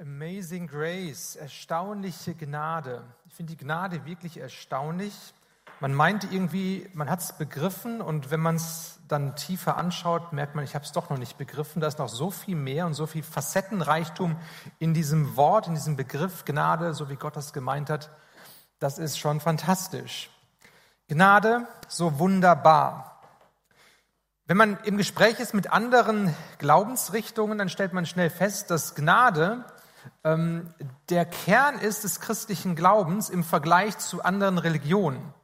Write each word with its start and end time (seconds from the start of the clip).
Amazing 0.00 0.66
Grace, 0.66 1.36
erstaunliche 1.36 2.34
Gnade. 2.34 3.04
Ich 3.26 3.34
finde 3.34 3.54
die 3.54 3.62
Gnade 3.62 4.06
wirklich 4.06 4.38
erstaunlich. 4.38 5.12
Man 5.78 5.92
meint 5.92 6.32
irgendwie, 6.32 6.88
man 6.94 7.10
hat 7.10 7.20
es 7.20 7.34
begriffen 7.34 8.00
und 8.00 8.30
wenn 8.30 8.40
man 8.40 8.56
es 8.56 8.98
dann 9.08 9.36
tiefer 9.36 9.76
anschaut, 9.76 10.32
merkt 10.32 10.54
man, 10.54 10.64
ich 10.64 10.74
habe 10.74 10.86
es 10.86 10.92
doch 10.92 11.10
noch 11.10 11.18
nicht 11.18 11.36
begriffen. 11.36 11.82
Da 11.82 11.86
ist 11.86 11.98
noch 11.98 12.08
so 12.08 12.30
viel 12.30 12.56
mehr 12.56 12.86
und 12.86 12.94
so 12.94 13.06
viel 13.06 13.22
Facettenreichtum 13.22 14.38
in 14.78 14.94
diesem 14.94 15.36
Wort, 15.36 15.66
in 15.66 15.74
diesem 15.74 15.96
Begriff 15.96 16.46
Gnade, 16.46 16.94
so 16.94 17.10
wie 17.10 17.16
Gott 17.16 17.36
das 17.36 17.52
gemeint 17.52 17.90
hat. 17.90 18.08
Das 18.78 18.96
ist 18.98 19.18
schon 19.18 19.38
fantastisch. 19.38 20.30
Gnade, 21.08 21.68
so 21.88 22.18
wunderbar. 22.18 23.20
Wenn 24.46 24.56
man 24.56 24.78
im 24.84 24.96
Gespräch 24.96 25.38
ist 25.40 25.52
mit 25.52 25.70
anderen 25.70 26.34
Glaubensrichtungen, 26.56 27.58
dann 27.58 27.68
stellt 27.68 27.92
man 27.92 28.06
schnell 28.06 28.30
fest, 28.30 28.70
dass 28.70 28.94
Gnade 28.94 29.66
ähm, 30.24 30.72
der 31.08 31.24
Kern 31.24 31.78
ist 31.78 32.04
des 32.04 32.20
christlichen 32.20 32.76
Glaubens 32.76 33.30
im 33.30 33.44
Vergleich 33.44 33.98
zu 33.98 34.22
anderen 34.22 34.58
Religionen. 34.58 35.34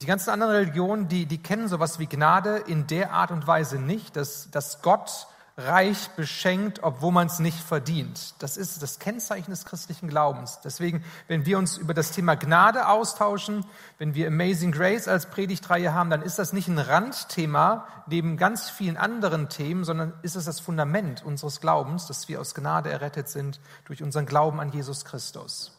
Die 0.00 0.06
ganzen 0.06 0.30
anderen 0.30 0.52
Religionen, 0.52 1.08
die, 1.08 1.26
die 1.26 1.42
kennen 1.42 1.68
sowas 1.68 1.98
wie 1.98 2.06
Gnade 2.06 2.56
in 2.66 2.86
der 2.86 3.12
Art 3.12 3.30
und 3.30 3.46
Weise 3.46 3.78
nicht, 3.80 4.16
dass, 4.16 4.50
dass 4.50 4.80
Gott 4.82 5.26
reich 5.58 6.10
beschenkt, 6.10 6.84
obwohl 6.84 7.10
man 7.10 7.26
es 7.26 7.40
nicht 7.40 7.58
verdient. 7.58 8.34
Das 8.38 8.56
ist 8.56 8.80
das 8.80 9.00
Kennzeichen 9.00 9.50
des 9.50 9.64
christlichen 9.64 10.08
Glaubens. 10.08 10.60
Deswegen, 10.62 11.02
wenn 11.26 11.46
wir 11.46 11.58
uns 11.58 11.76
über 11.76 11.94
das 11.94 12.12
Thema 12.12 12.36
Gnade 12.36 12.86
austauschen, 12.86 13.66
wenn 13.98 14.14
wir 14.14 14.28
Amazing 14.28 14.70
Grace 14.70 15.08
als 15.08 15.26
Predigtreihe 15.26 15.92
haben, 15.92 16.10
dann 16.10 16.22
ist 16.22 16.38
das 16.38 16.52
nicht 16.52 16.68
ein 16.68 16.78
Randthema 16.78 17.88
neben 18.06 18.36
ganz 18.36 18.70
vielen 18.70 18.96
anderen 18.96 19.48
Themen, 19.48 19.82
sondern 19.82 20.12
ist 20.22 20.36
es 20.36 20.44
das 20.44 20.60
Fundament 20.60 21.24
unseres 21.24 21.60
Glaubens, 21.60 22.06
dass 22.06 22.28
wir 22.28 22.40
aus 22.40 22.54
Gnade 22.54 22.90
errettet 22.90 23.28
sind 23.28 23.58
durch 23.84 24.00
unseren 24.00 24.26
Glauben 24.26 24.60
an 24.60 24.70
Jesus 24.70 25.04
Christus. 25.04 25.72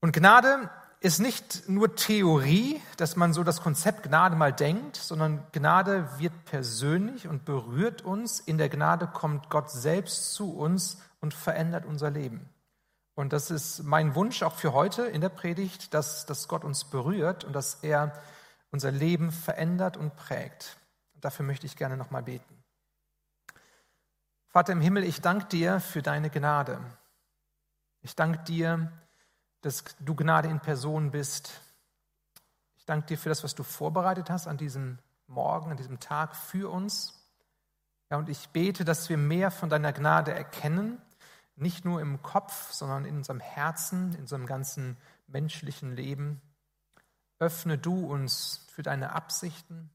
Und 0.00 0.12
Gnade 0.12 0.70
ist 1.00 1.20
nicht 1.20 1.68
nur 1.68 1.94
Theorie, 1.94 2.82
dass 2.96 3.14
man 3.14 3.32
so 3.32 3.44
das 3.44 3.60
Konzept 3.60 4.02
Gnade 4.02 4.34
mal 4.34 4.52
denkt, 4.52 4.96
sondern 4.96 5.46
Gnade 5.52 6.08
wird 6.18 6.44
persönlich 6.44 7.28
und 7.28 7.44
berührt 7.44 8.02
uns. 8.02 8.40
In 8.40 8.58
der 8.58 8.68
Gnade 8.68 9.06
kommt 9.06 9.48
Gott 9.48 9.70
selbst 9.70 10.32
zu 10.34 10.56
uns 10.56 10.98
und 11.20 11.34
verändert 11.34 11.84
unser 11.84 12.10
Leben. 12.10 12.48
Und 13.14 13.32
das 13.32 13.50
ist 13.50 13.82
mein 13.82 14.14
Wunsch 14.14 14.42
auch 14.42 14.54
für 14.54 14.72
heute 14.72 15.02
in 15.02 15.20
der 15.20 15.28
Predigt, 15.28 15.94
dass, 15.94 16.26
dass 16.26 16.48
Gott 16.48 16.64
uns 16.64 16.84
berührt 16.84 17.44
und 17.44 17.52
dass 17.52 17.74
er 17.82 18.12
unser 18.70 18.90
Leben 18.90 19.30
verändert 19.30 19.96
und 19.96 20.14
prägt. 20.16 20.76
Dafür 21.14 21.44
möchte 21.44 21.66
ich 21.66 21.76
gerne 21.76 21.96
nochmal 21.96 22.22
beten. 22.22 22.62
Vater 24.48 24.72
im 24.72 24.80
Himmel, 24.80 25.04
ich 25.04 25.20
danke 25.20 25.46
dir 25.46 25.80
für 25.80 26.02
deine 26.02 26.30
Gnade. 26.30 26.80
Ich 28.02 28.14
danke 28.14 28.38
dir, 28.44 28.90
dass 29.60 29.84
du 30.00 30.14
Gnade 30.14 30.48
in 30.48 30.60
Person 30.60 31.10
bist. 31.10 31.60
Ich 32.76 32.84
danke 32.84 33.06
dir 33.06 33.18
für 33.18 33.28
das, 33.28 33.44
was 33.44 33.54
du 33.54 33.62
vorbereitet 33.62 34.30
hast 34.30 34.46
an 34.46 34.56
diesem 34.56 34.98
Morgen, 35.26 35.70
an 35.70 35.76
diesem 35.76 36.00
Tag 36.00 36.36
für 36.36 36.70
uns. 36.70 37.14
Ja, 38.10 38.16
und 38.16 38.28
ich 38.28 38.48
bete, 38.50 38.84
dass 38.84 39.08
wir 39.08 39.18
mehr 39.18 39.50
von 39.50 39.68
deiner 39.68 39.92
Gnade 39.92 40.32
erkennen, 40.32 41.00
nicht 41.56 41.84
nur 41.84 42.00
im 42.00 42.22
Kopf, 42.22 42.72
sondern 42.72 43.04
in 43.04 43.16
unserem 43.16 43.40
Herzen, 43.40 44.14
in 44.14 44.20
unserem 44.20 44.46
ganzen 44.46 44.96
menschlichen 45.26 45.94
Leben. 45.94 46.40
Öffne 47.38 47.78
du 47.78 48.06
uns 48.06 48.64
für 48.68 48.82
deine 48.82 49.12
Absichten. 49.12 49.90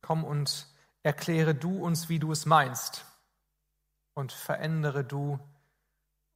Komm 0.00 0.24
und 0.24 0.66
erkläre 1.02 1.54
du 1.54 1.82
uns, 1.84 2.08
wie 2.08 2.18
du 2.18 2.32
es 2.32 2.46
meinst. 2.46 3.04
Und 4.14 4.32
verändere 4.32 5.04
du 5.04 5.38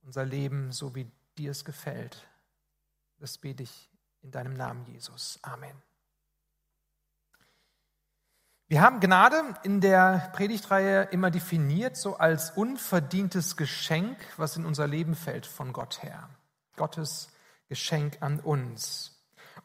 unser 0.03 0.25
Leben, 0.25 0.73
so 0.73 0.95
wie 0.95 1.11
dir 1.39 1.51
es 1.51 1.65
gefällt. 1.65 2.27
Das 3.19 3.39
bete 3.39 3.63
ich 3.63 3.91
in 4.23 4.31
deinem 4.31 4.55
Namen, 4.55 4.87
Jesus. 4.87 5.39
Amen. 5.43 5.81
Wir 8.69 8.81
haben 8.81 9.01
Gnade 9.01 9.55
in 9.65 9.83
der 9.83 10.31
Predigtreihe 10.33 11.03
immer 11.11 11.31
definiert, 11.31 11.97
so 11.97 12.17
als 12.17 12.53
unverdientes 12.53 13.57
Geschenk, 13.59 14.17
was 14.39 14.57
in 14.57 14.65
unser 14.65 14.87
Leben 14.87 15.15
fällt 15.15 15.45
von 15.45 15.75
Gott 15.75 16.03
her. 16.03 16.31
Gottes 16.77 17.29
Geschenk 17.69 18.17
an 18.21 18.41
uns. 18.41 19.13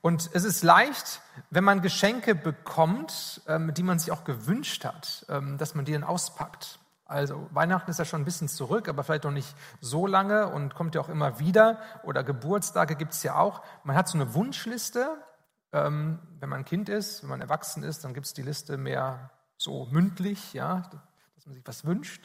Und 0.02 0.30
es 0.34 0.44
ist 0.44 0.64
leicht, 0.64 1.22
wenn 1.50 1.64
man 1.64 1.82
Geschenke 1.82 2.36
bekommt, 2.36 3.42
ähm, 3.48 3.74
die 3.74 3.84
man 3.84 3.98
sich 3.98 4.12
auch 4.12 4.26
gewünscht 4.26 4.84
hat, 4.84 5.26
ähm, 5.30 5.58
dass 5.58 5.74
man 5.74 5.86
die 5.86 5.94
dann 5.94 6.04
auspackt. 6.04 6.80
Also 7.08 7.48
Weihnachten 7.52 7.90
ist 7.90 8.00
ja 8.00 8.06
schon 8.06 8.22
ein 8.22 8.26
bisschen 8.26 8.50
zurück, 8.50 8.90
aber 8.90 9.04
vielleicht 9.04 9.24
noch 9.24 9.32
nicht 9.32 9.56
so 9.80 10.08
lange 10.08 10.48
und 10.50 10.76
kommt 10.76 10.96
ja 10.96 11.02
auch 11.02 11.10
immer 11.10 11.40
wieder. 11.40 11.80
Oder 12.04 12.24
Geburtstage 12.24 12.96
gibt 12.96 13.14
es 13.14 13.24
ja 13.24 13.36
auch. 13.36 13.62
Man 13.84 13.96
hat 13.96 14.08
so 14.08 14.18
eine 14.18 14.34
Wunschliste. 14.34 15.10
Ähm, 15.72 16.20
wenn 16.40 16.50
man 16.50 16.66
Kind 16.66 16.90
ist, 16.90 17.24
wenn 17.24 17.30
man 17.30 17.42
erwachsen 17.42 17.84
ist, 17.84 18.04
dann 18.04 18.14
gibt 18.14 18.26
es 18.26 18.34
die 18.34 18.42
Liste 18.42 18.78
mehr 18.78 19.32
so 19.58 19.88
mündlich, 19.92 20.54
ja, 20.54 20.84
dass 21.36 21.46
man 21.46 21.56
sich 21.56 21.66
was 21.66 21.86
wünscht. 21.86 22.24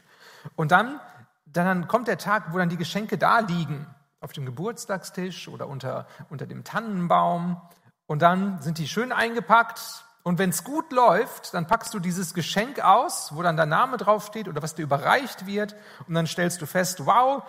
Und 0.55 0.71
dann, 0.71 0.99
dann 1.45 1.87
kommt 1.87 2.07
der 2.07 2.17
Tag, 2.17 2.53
wo 2.53 2.57
dann 2.57 2.69
die 2.69 2.77
Geschenke 2.77 3.17
da 3.17 3.39
liegen, 3.39 3.87
auf 4.19 4.31
dem 4.33 4.45
Geburtstagstisch 4.45 5.47
oder 5.47 5.67
unter, 5.67 6.07
unter 6.29 6.45
dem 6.45 6.63
Tannenbaum. 6.63 7.61
Und 8.05 8.21
dann 8.21 8.61
sind 8.61 8.77
die 8.77 8.87
schön 8.87 9.11
eingepackt 9.11 10.05
und 10.23 10.39
wenn 10.39 10.51
es 10.51 10.63
gut 10.63 10.91
läuft, 10.93 11.53
dann 11.53 11.67
packst 11.67 11.93
du 11.93 11.99
dieses 11.99 12.33
Geschenk 12.33 12.79
aus, 12.79 13.35
wo 13.35 13.41
dann 13.41 13.57
dein 13.57 13.67
Name 13.67 13.97
draufsteht 13.97 14.47
oder 14.47 14.61
was 14.61 14.73
dir 14.73 14.83
überreicht 14.83 15.45
wird. 15.45 15.75
Und 16.07 16.13
dann 16.13 16.27
stellst 16.27 16.61
du 16.61 16.65
fest, 16.65 17.05
wow, 17.05 17.43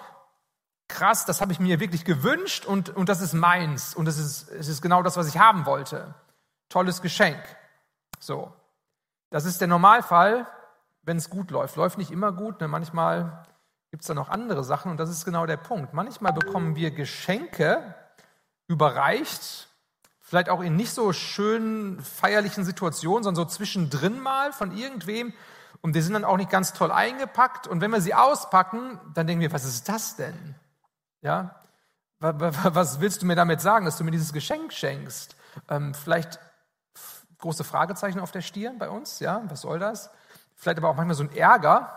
krass, 0.88 1.24
das 1.24 1.40
habe 1.40 1.52
ich 1.52 1.60
mir 1.60 1.78
wirklich 1.78 2.04
gewünscht 2.04 2.66
und, 2.66 2.90
und 2.90 3.08
das 3.08 3.20
ist 3.20 3.32
meins. 3.32 3.94
Und 3.94 4.08
es 4.08 4.18
ist, 4.18 4.48
es 4.50 4.66
ist 4.66 4.82
genau 4.82 5.04
das, 5.04 5.16
was 5.16 5.28
ich 5.28 5.38
haben 5.38 5.66
wollte. 5.66 6.14
Tolles 6.68 7.00
Geschenk. 7.00 7.40
So. 8.18 8.52
Das 9.30 9.44
ist 9.44 9.60
der 9.60 9.68
Normalfall, 9.68 10.46
wenn 11.02 11.16
es 11.16 11.30
gut 11.30 11.52
läuft. 11.52 11.76
Läuft 11.76 11.96
nicht 11.96 12.10
immer 12.10 12.32
gut, 12.32 12.60
ne? 12.60 12.66
manchmal 12.66 13.46
gibt 13.92 14.02
es 14.02 14.08
da 14.08 14.14
noch 14.14 14.28
andere 14.28 14.64
Sachen 14.64 14.90
und 14.90 14.98
das 14.98 15.10
ist 15.10 15.24
genau 15.24 15.46
der 15.46 15.56
Punkt. 15.58 15.94
Manchmal 15.94 16.32
bekommen 16.32 16.74
wir 16.74 16.90
Geschenke 16.90 17.94
überreicht 18.66 19.68
vielleicht 20.24 20.48
auch 20.48 20.62
in 20.62 20.74
nicht 20.74 20.92
so 20.92 21.12
schönen 21.12 22.00
feierlichen 22.00 22.64
Situationen, 22.64 23.22
sondern 23.22 23.46
so 23.46 23.54
zwischendrin 23.54 24.18
mal 24.18 24.52
von 24.52 24.76
irgendwem. 24.76 25.34
Und 25.82 25.94
die 25.94 26.00
sind 26.00 26.14
dann 26.14 26.24
auch 26.24 26.38
nicht 26.38 26.50
ganz 26.50 26.72
toll 26.72 26.90
eingepackt. 26.90 27.66
Und 27.66 27.82
wenn 27.82 27.90
wir 27.90 28.00
sie 28.00 28.14
auspacken, 28.14 28.98
dann 29.14 29.26
denken 29.26 29.42
wir, 29.42 29.52
was 29.52 29.64
ist 29.64 29.88
das 29.88 30.16
denn? 30.16 30.56
Ja, 31.20 31.60
was 32.18 33.00
willst 33.00 33.20
du 33.20 33.26
mir 33.26 33.36
damit 33.36 33.60
sagen, 33.60 33.84
dass 33.84 33.98
du 33.98 34.04
mir 34.04 34.10
dieses 34.10 34.32
Geschenk 34.32 34.72
schenkst? 34.72 35.36
Ähm, 35.68 35.92
vielleicht 35.92 36.38
große 37.38 37.64
Fragezeichen 37.64 38.18
auf 38.18 38.30
der 38.30 38.40
Stirn 38.40 38.78
bei 38.78 38.88
uns, 38.88 39.20
ja, 39.20 39.42
was 39.48 39.60
soll 39.60 39.78
das? 39.78 40.10
Vielleicht 40.54 40.78
aber 40.78 40.88
auch 40.88 40.96
manchmal 40.96 41.16
so 41.16 41.24
ein 41.24 41.36
Ärger, 41.36 41.92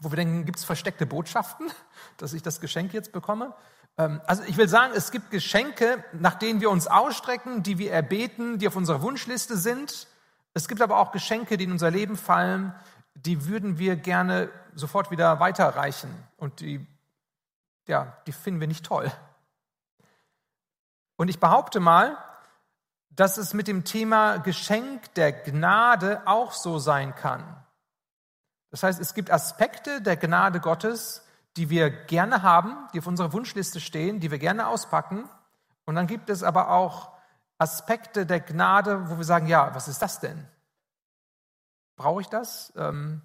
wo 0.00 0.10
wir 0.10 0.16
denken, 0.16 0.44
gibt 0.44 0.58
es 0.58 0.64
versteckte 0.64 1.06
Botschaften, 1.06 1.70
dass 2.16 2.32
ich 2.32 2.42
das 2.42 2.60
Geschenk 2.60 2.92
jetzt 2.92 3.12
bekomme? 3.12 3.54
Ähm, 3.98 4.20
also 4.26 4.42
ich 4.44 4.56
will 4.56 4.68
sagen, 4.68 4.92
es 4.96 5.10
gibt 5.10 5.30
Geschenke, 5.30 6.04
nach 6.12 6.34
denen 6.34 6.60
wir 6.60 6.70
uns 6.70 6.86
ausstrecken, 6.86 7.62
die 7.62 7.78
wir 7.78 7.92
erbeten, 7.92 8.58
die 8.58 8.68
auf 8.68 8.76
unserer 8.76 9.02
Wunschliste 9.02 9.56
sind. 9.56 10.08
Es 10.52 10.68
gibt 10.68 10.82
aber 10.82 10.98
auch 10.98 11.12
Geschenke, 11.12 11.56
die 11.56 11.64
in 11.64 11.72
unser 11.72 11.90
Leben 11.90 12.16
fallen, 12.16 12.74
die 13.14 13.46
würden 13.46 13.78
wir 13.78 13.96
gerne 13.96 14.50
sofort 14.74 15.10
wieder 15.10 15.40
weiterreichen 15.40 16.10
und 16.36 16.60
die, 16.60 16.84
ja, 17.86 18.16
die 18.26 18.32
finden 18.32 18.60
wir 18.60 18.66
nicht 18.66 18.84
toll. 18.84 19.10
Und 21.16 21.28
ich 21.28 21.38
behaupte 21.38 21.78
mal, 21.78 22.18
dass 23.10 23.38
es 23.38 23.54
mit 23.54 23.68
dem 23.68 23.84
Thema 23.84 24.38
Geschenk 24.38 25.14
der 25.14 25.32
Gnade 25.32 26.22
auch 26.26 26.52
so 26.52 26.78
sein 26.78 27.14
kann. 27.14 27.44
Das 28.70 28.82
heißt, 28.82 29.00
es 29.00 29.14
gibt 29.14 29.30
Aspekte 29.30 30.02
der 30.02 30.16
Gnade 30.16 30.58
Gottes, 30.58 31.23
die 31.56 31.70
wir 31.70 31.90
gerne 31.90 32.42
haben, 32.42 32.88
die 32.92 32.98
auf 32.98 33.06
unserer 33.06 33.32
Wunschliste 33.32 33.80
stehen, 33.80 34.20
die 34.20 34.30
wir 34.30 34.38
gerne 34.38 34.66
auspacken. 34.66 35.28
Und 35.84 35.94
dann 35.94 36.06
gibt 36.06 36.30
es 36.30 36.42
aber 36.42 36.70
auch 36.70 37.12
Aspekte 37.58 38.26
der 38.26 38.40
Gnade, 38.40 39.08
wo 39.08 39.18
wir 39.18 39.24
sagen, 39.24 39.46
ja, 39.46 39.74
was 39.74 39.88
ist 39.88 40.02
das 40.02 40.20
denn? 40.20 40.48
Brauche 41.96 42.20
ich 42.20 42.28
das? 42.28 42.72
Ähm, 42.76 43.22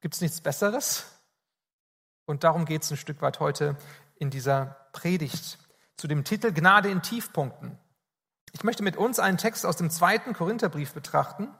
Gibt 0.00 0.14
es 0.14 0.20
nichts 0.20 0.40
Besseres? 0.40 1.06
Und 2.26 2.44
darum 2.44 2.64
geht 2.64 2.82
es 2.82 2.90
ein 2.90 2.96
Stück 2.96 3.22
weit 3.22 3.40
heute 3.40 3.76
in 4.16 4.30
dieser 4.30 4.76
Predigt 4.92 5.58
zu 5.96 6.06
dem 6.06 6.24
Titel 6.24 6.52
Gnade 6.52 6.90
in 6.90 7.02
Tiefpunkten. 7.02 7.78
Ich 8.52 8.64
möchte 8.64 8.82
mit 8.82 8.96
uns 8.96 9.18
einen 9.18 9.38
Text 9.38 9.64
aus 9.64 9.76
dem 9.76 9.90
zweiten 9.90 10.34
Korintherbrief 10.34 10.92
betrachten. 10.92 11.54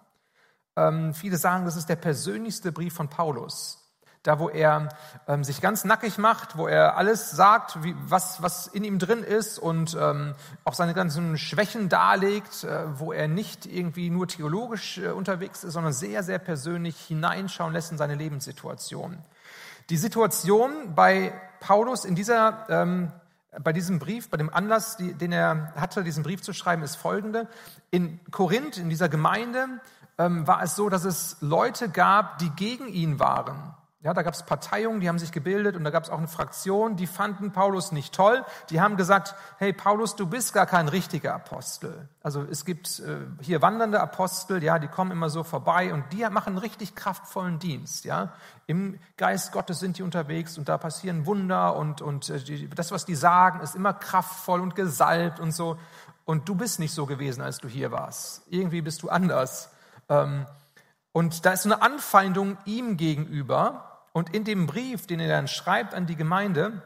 Ähm, 0.76 1.14
viele 1.14 1.38
sagen, 1.38 1.64
das 1.64 1.76
ist 1.76 1.88
der 1.88 1.96
persönlichste 1.96 2.72
Brief 2.72 2.94
von 2.94 3.08
Paulus 3.08 3.80
da 4.22 4.38
wo 4.38 4.50
er 4.50 4.90
ähm, 5.26 5.44
sich 5.44 5.61
ganz 5.61 5.84
nackig 5.84 6.19
macht, 6.19 6.58
wo 6.58 6.67
er 6.67 6.96
alles 6.96 7.31
sagt, 7.31 7.82
wie, 7.82 7.94
was, 8.06 8.43
was 8.43 8.67
in 8.67 8.84
ihm 8.84 8.99
drin 8.99 9.22
ist 9.22 9.58
und 9.58 9.96
ähm, 9.99 10.34
auch 10.64 10.75
seine 10.75 10.93
ganzen 10.93 11.38
Schwächen 11.38 11.88
darlegt, 11.88 12.64
äh, 12.64 12.99
wo 12.99 13.12
er 13.12 13.28
nicht 13.28 13.64
irgendwie 13.64 14.11
nur 14.11 14.28
theologisch 14.28 14.99
äh, 14.99 15.08
unterwegs 15.08 15.64
ist, 15.64 15.72
sondern 15.72 15.94
sehr, 15.94 16.22
sehr 16.22 16.38
persönlich 16.38 16.99
hineinschauen 17.00 17.72
lässt 17.72 17.93
in 17.93 17.99
seine 17.99 18.14
Lebenssituation. 18.14 19.19
Die 19.88 19.96
Situation 19.96 20.94
bei 20.94 21.32
Paulus 21.61 22.05
in 22.05 22.14
dieser, 22.14 22.67
ähm, 22.69 23.11
bei 23.58 23.72
diesem 23.72 23.99
Brief, 23.99 24.28
bei 24.28 24.37
dem 24.37 24.52
Anlass, 24.52 24.99
die, 24.99 25.14
den 25.14 25.32
er 25.32 25.72
hatte, 25.76 26.05
diesen 26.05 26.22
Brief 26.22 26.43
zu 26.43 26.52
schreiben, 26.52 26.82
ist 26.82 26.96
folgende. 26.96 27.49
In 27.90 28.20
Korinth, 28.31 28.76
in 28.76 28.90
dieser 28.90 29.08
Gemeinde, 29.08 29.81
ähm, 30.19 30.46
war 30.46 30.62
es 30.62 30.76
so, 30.76 30.90
dass 30.90 31.05
es 31.05 31.38
Leute 31.40 31.88
gab, 31.88 32.38
die 32.38 32.50
gegen 32.50 32.87
ihn 32.87 33.19
waren. 33.19 33.75
Ja, 34.02 34.14
da 34.14 34.23
gab 34.23 34.32
es 34.32 34.44
Parteiungen, 34.44 35.00
die 35.00 35.11
haben 35.11 35.19
sich 35.19 35.31
gebildet 35.31 35.76
und 35.76 35.85
da 35.85 35.91
gab 35.91 36.05
es 36.05 36.08
auch 36.08 36.17
eine 36.17 36.26
Fraktion, 36.26 36.97
die 36.97 37.06
fanden 37.06 37.52
Paulus 37.52 37.93
nicht 37.93 38.14
toll. 38.14 38.43
Die 38.70 38.81
haben 38.81 38.97
gesagt, 38.97 39.35
hey 39.58 39.75
Paulus, 39.75 40.17
du 40.17 40.26
bist 40.26 40.55
gar 40.55 40.64
kein 40.64 40.88
richtiger 40.88 41.35
Apostel. 41.35 42.08
Also 42.23 42.43
es 42.50 42.64
gibt 42.64 43.00
äh, 43.00 43.19
hier 43.43 43.61
wandernde 43.61 44.00
Apostel, 44.00 44.62
ja, 44.62 44.79
die 44.79 44.88
kommen 44.88 45.11
immer 45.11 45.29
so 45.29 45.44
vorbei 45.44 45.93
und 45.93 46.05
die 46.14 46.26
machen 46.31 46.56
richtig 46.56 46.94
kraftvollen 46.94 47.58
Dienst. 47.58 48.06
Ja, 48.06 48.32
im 48.67 48.99
Geist 49.19 49.52
Gottes 49.52 49.81
sind 49.81 49.99
die 49.99 50.03
unterwegs 50.03 50.56
und 50.56 50.70
da 50.70 50.79
passieren 50.79 51.26
Wunder 51.26 51.76
und 51.76 52.00
und 52.00 52.31
äh, 52.31 52.38
die, 52.38 52.70
das, 52.70 52.93
was 52.93 53.05
die 53.05 53.14
sagen, 53.14 53.61
ist 53.61 53.75
immer 53.75 53.93
kraftvoll 53.93 54.62
und 54.62 54.76
gesalbt 54.76 55.41
und 55.41 55.53
so. 55.53 55.76
Und 56.25 56.49
du 56.49 56.55
bist 56.55 56.79
nicht 56.79 56.94
so 56.94 57.05
gewesen, 57.05 57.43
als 57.43 57.58
du 57.58 57.69
hier 57.69 57.93
warst. 57.93 58.44
Irgendwie 58.49 58.81
bist 58.81 59.03
du 59.03 59.11
anders. 59.11 59.69
Ähm, 60.08 60.46
und 61.12 61.44
da 61.44 61.50
ist 61.50 61.67
eine 61.67 61.82
Anfeindung 61.82 62.56
ihm 62.64 62.96
gegenüber 62.96 63.89
und 64.12 64.34
in 64.34 64.44
dem 64.44 64.66
Brief, 64.66 65.06
den 65.06 65.20
er 65.20 65.28
dann 65.28 65.48
schreibt 65.48 65.94
an 65.94 66.06
die 66.06 66.16
Gemeinde, 66.16 66.82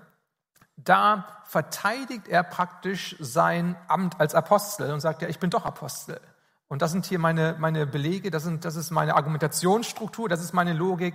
da 0.76 1.26
verteidigt 1.44 2.28
er 2.28 2.42
praktisch 2.42 3.16
sein 3.20 3.76
Amt 3.88 4.20
als 4.20 4.34
Apostel 4.34 4.92
und 4.92 5.00
sagt, 5.00 5.22
ja, 5.22 5.28
ich 5.28 5.38
bin 5.38 5.50
doch 5.50 5.64
Apostel. 5.64 6.20
Und 6.68 6.82
das 6.82 6.90
sind 6.90 7.06
hier 7.06 7.18
meine, 7.18 7.56
meine 7.58 7.86
Belege, 7.86 8.30
das, 8.30 8.42
sind, 8.42 8.64
das 8.64 8.76
ist 8.76 8.90
meine 8.90 9.14
Argumentationsstruktur, 9.14 10.28
das 10.28 10.42
ist 10.42 10.52
meine 10.52 10.72
Logik, 10.72 11.14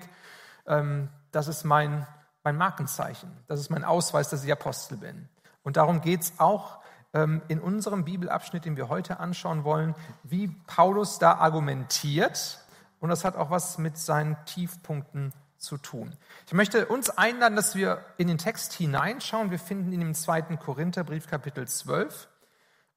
ähm, 0.66 1.10
das 1.32 1.48
ist 1.48 1.64
mein, 1.64 2.08
mein 2.44 2.56
Markenzeichen, 2.56 3.32
das 3.48 3.60
ist 3.60 3.70
mein 3.70 3.84
Ausweis, 3.84 4.30
dass 4.30 4.44
ich 4.44 4.52
Apostel 4.52 4.98
bin. 4.98 5.28
Und 5.64 5.78
darum 5.78 6.02
geht 6.02 6.22
es 6.22 6.34
auch 6.40 6.80
ähm, 7.14 7.42
in 7.48 7.60
unserem 7.60 8.06
Bibelabschnitt, 8.06 8.66
den 8.66 8.78
wir 8.78 8.88
heute 8.90 9.20
anschauen 9.20 9.64
wollen, 9.64 9.96
wie 10.24 10.48
Paulus 10.68 11.20
da 11.20 11.34
argumentiert. 11.34 12.60
Und 13.00 13.10
das 13.10 13.26
hat 13.26 13.36
auch 13.36 13.50
was 13.50 13.78
mit 13.78 13.98
seinen 13.98 14.38
Tiefpunkten 14.46 15.34
zu 15.60 15.78
tun. 15.78 16.16
Ich 16.48 16.54
möchte 16.54 16.88
uns 16.88 17.10
einladen, 17.10 17.56
dass 17.56 17.76
wir 17.76 18.04
in 18.18 18.28
den 18.28 18.38
Text 18.38 18.74
hineinschauen. 18.74 19.52
Wir 19.52 19.60
finden 19.60 19.92
ihn 19.92 20.02
im 20.02 20.14
zweiten 20.16 20.58
Korintherbrief 20.58 21.28
Kapitel 21.28 21.68
12 21.68 22.28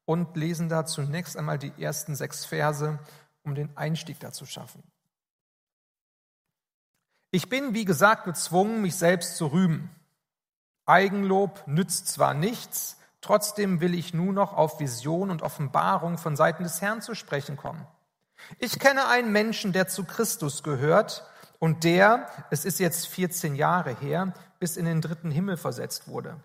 und 0.05 0.35
lesen 0.35 0.69
da 0.69 0.85
zunächst 0.85 1.37
einmal 1.37 1.59
die 1.59 1.73
ersten 1.77 2.15
sechs 2.15 2.45
Verse, 2.45 2.99
um 3.43 3.55
den 3.55 3.75
Einstieg 3.77 4.19
da 4.19 4.31
zu 4.31 4.45
schaffen. 4.45 4.83
Ich 7.31 7.49
bin, 7.49 7.73
wie 7.73 7.85
gesagt, 7.85 8.25
gezwungen, 8.25 8.81
mich 8.81 8.95
selbst 8.95 9.37
zu 9.37 9.47
rühmen. 9.47 9.89
Eigenlob 10.85 11.63
nützt 11.67 12.07
zwar 12.07 12.33
nichts, 12.33 12.97
trotzdem 13.21 13.81
will 13.81 13.95
ich 13.95 14.13
nun 14.13 14.35
noch 14.35 14.53
auf 14.53 14.79
Vision 14.79 15.31
und 15.31 15.41
Offenbarung 15.41 16.17
von 16.17 16.35
Seiten 16.35 16.63
des 16.63 16.81
Herrn 16.81 17.01
zu 17.01 17.15
sprechen 17.15 17.57
kommen. 17.57 17.87
Ich 18.59 18.79
kenne 18.79 19.07
einen 19.07 19.31
Menschen, 19.31 19.73
der 19.73 19.87
zu 19.87 20.03
Christus 20.03 20.63
gehört, 20.63 21.25
und 21.63 21.85
der, 21.85 22.27
es 22.49 22.65
ist 22.65 22.81
jetzt 22.81 23.07
14 23.07 23.55
Jahre 23.55 23.95
her, 23.95 24.33
bis 24.59 24.75
in 24.75 24.83
den 24.83 24.99
dritten 24.99 25.31
Himmel 25.31 25.55
versetzt 25.55 26.09
wurde. 26.09 26.35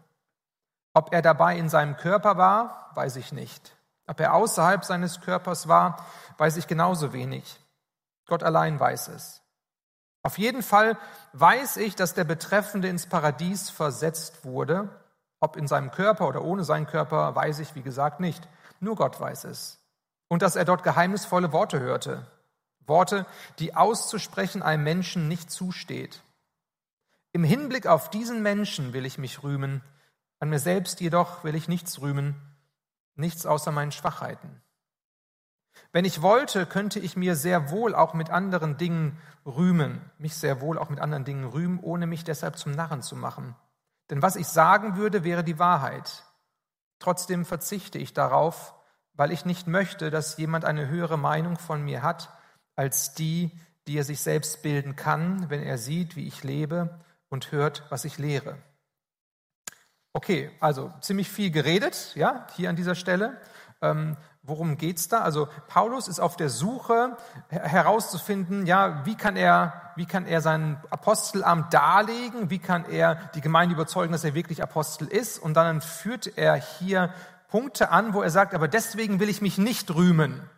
Ob 0.94 1.12
er 1.12 1.22
dabei 1.22 1.58
in 1.58 1.68
seinem 1.68 1.96
Körper 1.96 2.36
war, 2.36 2.92
weiß 2.94 3.16
ich 3.16 3.32
nicht. 3.32 3.74
Ob 4.06 4.20
er 4.20 4.32
außerhalb 4.32 4.84
seines 4.84 5.20
Körpers 5.20 5.66
war, 5.66 6.06
weiß 6.36 6.56
ich 6.56 6.68
genauso 6.68 7.12
wenig. 7.12 7.58
Gott 8.28 8.44
allein 8.44 8.78
weiß 8.78 9.08
es. 9.08 9.42
Auf 10.22 10.38
jeden 10.38 10.62
Fall 10.62 10.96
weiß 11.32 11.78
ich, 11.78 11.96
dass 11.96 12.14
der 12.14 12.22
Betreffende 12.22 12.86
ins 12.86 13.08
Paradies 13.08 13.70
versetzt 13.70 14.44
wurde. 14.44 14.88
Ob 15.40 15.56
in 15.56 15.66
seinem 15.66 15.90
Körper 15.90 16.28
oder 16.28 16.44
ohne 16.44 16.62
seinen 16.62 16.86
Körper, 16.86 17.34
weiß 17.34 17.58
ich, 17.58 17.74
wie 17.74 17.82
gesagt, 17.82 18.20
nicht. 18.20 18.46
Nur 18.78 18.94
Gott 18.94 19.18
weiß 19.18 19.46
es. 19.46 19.80
Und 20.28 20.42
dass 20.42 20.54
er 20.54 20.64
dort 20.64 20.84
geheimnisvolle 20.84 21.50
Worte 21.50 21.80
hörte. 21.80 22.24
Worte, 22.88 23.26
die 23.58 23.74
auszusprechen 23.74 24.62
einem 24.62 24.84
Menschen 24.84 25.28
nicht 25.28 25.50
zusteht. 25.50 26.22
Im 27.32 27.44
Hinblick 27.44 27.86
auf 27.86 28.10
diesen 28.10 28.42
Menschen 28.42 28.92
will 28.92 29.06
ich 29.06 29.18
mich 29.18 29.42
rühmen, 29.42 29.82
an 30.40 30.50
mir 30.50 30.58
selbst 30.58 31.00
jedoch 31.00 31.44
will 31.44 31.54
ich 31.54 31.68
nichts 31.68 32.00
rühmen, 32.00 32.34
nichts 33.16 33.44
außer 33.44 33.72
meinen 33.72 33.92
Schwachheiten. 33.92 34.62
Wenn 35.92 36.04
ich 36.04 36.22
wollte, 36.22 36.66
könnte 36.66 36.98
ich 36.98 37.16
mir 37.16 37.36
sehr 37.36 37.70
wohl 37.70 37.94
auch 37.94 38.14
mit 38.14 38.30
anderen 38.30 38.76
Dingen 38.76 39.18
rühmen, 39.46 40.00
mich 40.18 40.34
sehr 40.34 40.60
wohl 40.60 40.78
auch 40.78 40.90
mit 40.90 41.00
anderen 41.00 41.24
Dingen 41.24 41.44
rühmen, 41.44 41.80
ohne 41.80 42.06
mich 42.06 42.24
deshalb 42.24 42.58
zum 42.58 42.72
Narren 42.72 43.02
zu 43.02 43.16
machen. 43.16 43.56
Denn 44.10 44.22
was 44.22 44.36
ich 44.36 44.48
sagen 44.48 44.96
würde, 44.96 45.24
wäre 45.24 45.44
die 45.44 45.58
Wahrheit. 45.58 46.24
Trotzdem 46.98 47.44
verzichte 47.44 47.98
ich 47.98 48.12
darauf, 48.12 48.74
weil 49.14 49.32
ich 49.32 49.44
nicht 49.44 49.66
möchte, 49.66 50.10
dass 50.10 50.36
jemand 50.36 50.64
eine 50.64 50.88
höhere 50.88 51.18
Meinung 51.18 51.58
von 51.58 51.82
mir 51.82 52.02
hat, 52.02 52.30
als 52.78 53.12
die, 53.12 53.50
die 53.88 53.98
er 53.98 54.04
sich 54.04 54.20
selbst 54.20 54.62
bilden 54.62 54.94
kann, 54.94 55.50
wenn 55.50 55.62
er 55.62 55.78
sieht, 55.78 56.14
wie 56.14 56.28
ich 56.28 56.44
lebe 56.44 57.00
und 57.28 57.50
hört, 57.50 57.82
was 57.90 58.04
ich 58.04 58.18
lehre. 58.18 58.56
Okay, 60.12 60.52
also 60.60 60.92
ziemlich 61.00 61.28
viel 61.28 61.50
geredet, 61.50 62.12
ja, 62.14 62.46
hier 62.54 62.70
an 62.70 62.76
dieser 62.76 62.94
Stelle. 62.94 63.40
Ähm, 63.82 64.16
worum 64.42 64.78
geht's 64.78 65.08
da? 65.08 65.22
Also 65.22 65.48
Paulus 65.66 66.06
ist 66.06 66.20
auf 66.20 66.36
der 66.36 66.50
Suche 66.50 67.16
herauszufinden, 67.48 68.64
ja, 68.64 69.04
wie 69.04 69.16
kann 69.16 69.36
er, 69.36 69.92
wie 69.96 70.06
kann 70.06 70.24
er 70.24 70.40
sein 70.40 70.80
Apostelamt 70.90 71.74
darlegen? 71.74 72.48
Wie 72.48 72.60
kann 72.60 72.84
er 72.84 73.16
die 73.34 73.40
Gemeinde 73.40 73.74
überzeugen, 73.74 74.12
dass 74.12 74.22
er 74.22 74.34
wirklich 74.34 74.62
Apostel 74.62 75.08
ist? 75.08 75.38
Und 75.38 75.54
dann 75.54 75.80
führt 75.80 76.38
er 76.38 76.54
hier 76.54 77.12
Punkte 77.48 77.90
an, 77.90 78.14
wo 78.14 78.22
er 78.22 78.30
sagt, 78.30 78.54
aber 78.54 78.68
deswegen 78.68 79.18
will 79.18 79.28
ich 79.28 79.42
mich 79.42 79.58
nicht 79.58 79.92
rühmen. 79.92 80.48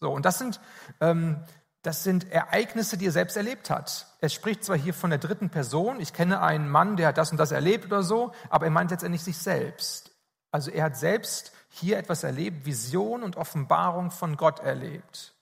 So, 0.00 0.10
und 0.10 0.24
das 0.24 0.38
sind 0.38 0.60
ähm, 1.00 1.42
das 1.82 2.02
sind 2.02 2.30
Ereignisse, 2.32 2.98
die 2.98 3.06
er 3.06 3.12
selbst 3.12 3.36
erlebt 3.36 3.70
hat. 3.70 4.06
Er 4.20 4.28
spricht 4.28 4.64
zwar 4.64 4.76
hier 4.76 4.94
von 4.94 5.10
der 5.10 5.18
dritten 5.18 5.50
Person, 5.50 6.00
ich 6.00 6.12
kenne 6.12 6.40
einen 6.40 6.68
Mann, 6.68 6.96
der 6.96 7.08
hat 7.08 7.18
das 7.18 7.30
und 7.30 7.38
das 7.38 7.52
erlebt 7.52 7.86
oder 7.86 8.02
so, 8.02 8.32
aber 8.50 8.66
er 8.66 8.70
meint 8.70 8.90
letztendlich 8.90 9.22
sich 9.22 9.38
selbst. 9.38 10.10
Also 10.50 10.70
er 10.70 10.84
hat 10.84 10.96
selbst 10.96 11.52
hier 11.68 11.98
etwas 11.98 12.24
erlebt, 12.24 12.66
Vision 12.66 13.22
und 13.22 13.36
Offenbarung 13.36 14.10
von 14.10 14.36
Gott 14.36 14.60
erlebt. 14.60 15.34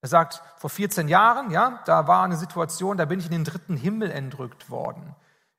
Er 0.00 0.08
sagt, 0.08 0.42
vor 0.56 0.70
14 0.70 1.08
Jahren, 1.08 1.50
ja, 1.50 1.80
da 1.84 2.08
war 2.08 2.24
eine 2.24 2.36
Situation, 2.36 2.96
da 2.96 3.04
bin 3.04 3.20
ich 3.20 3.26
in 3.26 3.32
den 3.32 3.44
dritten 3.44 3.76
Himmel 3.76 4.10
entrückt 4.10 4.70
worden. 4.70 5.14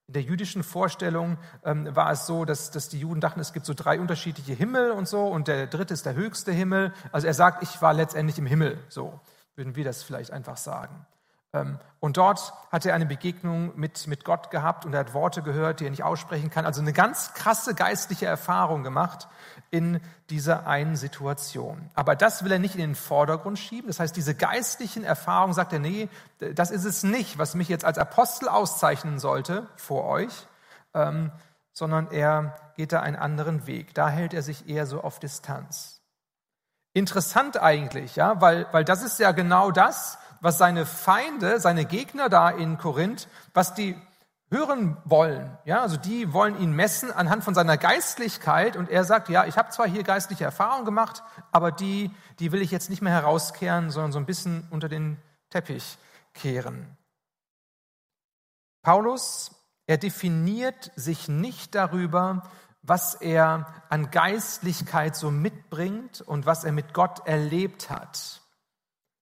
In 0.08 0.14
der 0.16 0.24
jüdischen 0.24 0.64
Vorstellung 0.64 1.38
ähm, 1.64 1.96
war 1.96 2.12
es 2.12 2.26
so, 2.26 2.44
dass, 2.44 2.72
dass 2.72 2.90
die 2.90 3.00
Juden 3.00 3.22
dachten, 3.22 3.40
es 3.40 3.54
gibt 3.54 3.66
so 3.66 3.74
drei 3.74 4.00
unterschiedliche 4.02 4.54
Himmel 4.54 4.92
und 4.92 5.08
so 5.08 5.28
und 5.28 5.48
der 5.48 5.68
dritte 5.68 5.94
ist 5.94 6.06
der 6.06 6.16
höchste 6.16 6.52
Himmel. 6.52 6.92
Also 7.14 7.28
er 7.28 7.34
sagt, 7.34 7.64
ich 7.64 7.82
war 7.82 7.94
letztendlich 7.94 8.38
im 8.38 8.46
Himmel, 8.46 8.80
so 8.90 9.22
würden 9.56 9.76
wir 9.76 9.84
das 9.84 10.04
vielleicht 10.04 10.32
einfach 10.32 10.58
sagen. 10.58 11.06
Ähm, 11.54 11.78
und 12.00 12.18
dort 12.18 12.54
hat 12.72 12.86
er 12.86 12.96
eine 12.96 13.06
Begegnung 13.06 13.72
mit, 13.78 14.08
mit 14.08 14.26
Gott 14.26 14.52
gehabt 14.52 14.86
und 14.86 14.94
er 14.94 15.02
hat 15.02 15.14
Worte 15.14 15.42
gehört, 15.42 15.80
die 15.80 15.86
er 15.86 15.92
nicht 15.92 16.04
aussprechen 16.04 16.50
kann. 16.50 16.66
Also 16.66 16.82
eine 16.82 16.92
ganz 16.92 17.34
krasse 17.34 17.76
geistliche 17.76 18.26
Erfahrung 18.26 18.84
gemacht 18.84 19.28
in 19.70 20.02
dieser 20.30 20.68
einen 20.68 20.96
Situation. 20.96 21.90
Aber 21.94 22.16
das 22.16 22.44
will 22.44 22.52
er 22.52 22.60
nicht 22.60 22.76
in 22.76 22.82
den 22.82 22.96
Vordergrund 22.96 23.60
schieben. 23.60 23.88
Das 23.88 24.00
heißt, 24.00 24.16
diese 24.16 24.36
geistlichen 24.36 25.04
Erfahrungen 25.04 25.54
sagt 25.54 25.72
er, 25.72 25.80
nee, 25.80 26.10
das 26.40 26.72
ist 26.72 26.84
es 26.86 27.04
nicht, 27.04 27.38
was 27.38 27.56
mich 27.56 27.70
jetzt 27.70 27.86
als 27.86 27.98
Apostel 27.98 28.50
auszeichnen 28.50 29.20
sollte 29.20 29.68
vor 29.76 30.06
euch, 30.06 30.48
ähm, 30.94 31.32
sondern 31.72 32.12
er 32.12 32.56
geht 32.76 32.92
da 32.92 33.02
einen 33.02 33.16
anderen 33.16 33.68
Weg. 33.68 33.94
Da 33.94 34.10
hält 34.10 34.34
er 34.34 34.42
sich 34.42 34.68
eher 34.68 34.88
so 34.88 35.02
auf 35.02 35.20
Distanz. 35.20 35.93
Interessant 36.94 37.62
eigentlich, 37.62 38.16
ja, 38.16 38.40
weil, 38.40 38.68
weil 38.72 38.86
das 38.86 39.02
ist 39.02 39.20
ja 39.20 39.32
genau 39.32 39.72
das, 39.72 40.20
was 40.42 40.58
seine 40.58 40.86
Feinde, 40.86 41.60
seine 41.60 41.86
Gegner 41.86 42.30
da 42.30 42.50
in 42.50 42.78
Korinth, 42.78 43.28
was 43.54 43.74
die 43.74 43.96
hören 44.52 44.98
wollen. 45.04 45.58
Ja, 45.66 45.82
also 45.82 45.98
die 45.98 46.32
wollen 46.32 46.60
ihn 46.62 46.74
messen 46.74 47.12
anhand 47.12 47.44
von 47.44 47.56
seiner 47.56 47.78
Geistlichkeit 47.78 48.78
und 48.78 48.90
er 48.90 49.04
sagt, 49.04 49.30
ja, 49.30 49.46
ich 49.46 49.58
habe 49.58 49.72
zwar 49.72 49.88
hier 49.88 50.04
geistliche 50.04 50.44
Erfahrungen 50.44 50.86
gemacht, 50.86 51.24
aber 51.52 51.72
die, 51.72 52.12
die 52.40 52.52
will 52.52 52.62
ich 52.62 52.70
jetzt 52.70 52.92
nicht 52.92 53.02
mehr 53.02 53.14
herauskehren, 53.14 53.90
sondern 53.90 54.12
so 54.12 54.20
ein 54.20 54.28
bisschen 54.28 54.68
unter 54.70 54.90
den 54.90 55.18
Teppich 55.50 55.98
kehren. 56.34 56.96
Paulus, 58.84 59.52
er 59.88 59.98
definiert 59.98 60.92
sich 60.96 61.28
nicht 61.28 61.74
darüber, 61.74 62.44
was 62.84 63.16
er 63.16 63.66
an 63.90 64.12
Geistlichkeit 64.12 65.16
so 65.16 65.32
mitbringt 65.32 66.22
und 66.22 66.46
was 66.46 66.66
er 66.66 66.74
mit 66.74 66.94
Gott 66.94 67.26
erlebt 67.26 67.90
hat. 67.90 68.42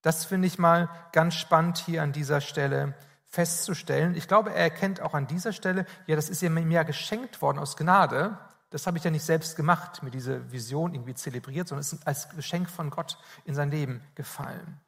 Das 0.02 0.26
finde 0.26 0.48
ich 0.48 0.58
mal 0.58 0.90
ganz 1.14 1.36
spannend 1.36 1.78
hier 1.78 2.02
an 2.02 2.12
dieser 2.12 2.42
Stelle 2.42 2.96
festzustellen. 3.28 4.16
Ich 4.16 4.28
glaube, 4.28 4.50
er 4.50 4.64
erkennt 4.64 5.00
auch 5.00 5.14
an 5.14 5.28
dieser 5.28 5.54
Stelle, 5.54 5.86
ja, 6.08 6.16
das 6.16 6.30
ist 6.30 6.42
ja 6.42 6.50
mir 6.50 6.68
ja 6.70 6.84
geschenkt 6.84 7.42
worden 7.42 7.60
aus 7.60 7.78
Gnade. 7.78 8.38
Das 8.72 8.88
habe 8.88 8.98
ich 8.98 9.04
ja 9.04 9.12
nicht 9.12 9.24
selbst 9.24 9.56
gemacht, 9.56 10.02
mir 10.02 10.12
diese 10.12 10.52
Vision 10.52 10.94
irgendwie 10.94 11.14
zelebriert, 11.14 11.68
sondern 11.68 11.82
es 11.82 11.94
ist 11.94 12.08
als 12.08 12.30
Geschenk 12.30 12.70
von 12.70 12.90
Gott 12.90 13.18
in 13.46 13.54
sein 13.54 13.70
Leben 13.70 14.02
gefallen. 14.16 14.82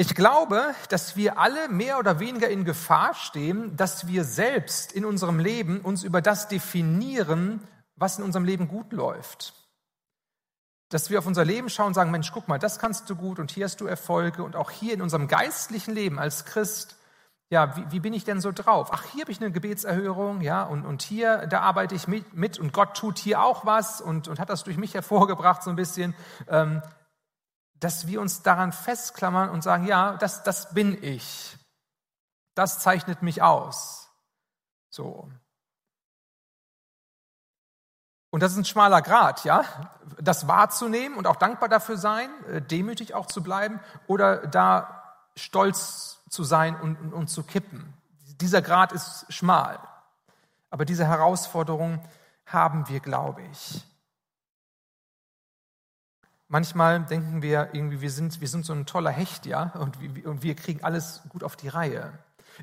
Ich 0.00 0.14
glaube, 0.14 0.76
dass 0.90 1.16
wir 1.16 1.40
alle 1.40 1.68
mehr 1.68 1.98
oder 1.98 2.20
weniger 2.20 2.48
in 2.48 2.64
Gefahr 2.64 3.14
stehen, 3.14 3.76
dass 3.76 4.06
wir 4.06 4.22
selbst 4.22 4.92
in 4.92 5.04
unserem 5.04 5.40
Leben 5.40 5.80
uns 5.80 6.04
über 6.04 6.22
das 6.22 6.46
definieren, 6.46 7.66
was 7.96 8.16
in 8.16 8.22
unserem 8.24 8.44
Leben 8.44 8.68
gut 8.68 8.92
läuft. 8.92 9.54
Dass 10.88 11.10
wir 11.10 11.18
auf 11.18 11.26
unser 11.26 11.44
Leben 11.44 11.68
schauen 11.68 11.88
und 11.88 11.94
sagen, 11.94 12.12
Mensch, 12.12 12.30
guck 12.32 12.46
mal, 12.46 12.60
das 12.60 12.78
kannst 12.78 13.10
du 13.10 13.16
gut 13.16 13.40
und 13.40 13.50
hier 13.50 13.64
hast 13.64 13.80
du 13.80 13.86
Erfolge 13.86 14.44
und 14.44 14.54
auch 14.54 14.70
hier 14.70 14.94
in 14.94 15.02
unserem 15.02 15.26
geistlichen 15.26 15.92
Leben 15.96 16.20
als 16.20 16.44
Christ, 16.44 16.96
ja, 17.50 17.76
wie, 17.76 17.90
wie 17.90 18.00
bin 18.00 18.12
ich 18.12 18.22
denn 18.22 18.40
so 18.40 18.52
drauf? 18.52 18.90
Ach, 18.92 19.04
hier 19.12 19.22
habe 19.22 19.32
ich 19.32 19.40
eine 19.40 19.50
Gebetserhörung, 19.50 20.42
ja, 20.42 20.62
und, 20.62 20.86
und 20.86 21.02
hier, 21.02 21.46
da 21.48 21.62
arbeite 21.62 21.96
ich 21.96 22.06
mit, 22.06 22.34
mit 22.34 22.60
und 22.60 22.72
Gott 22.72 22.96
tut 22.96 23.18
hier 23.18 23.42
auch 23.42 23.66
was 23.66 24.00
und, 24.00 24.28
und 24.28 24.38
hat 24.38 24.48
das 24.48 24.62
durch 24.62 24.76
mich 24.76 24.94
hervorgebracht 24.94 25.64
so 25.64 25.70
ein 25.70 25.76
bisschen. 25.76 26.14
Ähm, 26.46 26.82
dass 27.80 28.06
wir 28.06 28.20
uns 28.20 28.42
daran 28.42 28.72
festklammern 28.72 29.50
und 29.50 29.62
sagen, 29.62 29.86
ja, 29.86 30.16
das, 30.16 30.42
das 30.42 30.74
bin 30.74 31.02
ich. 31.02 31.56
Das 32.54 32.80
zeichnet 32.80 33.22
mich 33.22 33.42
aus. 33.42 34.08
So. 34.90 35.30
Und 38.30 38.42
das 38.42 38.52
ist 38.52 38.58
ein 38.58 38.64
schmaler 38.64 39.00
Grad, 39.00 39.44
ja, 39.44 39.64
das 40.20 40.48
wahrzunehmen 40.48 41.16
und 41.16 41.26
auch 41.26 41.36
dankbar 41.36 41.68
dafür 41.68 41.96
sein, 41.96 42.28
äh, 42.46 42.60
demütig 42.60 43.14
auch 43.14 43.26
zu 43.26 43.42
bleiben 43.42 43.80
oder 44.06 44.46
da 44.46 45.16
stolz 45.34 46.20
zu 46.28 46.44
sein 46.44 46.78
und, 46.78 47.00
und, 47.00 47.12
und 47.14 47.28
zu 47.28 47.42
kippen. 47.42 47.94
Dieser 48.40 48.60
Grad 48.60 48.92
ist 48.92 49.26
schmal. 49.32 49.78
Aber 50.70 50.84
diese 50.84 51.06
Herausforderung 51.06 52.02
haben 52.44 52.88
wir, 52.88 53.00
glaube 53.00 53.42
ich. 53.42 53.84
Manchmal 56.48 57.04
denken 57.04 57.42
wir 57.42 57.70
irgendwie, 57.74 58.00
wir 58.00 58.10
sind, 58.10 58.40
wir 58.40 58.48
sind 58.48 58.64
so 58.64 58.72
ein 58.72 58.86
toller 58.86 59.10
Hecht, 59.10 59.44
ja, 59.44 59.64
und 59.74 60.00
wir, 60.00 60.26
und 60.26 60.42
wir 60.42 60.54
kriegen 60.54 60.82
alles 60.82 61.20
gut 61.28 61.44
auf 61.44 61.56
die 61.56 61.68
Reihe. 61.68 62.10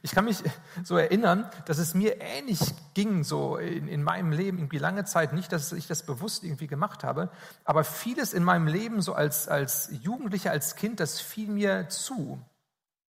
Ich 0.02 0.12
kann 0.12 0.26
mich 0.26 0.44
so 0.84 0.98
erinnern, 0.98 1.50
dass 1.66 1.78
es 1.78 1.94
mir 1.94 2.20
ähnlich 2.20 2.60
ging, 2.94 3.24
so 3.24 3.58
in, 3.58 3.88
in, 3.88 4.04
meinem 4.04 4.32
Leben, 4.32 4.58
irgendwie 4.58 4.80
lange 4.80 5.06
Zeit, 5.06 5.34
nicht, 5.34 5.52
dass 5.52 5.72
ich 5.72 5.88
das 5.88 6.04
bewusst 6.04 6.44
irgendwie 6.44 6.68
gemacht 6.68 7.04
habe, 7.04 7.30
aber 7.64 7.84
vieles 7.84 8.34
in 8.34 8.44
meinem 8.44 8.68
Leben, 8.68 9.02
so 9.02 9.14
als, 9.14 9.48
als 9.48 9.90
Jugendlicher, 10.02 10.52
als 10.52 10.76
Kind, 10.76 11.00
das 11.00 11.22
fiel 11.22 11.48
mir 11.48 11.88
zu. 11.90 12.42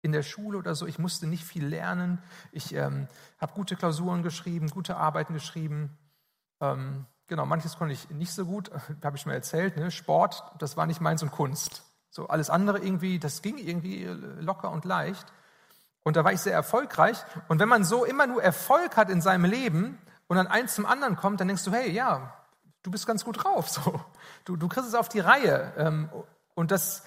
In 0.03 0.13
der 0.13 0.23
Schule 0.23 0.59
oder 0.59 0.75
so, 0.75 0.87
ich 0.87 0.99
musste 0.99 1.27
nicht 1.27 1.43
viel 1.43 1.67
lernen. 1.67 2.23
Ich 2.53 2.75
ähm, 2.75 3.09
habe 3.39 3.55
gute 3.55 3.75
Klausuren 3.75 4.23
geschrieben, 4.23 4.69
gute 4.69 4.97
Arbeiten 4.97 5.33
geschrieben. 5.33 5.99
Ähm, 6.61 7.07
Genau, 7.29 7.45
manches 7.45 7.77
konnte 7.77 7.95
ich 7.95 8.09
nicht 8.11 8.33
so 8.33 8.45
gut, 8.45 8.71
habe 9.05 9.17
ich 9.17 9.27
mir 9.27 9.35
erzählt. 9.35 9.77
Ne? 9.77 9.91
Sport, 9.91 10.45
das 10.59 10.77
war 10.77 10.87
nicht 10.87 11.01
meins 11.01 11.23
und 11.23 11.33
Kunst. 11.33 11.83
So 12.11 12.29
alles 12.29 12.51
andere 12.51 12.79
irgendwie, 12.79 13.19
das 13.19 13.43
ging 13.43 13.59
irgendwie 13.59 14.05
locker 14.05 14.71
und 14.71 14.85
leicht. 14.85 15.27
Und 16.03 16.17
da 16.17 16.25
war 16.25 16.33
ich 16.33 16.41
sehr 16.41 16.55
erfolgreich. 16.55 17.19
Und 17.49 17.59
wenn 17.59 17.69
man 17.69 17.85
so 17.85 18.05
immer 18.05 18.27
nur 18.27 18.43
Erfolg 18.43 18.97
hat 18.97 19.11
in 19.11 19.21
seinem 19.21 19.45
Leben 19.45 19.99
und 20.29 20.37
dann 20.37 20.47
eins 20.47 20.75
zum 20.75 20.87
anderen 20.87 21.17
kommt, 21.17 21.41
dann 21.41 21.49
denkst 21.49 21.65
du, 21.65 21.73
hey, 21.73 21.91
ja, 21.91 22.33
du 22.85 22.91
bist 22.91 23.07
ganz 23.07 23.25
gut 23.25 23.43
drauf. 23.45 23.69
So. 23.71 24.01
Du, 24.45 24.57
du 24.57 24.69
kriegst 24.69 24.89
es 24.89 24.95
auf 24.95 25.09
die 25.09 25.21
Reihe. 25.21 25.73
Ähm, 25.77 26.09
und 26.55 26.71
das 26.71 27.03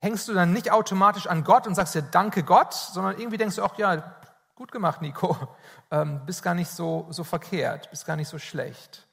hängst 0.00 0.28
du 0.28 0.34
dann 0.34 0.52
nicht 0.52 0.70
automatisch 0.70 1.26
an 1.26 1.42
Gott 1.42 1.66
und 1.66 1.74
sagst 1.74 1.96
dir, 1.96 2.02
danke 2.02 2.44
Gott, 2.44 2.74
sondern 2.74 3.18
irgendwie 3.18 3.38
denkst 3.38 3.56
du 3.56 3.64
auch, 3.64 3.76
ja, 3.76 4.14
gut 4.54 4.72
gemacht, 4.72 5.02
Nico. 5.02 5.36
Ähm, 5.88 6.26
bist 6.26 6.42
gar 6.42 6.54
nicht 6.54 6.68
so, 6.68 7.06
so 7.10 7.22
verkehrt, 7.22 7.90
bist 7.90 8.06
gar 8.06 8.16
nicht 8.16 8.28
so 8.28 8.40
schlecht. 8.40 9.05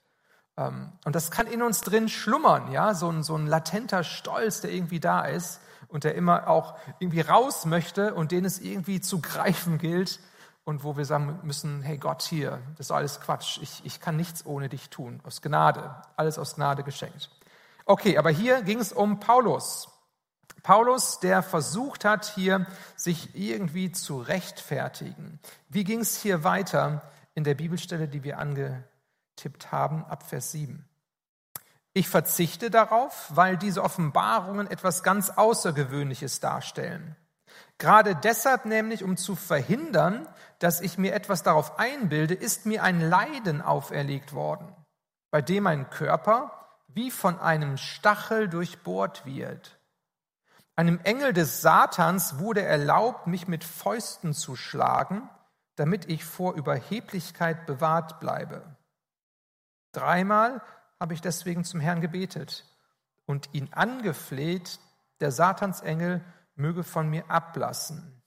Ähm, 0.57 0.91
und 1.05 1.15
das 1.15 1.31
kann 1.31 1.47
in 1.47 1.61
uns 1.61 1.81
drin 1.81 2.09
schlummern, 2.09 2.71
ja, 2.71 2.93
so 2.93 3.09
ein, 3.09 3.23
so 3.23 3.35
ein 3.35 3.47
latenter 3.47 4.03
Stolz, 4.03 4.61
der 4.61 4.71
irgendwie 4.71 4.99
da 4.99 5.25
ist 5.25 5.59
und 5.87 6.03
der 6.03 6.15
immer 6.15 6.47
auch 6.47 6.77
irgendwie 6.99 7.21
raus 7.21 7.65
möchte 7.65 8.13
und 8.13 8.31
den 8.31 8.45
es 8.45 8.59
irgendwie 8.59 9.01
zu 9.01 9.21
greifen 9.21 9.77
gilt 9.77 10.19
und 10.63 10.83
wo 10.83 10.95
wir 10.97 11.05
sagen 11.05 11.39
müssen, 11.43 11.81
hey 11.81 11.97
Gott 11.97 12.21
hier, 12.21 12.59
das 12.77 12.87
ist 12.87 12.91
alles 12.91 13.19
Quatsch, 13.19 13.59
ich, 13.61 13.81
ich 13.83 13.99
kann 13.99 14.15
nichts 14.15 14.45
ohne 14.45 14.69
dich 14.69 14.89
tun, 14.89 15.19
aus 15.23 15.41
Gnade, 15.41 15.95
alles 16.15 16.37
aus 16.39 16.55
Gnade 16.55 16.83
geschenkt. 16.83 17.29
Okay, 17.85 18.17
aber 18.17 18.29
hier 18.29 18.61
ging 18.61 18.79
es 18.79 18.93
um 18.93 19.19
Paulus. 19.19 19.89
Paulus, 20.61 21.19
der 21.19 21.43
versucht 21.43 22.05
hat, 22.05 22.25
hier 22.25 22.65
sich 22.95 23.35
irgendwie 23.35 23.91
zu 23.91 24.19
rechtfertigen. 24.19 25.39
Wie 25.67 25.83
ging 25.83 25.99
es 25.99 26.21
hier 26.21 26.45
weiter 26.45 27.01
in 27.35 27.43
der 27.43 27.55
Bibelstelle, 27.55 28.07
die 28.07 28.23
wir 28.23 28.39
ange 28.39 28.85
tippt 29.35 29.71
haben, 29.71 30.05
ab 30.05 30.23
Vers 30.23 30.51
7. 30.51 30.87
Ich 31.93 32.09
verzichte 32.09 32.71
darauf, 32.71 33.27
weil 33.29 33.57
diese 33.57 33.83
Offenbarungen 33.83 34.69
etwas 34.69 35.03
ganz 35.03 35.29
Außergewöhnliches 35.29 36.39
darstellen. 36.39 37.15
Gerade 37.77 38.15
deshalb 38.15 38.65
nämlich, 38.65 39.03
um 39.03 39.17
zu 39.17 39.35
verhindern, 39.35 40.27
dass 40.59 40.81
ich 40.81 40.97
mir 40.97 41.13
etwas 41.13 41.43
darauf 41.43 41.77
einbilde, 41.79 42.33
ist 42.33 42.65
mir 42.65 42.83
ein 42.83 42.99
Leiden 42.99 43.61
auferlegt 43.61 44.33
worden, 44.33 44.75
bei 45.29 45.41
dem 45.41 45.63
mein 45.63 45.89
Körper 45.89 46.51
wie 46.87 47.11
von 47.11 47.39
einem 47.39 47.77
Stachel 47.77 48.47
durchbohrt 48.47 49.25
wird. 49.25 49.77
Einem 50.75 50.99
Engel 51.03 51.33
des 51.33 51.61
Satans 51.61 52.39
wurde 52.39 52.63
erlaubt, 52.63 53.27
mich 53.27 53.47
mit 53.47 53.63
Fäusten 53.63 54.33
zu 54.33 54.55
schlagen, 54.55 55.29
damit 55.75 56.09
ich 56.09 56.23
vor 56.23 56.53
Überheblichkeit 56.53 57.65
bewahrt 57.65 58.19
bleibe. 58.19 58.72
Dreimal 59.93 60.61
habe 60.99 61.13
ich 61.13 61.21
deswegen 61.21 61.63
zum 61.63 61.79
Herrn 61.79 62.01
gebetet 62.01 62.65
und 63.25 63.49
ihn 63.53 63.69
angefleht, 63.71 64.79
der 65.21 65.31
Satansengel 65.31 66.23
möge 66.55 66.83
von 66.83 67.09
mir 67.09 67.29
ablassen. 67.29 68.21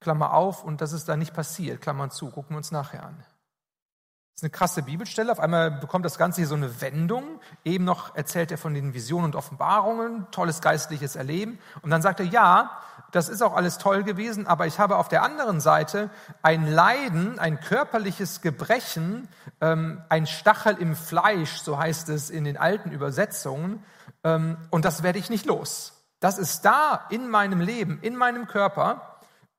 Klammer 0.00 0.34
auf, 0.34 0.64
und 0.64 0.80
das 0.80 0.92
ist 0.92 1.08
da 1.08 1.16
nicht 1.16 1.34
passiert, 1.34 1.80
Klammer 1.80 2.10
zu, 2.10 2.30
gucken 2.30 2.50
wir 2.50 2.58
uns 2.58 2.72
nachher 2.72 3.04
an. 3.04 3.16
Das 3.18 4.42
ist 4.42 4.44
eine 4.44 4.50
krasse 4.50 4.82
Bibelstelle. 4.82 5.30
Auf 5.30 5.40
einmal 5.40 5.70
bekommt 5.70 6.06
das 6.06 6.16
Ganze 6.16 6.40
hier 6.40 6.48
so 6.48 6.54
eine 6.54 6.80
Wendung. 6.80 7.40
Eben 7.64 7.84
noch 7.84 8.14
erzählt 8.16 8.50
er 8.50 8.56
von 8.56 8.72
den 8.72 8.94
Visionen 8.94 9.26
und 9.26 9.36
Offenbarungen, 9.36 10.30
tolles 10.30 10.62
geistliches 10.62 11.16
Erleben. 11.16 11.58
Und 11.82 11.90
dann 11.90 12.00
sagt 12.00 12.20
er, 12.20 12.26
ja, 12.26 12.70
das 13.12 13.28
ist 13.28 13.42
auch 13.42 13.54
alles 13.54 13.78
toll 13.78 14.02
gewesen, 14.02 14.46
aber 14.46 14.66
ich 14.66 14.78
habe 14.78 14.96
auf 14.96 15.08
der 15.08 15.22
anderen 15.22 15.60
Seite 15.60 16.10
ein 16.42 16.66
Leiden, 16.66 17.38
ein 17.38 17.60
körperliches 17.60 18.40
Gebrechen, 18.40 19.28
ähm, 19.60 20.02
ein 20.08 20.26
Stachel 20.26 20.76
im 20.78 20.94
Fleisch, 20.94 21.58
so 21.58 21.78
heißt 21.78 22.08
es 22.08 22.30
in 22.30 22.44
den 22.44 22.56
alten 22.56 22.90
Übersetzungen, 22.90 23.84
ähm, 24.24 24.56
und 24.70 24.84
das 24.84 25.02
werde 25.02 25.18
ich 25.18 25.30
nicht 25.30 25.46
los. 25.46 25.92
Das 26.20 26.38
ist 26.38 26.64
da 26.64 27.06
in 27.10 27.28
meinem 27.28 27.60
Leben, 27.60 27.98
in 28.02 28.14
meinem 28.16 28.46
Körper, 28.46 29.09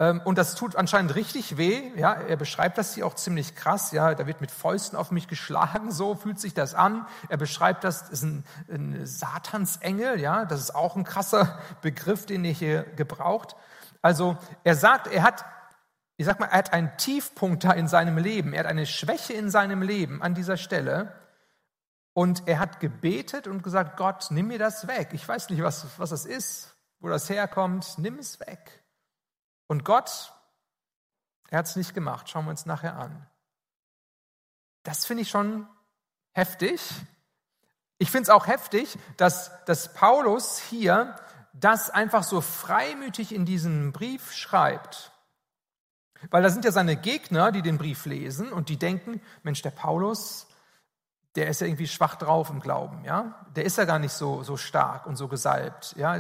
und 0.02 0.40
das 0.40 0.56
tut 0.56 0.76
anscheinend 0.76 1.14
richtig 1.14 1.58
weh. 1.58 1.92
Ja, 1.96 2.14
er 2.14 2.36
beschreibt 2.36 2.80
das 2.80 2.96
hier 2.96 3.06
auch 3.06 3.14
ziemlich 3.14 3.56
krass. 3.56 3.92
Ja, 3.92 4.16
da 4.16 4.26
wird 4.26 4.42
mit 4.42 4.50
Fäusten 4.50 4.98
auf 4.98 5.12
mich 5.12 5.28
geschlagen. 5.28 5.92
So 5.92 6.16
fühlt 6.16 6.40
sich 6.40 6.56
das 6.56 6.74
an. 6.74 7.06
Er 7.30 7.38
beschreibt 7.38 7.84
das, 7.84 8.02
das 8.02 8.10
ist 8.10 8.24
ein, 8.24 8.44
ein 8.68 9.06
Satansengel. 9.06 10.20
Ja, 10.20 10.46
das 10.46 10.60
ist 10.60 10.74
auch 10.74 10.96
ein 10.96 11.04
krasser 11.04 11.60
Begriff, 11.82 12.26
den 12.26 12.44
er 12.46 12.52
hier 12.52 12.82
gebraucht. 12.96 13.56
Also 14.02 14.38
er 14.64 14.74
sagt, 14.76 15.06
er 15.06 15.22
hat, 15.22 15.46
ich 16.18 16.26
sag 16.26 16.40
mal, 16.40 16.48
er 16.48 16.58
hat 16.58 16.74
einen 16.74 16.98
Tiefpunkt 16.98 17.64
da 17.64 17.72
in 17.72 17.88
seinem 17.88 18.18
Leben. 18.18 18.54
Er 18.54 18.62
hat 18.62 18.68
eine 18.68 18.88
Schwäche 18.88 19.34
in 19.34 19.52
seinem 19.52 19.84
Leben 19.84 20.24
an 20.24 20.34
dieser 20.34 20.58
Stelle. 20.58 21.14
Und 22.14 22.48
er 22.48 22.58
hat 22.58 22.80
gebetet 22.80 23.46
und 23.46 23.62
gesagt, 23.62 23.98
Gott, 23.98 24.32
nimm 24.32 24.48
mir 24.48 24.58
das 24.58 24.88
weg. 24.88 25.10
Ich 25.12 25.28
weiß 25.28 25.50
nicht, 25.52 25.62
was, 25.62 25.86
was 25.98 26.10
das 26.10 26.26
ist, 26.26 26.76
wo 27.00 27.08
das 27.08 27.30
herkommt. 27.30 28.00
Nimm 28.00 28.18
es 28.18 28.40
weg. 28.40 28.81
Und 29.72 29.86
Gott, 29.86 30.34
er 31.48 31.60
hat 31.60 31.66
es 31.66 31.78
nicht 31.78 31.94
gemacht. 31.94 32.28
Schauen 32.28 32.44
wir 32.44 32.50
uns 32.50 32.66
nachher 32.66 32.98
an. 32.98 33.26
Das 34.84 35.06
finde 35.06 35.24
ich 35.24 35.30
schon 35.30 35.66
heftig. 36.34 36.82
Ich 37.98 38.12
finde 38.12 38.24
es 38.24 38.30
auch 38.32 38.48
heftig, 38.48 38.98
dass, 39.16 39.64
dass 39.64 39.94
Paulus 39.94 40.58
hier 40.60 41.16
das 41.54 41.90
einfach 41.90 42.24
so 42.24 42.42
freimütig 42.42 43.34
in 43.34 43.46
diesen 43.46 43.94
Brief 43.94 44.34
schreibt. 44.34 45.14
Weil 46.32 46.44
da 46.44 46.50
sind 46.50 46.66
ja 46.66 46.74
seine 46.74 46.98
Gegner, 46.98 47.54
die 47.54 47.62
den 47.62 47.78
Brief 47.78 48.06
lesen 48.06 48.52
und 48.52 48.68
die 48.68 48.78
denken, 48.78 49.22
Mensch, 49.42 49.62
der 49.62 49.72
Paulus, 49.72 50.48
der 51.36 51.48
ist 51.48 51.62
ja 51.62 51.68
irgendwie 51.68 51.88
schwach 51.88 52.16
drauf 52.16 52.50
im 52.50 52.60
Glauben, 52.60 53.06
ja? 53.06 53.46
Der 53.56 53.64
ist 53.64 53.78
ja 53.78 53.86
gar 53.86 54.00
nicht 54.00 54.12
so, 54.12 54.44
so 54.44 54.58
stark 54.58 55.06
und 55.06 55.16
so 55.16 55.30
gesalbt, 55.30 55.96
ja? 55.96 56.20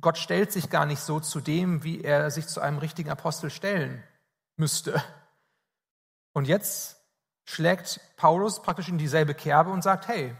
Gott 0.00 0.18
stellt 0.18 0.52
sich 0.52 0.70
gar 0.70 0.86
nicht 0.86 1.00
so 1.00 1.20
zu 1.20 1.40
dem, 1.40 1.84
wie 1.84 2.02
er 2.02 2.30
sich 2.30 2.46
zu 2.46 2.60
einem 2.60 2.78
richtigen 2.78 3.10
Apostel 3.10 3.50
stellen 3.50 4.02
müsste. 4.56 5.02
Und 6.32 6.46
jetzt 6.46 6.96
schlägt 7.44 8.00
Paulus 8.16 8.60
praktisch 8.60 8.88
in 8.88 8.98
dieselbe 8.98 9.34
Kerbe 9.34 9.70
und 9.70 9.82
sagt, 9.82 10.08
hey, 10.08 10.36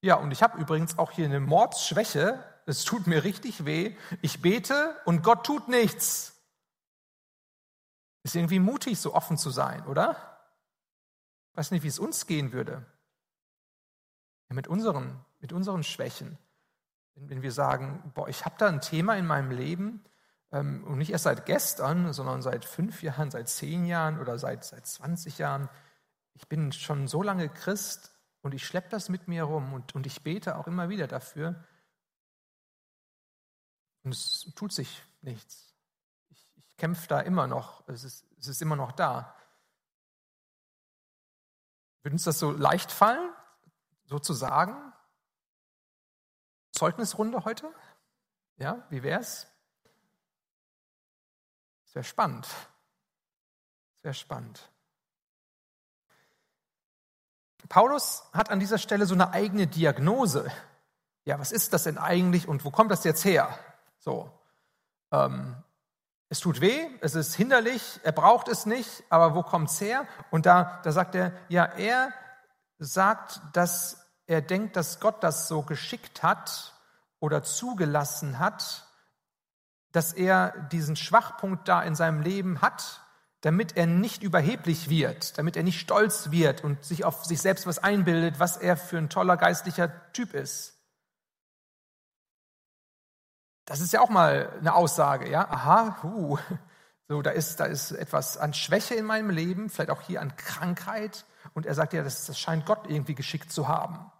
ja, 0.00 0.16
und 0.16 0.30
ich 0.30 0.42
habe 0.42 0.58
übrigens 0.58 0.98
auch 0.98 1.10
hier 1.10 1.24
eine 1.26 1.40
Mordsschwäche, 1.40 2.44
es 2.66 2.84
tut 2.84 3.06
mir 3.06 3.24
richtig 3.24 3.64
weh, 3.64 3.96
ich 4.20 4.42
bete 4.42 4.96
und 5.04 5.22
Gott 5.22 5.44
tut 5.44 5.68
nichts. 5.68 6.32
Ist 8.24 8.36
irgendwie 8.36 8.60
mutig, 8.60 9.00
so 9.00 9.14
offen 9.14 9.36
zu 9.36 9.50
sein, 9.50 9.84
oder? 9.86 10.16
Ich 11.50 11.58
weiß 11.58 11.70
nicht, 11.72 11.82
wie 11.82 11.88
es 11.88 11.98
uns 11.98 12.26
gehen 12.26 12.52
würde. 12.52 12.86
Ja, 14.48 14.54
mit, 14.54 14.68
unseren, 14.68 15.24
mit 15.40 15.52
unseren 15.52 15.82
Schwächen. 15.82 16.38
Wenn 17.14 17.42
wir 17.42 17.52
sagen, 17.52 18.10
boah, 18.14 18.28
ich 18.28 18.44
habe 18.44 18.54
da 18.58 18.68
ein 18.68 18.80
Thema 18.80 19.16
in 19.16 19.26
meinem 19.26 19.50
Leben, 19.50 20.04
ähm, 20.52 20.84
und 20.84 20.98
nicht 20.98 21.10
erst 21.10 21.24
seit 21.24 21.46
gestern, 21.46 22.12
sondern 22.12 22.42
seit 22.42 22.64
fünf 22.64 23.02
Jahren, 23.02 23.30
seit 23.30 23.48
zehn 23.48 23.86
Jahren 23.86 24.20
oder 24.20 24.38
seit, 24.38 24.64
seit 24.64 24.86
20 24.86 25.38
Jahren. 25.38 25.68
Ich 26.34 26.46
bin 26.46 26.72
schon 26.72 27.08
so 27.08 27.22
lange 27.22 27.48
Christ 27.48 28.12
und 28.42 28.54
ich 28.54 28.66
schleppe 28.66 28.90
das 28.90 29.08
mit 29.08 29.28
mir 29.28 29.44
rum 29.44 29.72
und, 29.72 29.94
und 29.94 30.06
ich 30.06 30.22
bete 30.22 30.56
auch 30.56 30.66
immer 30.66 30.88
wieder 30.90 31.06
dafür. 31.06 31.64
Und 34.04 34.12
es 34.12 34.52
tut 34.54 34.72
sich 34.72 35.02
nichts. 35.22 35.74
Ich, 36.28 36.52
ich 36.56 36.76
kämpfe 36.76 37.08
da 37.08 37.20
immer 37.20 37.46
noch. 37.46 37.88
Es 37.88 38.04
ist, 38.04 38.26
es 38.38 38.48
ist 38.48 38.62
immer 38.62 38.76
noch 38.76 38.92
da. 38.92 39.34
Würde 42.02 42.14
uns 42.14 42.24
das 42.24 42.38
so 42.38 42.50
leicht 42.50 42.90
fallen, 42.90 43.32
sozusagen? 44.04 44.91
Zeugnisrunde 46.72 47.44
heute? 47.44 47.72
Ja, 48.56 48.84
wie 48.90 49.02
wär's? 49.02 49.46
Es 51.86 51.94
wäre 51.94 52.04
spannend. 52.04 52.46
Es 53.98 54.04
wäre 54.04 54.14
spannend. 54.14 54.68
Paulus 57.68 58.24
hat 58.32 58.50
an 58.50 58.60
dieser 58.60 58.78
Stelle 58.78 59.06
so 59.06 59.14
eine 59.14 59.30
eigene 59.30 59.66
Diagnose. 59.66 60.50
Ja, 61.24 61.38
was 61.38 61.52
ist 61.52 61.72
das 61.72 61.84
denn 61.84 61.96
eigentlich 61.96 62.48
und 62.48 62.64
wo 62.64 62.70
kommt 62.70 62.90
das 62.90 63.04
jetzt 63.04 63.24
her? 63.24 63.58
So, 63.98 64.30
ähm, 65.10 65.56
es 66.28 66.40
tut 66.40 66.60
weh, 66.60 66.88
es 67.00 67.14
ist 67.14 67.34
hinderlich, 67.34 68.00
er 68.02 68.12
braucht 68.12 68.48
es 68.48 68.66
nicht, 68.66 69.04
aber 69.10 69.34
wo 69.34 69.42
kommt 69.42 69.70
es 69.70 69.80
her? 69.80 70.06
Und 70.30 70.46
da, 70.46 70.80
da 70.82 70.90
sagt 70.90 71.14
er, 71.14 71.32
ja, 71.48 71.64
er 71.64 72.12
sagt, 72.78 73.40
dass 73.52 74.01
er 74.32 74.40
denkt, 74.40 74.76
dass 74.76 74.98
Gott 74.98 75.22
das 75.22 75.46
so 75.46 75.62
geschickt 75.62 76.22
hat 76.22 76.72
oder 77.20 77.42
zugelassen 77.42 78.38
hat, 78.38 78.86
dass 79.92 80.12
er 80.12 80.52
diesen 80.72 80.96
Schwachpunkt 80.96 81.68
da 81.68 81.82
in 81.82 81.94
seinem 81.94 82.22
Leben 82.22 82.62
hat, 82.62 83.02
damit 83.42 83.76
er 83.76 83.86
nicht 83.86 84.22
überheblich 84.22 84.88
wird, 84.88 85.36
damit 85.36 85.56
er 85.56 85.62
nicht 85.62 85.80
stolz 85.80 86.30
wird 86.30 86.64
und 86.64 86.82
sich 86.84 87.04
auf 87.04 87.24
sich 87.24 87.42
selbst 87.42 87.66
was 87.66 87.78
einbildet, 87.78 88.40
was 88.40 88.56
er 88.56 88.76
für 88.76 88.98
ein 88.98 89.10
toller 89.10 89.36
geistlicher 89.36 90.12
Typ 90.12 90.32
ist. 90.32 90.78
Das 93.66 93.80
ist 93.80 93.92
ja 93.92 94.00
auch 94.00 94.08
mal 94.08 94.50
eine 94.58 94.74
Aussage, 94.74 95.28
ja? 95.28 95.48
Aha, 95.48 96.02
huh, 96.02 96.38
so 97.08 97.20
da 97.20 97.30
ist 97.30 97.60
da 97.60 97.66
ist 97.66 97.92
etwas 97.92 98.38
an 98.38 98.54
Schwäche 98.54 98.94
in 98.94 99.04
meinem 99.04 99.30
Leben, 99.30 99.68
vielleicht 99.68 99.90
auch 99.90 100.02
hier 100.02 100.20
an 100.20 100.36
Krankheit 100.36 101.24
und 101.54 101.66
er 101.66 101.74
sagt 101.74 101.92
ja, 101.92 102.02
das, 102.02 102.24
das 102.24 102.38
scheint 102.38 102.64
Gott 102.64 102.88
irgendwie 102.88 103.14
geschickt 103.14 103.52
zu 103.52 103.68
haben. 103.68 104.10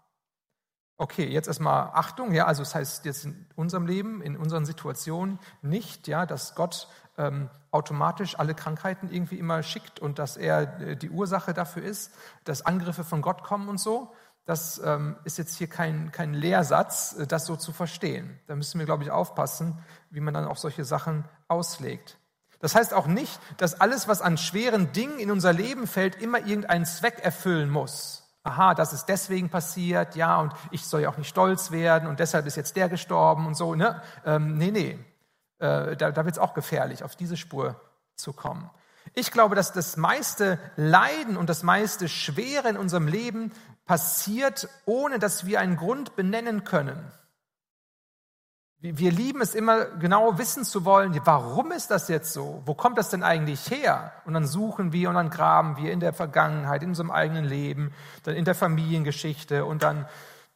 Okay, 0.97 1.27
jetzt 1.27 1.47
erstmal 1.47 1.89
Achtung, 1.93 2.33
ja, 2.33 2.45
also 2.45 2.61
das 2.61 2.75
heißt 2.75 3.05
jetzt 3.05 3.25
in 3.25 3.47
unserem 3.55 3.87
Leben, 3.87 4.21
in 4.21 4.37
unseren 4.37 4.65
Situationen 4.65 5.39
nicht, 5.63 6.07
ja, 6.07 6.27
dass 6.27 6.53
Gott 6.53 6.87
ähm, 7.17 7.49
automatisch 7.71 8.37
alle 8.37 8.53
Krankheiten 8.53 9.09
irgendwie 9.11 9.39
immer 9.39 9.63
schickt 9.63 9.99
und 9.99 10.19
dass 10.19 10.37
er 10.37 10.79
äh, 10.79 10.95
die 10.95 11.09
Ursache 11.09 11.53
dafür 11.53 11.83
ist, 11.83 12.11
dass 12.43 12.63
Angriffe 12.63 13.03
von 13.03 13.21
Gott 13.21 13.43
kommen 13.43 13.69
und 13.69 13.79
so. 13.79 14.13
Das 14.45 14.79
ähm, 14.83 15.15
ist 15.23 15.37
jetzt 15.37 15.57
hier 15.57 15.67
kein, 15.67 16.11
kein 16.11 16.33
Lehrsatz, 16.33 17.15
äh, 17.17 17.25
das 17.25 17.47
so 17.47 17.55
zu 17.55 17.71
verstehen. 17.71 18.39
Da 18.45 18.55
müssen 18.55 18.77
wir, 18.77 18.85
glaube 18.85 19.03
ich, 19.03 19.09
aufpassen, 19.09 19.79
wie 20.11 20.19
man 20.19 20.33
dann 20.33 20.45
auch 20.45 20.57
solche 20.57 20.85
Sachen 20.85 21.25
auslegt. 21.47 22.19
Das 22.59 22.75
heißt 22.75 22.93
auch 22.93 23.07
nicht, 23.07 23.39
dass 23.57 23.81
alles, 23.81 24.07
was 24.07 24.21
an 24.21 24.37
schweren 24.37 24.91
Dingen 24.91 25.17
in 25.17 25.31
unser 25.31 25.53
Leben 25.53 25.87
fällt, 25.87 26.21
immer 26.21 26.39
irgendeinen 26.39 26.85
Zweck 26.85 27.19
erfüllen 27.23 27.69
muss 27.69 28.22
aha, 28.43 28.73
das 28.73 28.93
ist 28.93 29.05
deswegen 29.05 29.49
passiert, 29.49 30.15
ja, 30.15 30.39
und 30.39 30.53
ich 30.71 30.85
soll 30.85 31.01
ja 31.01 31.09
auch 31.09 31.17
nicht 31.17 31.29
stolz 31.29 31.71
werden 31.71 32.07
und 32.07 32.19
deshalb 32.19 32.45
ist 32.45 32.57
jetzt 32.57 32.75
der 32.75 32.89
gestorben 32.89 33.47
und 33.47 33.55
so. 33.55 33.75
Ne? 33.75 34.01
Ähm, 34.25 34.57
nee, 34.57 34.71
nee, 34.71 34.99
äh, 35.59 35.95
da, 35.95 36.11
da 36.11 36.25
wird 36.25 36.35
es 36.35 36.39
auch 36.39 36.53
gefährlich, 36.53 37.03
auf 37.03 37.15
diese 37.15 37.37
Spur 37.37 37.79
zu 38.15 38.33
kommen. 38.33 38.69
Ich 39.13 39.31
glaube, 39.31 39.55
dass 39.55 39.71
das 39.71 39.97
meiste 39.97 40.59
Leiden 40.75 41.37
und 41.37 41.49
das 41.49 41.63
meiste 41.63 42.07
Schwere 42.07 42.69
in 42.69 42.77
unserem 42.77 43.07
Leben 43.07 43.51
passiert, 43.85 44.69
ohne 44.85 45.19
dass 45.19 45.45
wir 45.45 45.59
einen 45.59 45.75
Grund 45.75 46.15
benennen 46.15 46.63
können. 46.63 47.11
Wir 48.85 49.11
lieben 49.11 49.39
es 49.39 49.55
immer 49.55 49.85
genau 49.85 50.37
wissen 50.37 50.65
zu 50.65 50.83
wollen, 50.83 51.17
warum 51.23 51.71
ist 51.71 51.89
das 51.89 52.09
jetzt 52.09 52.33
so? 52.33 52.61
Wo 52.65 52.73
kommt 52.73 52.97
das 52.97 53.09
denn 53.09 53.23
eigentlich 53.23 53.71
her? 53.71 54.11
Und 54.25 54.33
dann 54.33 54.45
suchen 54.45 54.91
wir 54.91 55.07
und 55.07 55.15
dann 55.15 55.29
graben 55.29 55.77
wir 55.77 55.93
in 55.93 56.01
der 56.01 56.11
Vergangenheit, 56.11 56.83
in 56.83 56.89
unserem 56.89 57.09
eigenen 57.09 57.45
Leben, 57.45 57.93
dann 58.23 58.35
in 58.35 58.43
der 58.43 58.55
Familiengeschichte 58.55 59.63
und 59.63 59.83
dann 59.83 60.05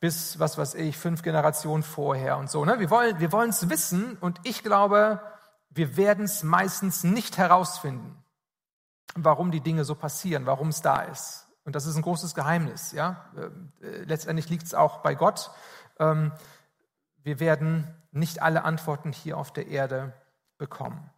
bis, 0.02 0.40
was 0.40 0.58
weiß 0.58 0.76
ich, 0.76 0.98
fünf 0.98 1.24
Generationen 1.24 1.84
vorher 1.84 2.38
und 2.38 2.50
so. 2.50 2.66
Ne? 2.66 2.82
Wir 2.82 2.90
wollen 2.90 3.18
wir 3.18 3.34
es 3.34 3.70
wissen 3.70 4.18
und 4.20 4.42
ich 4.44 4.62
glaube, 4.62 5.22
wir 5.70 5.96
werden 5.96 6.26
es 6.26 6.44
meistens 6.44 7.06
nicht 7.06 7.38
herausfinden, 7.38 8.22
warum 9.16 9.52
die 9.52 9.62
Dinge 9.62 9.86
so 9.86 9.96
passieren, 9.96 10.46
warum 10.46 10.68
es 10.68 10.82
da 10.82 11.00
ist. 11.04 11.48
Und 11.64 11.78
das 11.78 11.86
ist 11.86 11.96
ein 11.96 12.02
großes 12.02 12.36
Geheimnis. 12.36 12.92
Ja? 12.92 13.30
Äh, 13.82 14.04
letztendlich 14.04 14.50
liegt 14.50 14.64
es 14.64 14.74
auch 14.74 14.98
bei 14.98 15.16
Gott. 15.16 15.50
Ähm, 15.98 16.34
wir 17.28 17.42
werden 17.42 17.94
nicht 18.12 18.42
alle 18.42 18.64
Antworten 18.64 19.12
hier 19.12 19.38
auf 19.38 19.52
der 19.52 19.68
Erde 19.68 20.14
bekommen. 20.58 21.10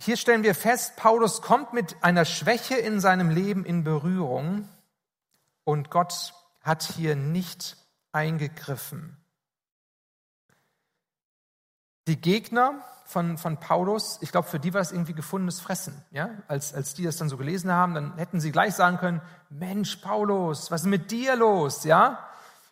Hier 0.00 0.16
stellen 0.16 0.42
wir 0.42 0.54
fest, 0.54 0.96
Paulus 0.96 1.42
kommt 1.42 1.74
mit 1.74 2.02
einer 2.02 2.24
Schwäche 2.24 2.76
in 2.76 2.98
seinem 2.98 3.28
Leben 3.28 3.66
in 3.66 3.84
Berührung 3.84 4.66
und 5.64 5.90
Gott 5.90 6.32
hat 6.62 6.82
hier 6.82 7.14
nicht 7.14 7.76
eingegriffen. 8.12 9.18
Die 12.08 12.18
Gegner 12.18 12.82
von, 13.04 13.36
von 13.36 13.60
Paulus, 13.60 14.18
ich 14.22 14.32
glaube, 14.32 14.48
für 14.48 14.58
die 14.58 14.72
war 14.72 14.80
es 14.80 14.92
irgendwie 14.92 15.12
gefundenes 15.12 15.60
Fressen. 15.60 16.02
Ja? 16.10 16.30
Als, 16.48 16.72
als 16.72 16.94
die 16.94 17.04
das 17.04 17.18
dann 17.18 17.28
so 17.28 17.36
gelesen 17.36 17.70
haben, 17.70 17.92
dann 17.92 18.16
hätten 18.16 18.40
sie 18.40 18.50
gleich 18.50 18.74
sagen 18.74 18.96
können, 18.96 19.20
Mensch, 19.50 19.96
Paulus, 19.96 20.70
was 20.70 20.82
ist 20.82 20.86
mit 20.86 21.10
dir 21.10 21.36
los? 21.36 21.84
Ja? 21.84 22.29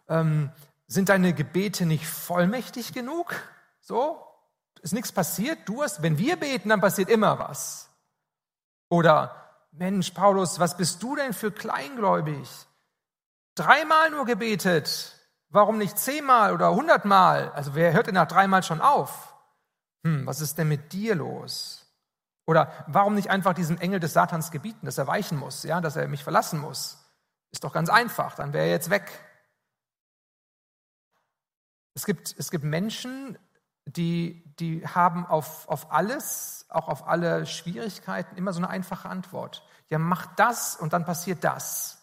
Ähm, 0.08 0.50
sind 0.86 1.08
deine 1.08 1.34
Gebete 1.34 1.86
nicht 1.86 2.06
vollmächtig 2.06 2.92
genug? 2.92 3.34
So? 3.80 4.24
Ist 4.82 4.94
nichts 4.94 5.12
passiert? 5.12 5.58
Du 5.66 5.82
hast, 5.82 6.02
wenn 6.02 6.18
wir 6.18 6.36
beten, 6.36 6.68
dann 6.70 6.80
passiert 6.80 7.10
immer 7.10 7.38
was. 7.38 7.90
Oder, 8.88 9.34
Mensch, 9.72 10.12
Paulus, 10.12 10.58
was 10.58 10.76
bist 10.76 11.02
du 11.02 11.16
denn 11.16 11.32
für 11.32 11.50
kleingläubig? 11.50 12.48
Dreimal 13.54 14.10
nur 14.10 14.24
gebetet. 14.24 15.14
Warum 15.50 15.78
nicht 15.78 15.98
zehnmal 15.98 16.52
oder 16.52 16.74
hundertmal? 16.74 17.50
Also 17.52 17.74
wer 17.74 17.92
hört 17.92 18.06
denn 18.06 18.14
nach 18.14 18.28
dreimal 18.28 18.62
schon 18.62 18.80
auf? 18.80 19.34
Hm, 20.04 20.26
was 20.26 20.40
ist 20.40 20.58
denn 20.58 20.68
mit 20.68 20.92
dir 20.92 21.14
los? 21.14 21.86
Oder 22.46 22.72
warum 22.86 23.14
nicht 23.14 23.30
einfach 23.30 23.52
diesem 23.52 23.78
Engel 23.78 24.00
des 24.00 24.14
Satans 24.14 24.50
gebieten, 24.50 24.86
dass 24.86 24.96
er 24.96 25.06
weichen 25.06 25.38
muss, 25.38 25.64
ja, 25.64 25.80
dass 25.80 25.96
er 25.96 26.08
mich 26.08 26.22
verlassen 26.22 26.60
muss? 26.60 26.98
Ist 27.50 27.64
doch 27.64 27.72
ganz 27.72 27.90
einfach, 27.90 28.34
dann 28.36 28.52
wäre 28.52 28.66
er 28.66 28.70
jetzt 28.70 28.90
weg. 28.90 29.10
Es 31.98 32.06
gibt, 32.06 32.32
es 32.38 32.52
gibt 32.52 32.62
Menschen, 32.62 33.36
die, 33.84 34.44
die 34.60 34.86
haben 34.86 35.26
auf, 35.26 35.68
auf 35.68 35.90
alles, 35.90 36.64
auch 36.68 36.86
auf 36.86 37.08
alle 37.08 37.44
Schwierigkeiten, 37.44 38.36
immer 38.36 38.52
so 38.52 38.60
eine 38.60 38.70
einfache 38.70 39.08
Antwort. 39.08 39.66
Ja, 39.88 39.98
mach 39.98 40.26
das 40.36 40.76
und 40.76 40.92
dann 40.92 41.04
passiert 41.04 41.42
das. 41.42 41.98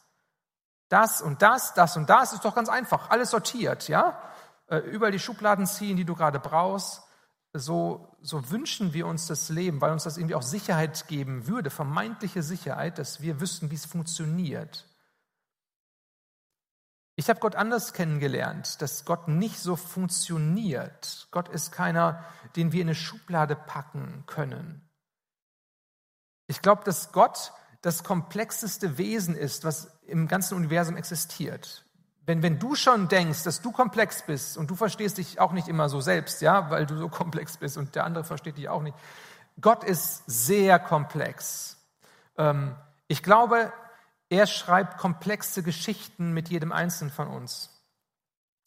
Das 0.89 1.21
und 1.21 1.41
das, 1.41 1.73
das 1.75 1.95
und 1.95 2.09
das 2.09 2.33
ist 2.33 2.43
doch 2.43 2.53
ganz 2.55 2.67
einfach. 2.67 3.09
Alles 3.09 3.29
sortiert, 3.29 3.87
ja? 3.87 4.21
Äh, 4.67 4.79
überall 4.79 5.13
die 5.13 5.19
Schubladen 5.19 5.65
ziehen, 5.65 5.95
die 5.95 6.03
du 6.03 6.13
gerade 6.13 6.41
brauchst. 6.41 7.01
So, 7.53 8.17
so 8.21 8.51
wünschen 8.51 8.91
wir 8.91 9.07
uns 9.07 9.27
das 9.27 9.47
Leben, 9.47 9.79
weil 9.79 9.93
uns 9.93 10.03
das 10.03 10.17
irgendwie 10.17 10.35
auch 10.35 10.41
Sicherheit 10.41 11.07
geben 11.07 11.47
würde, 11.47 11.69
vermeintliche 11.69 12.43
Sicherheit, 12.43 12.99
dass 12.99 13.21
wir 13.21 13.39
wüssten, 13.39 13.71
wie 13.71 13.75
es 13.75 13.85
funktioniert. 13.85 14.89
Ich 17.25 17.29
habe 17.29 17.39
Gott 17.39 17.55
anders 17.55 17.93
kennengelernt, 17.93 18.83
dass 18.83 19.03
Gott 19.03 19.27
nicht 19.27 19.57
so 19.57 19.75
funktioniert. 19.75 21.27
Gott 21.31 21.49
ist 21.49 21.71
keiner, 21.71 22.23
den 22.55 22.71
wir 22.71 22.83
in 22.83 22.89
eine 22.89 22.93
Schublade 22.93 23.55
packen 23.55 24.25
können. 24.27 24.87
Ich 26.45 26.61
glaube, 26.61 26.83
dass 26.83 27.13
Gott 27.13 27.51
das 27.81 28.03
komplexeste 28.03 28.99
Wesen 28.99 29.35
ist, 29.35 29.63
was 29.63 29.99
im 30.05 30.27
ganzen 30.27 30.53
Universum 30.53 30.97
existiert. 30.97 31.83
Wenn, 32.27 32.43
wenn 32.43 32.59
du 32.59 32.75
schon 32.75 33.07
denkst, 33.07 33.41
dass 33.41 33.59
du 33.59 33.71
komplex 33.71 34.21
bist 34.21 34.55
und 34.55 34.69
du 34.69 34.75
verstehst 34.75 35.17
dich 35.17 35.39
auch 35.39 35.51
nicht 35.51 35.67
immer 35.67 35.89
so 35.89 36.01
selbst, 36.01 36.43
ja, 36.43 36.69
weil 36.69 36.85
du 36.85 36.95
so 36.95 37.09
komplex 37.09 37.57
bist 37.57 37.75
und 37.75 37.95
der 37.95 38.03
andere 38.03 38.23
versteht 38.23 38.57
dich 38.57 38.69
auch 38.69 38.83
nicht. 38.83 38.95
Gott 39.59 39.83
ist 39.83 40.21
sehr 40.27 40.77
komplex. 40.77 41.83
Ähm, 42.37 42.75
ich 43.07 43.23
glaube, 43.23 43.73
er 44.29 44.47
schreibt 44.47 44.97
komplexe 44.97 45.63
Geschichten 45.63 46.33
mit 46.33 46.49
jedem 46.49 46.71
Einzelnen 46.71 47.11
von 47.11 47.27
uns. 47.27 47.69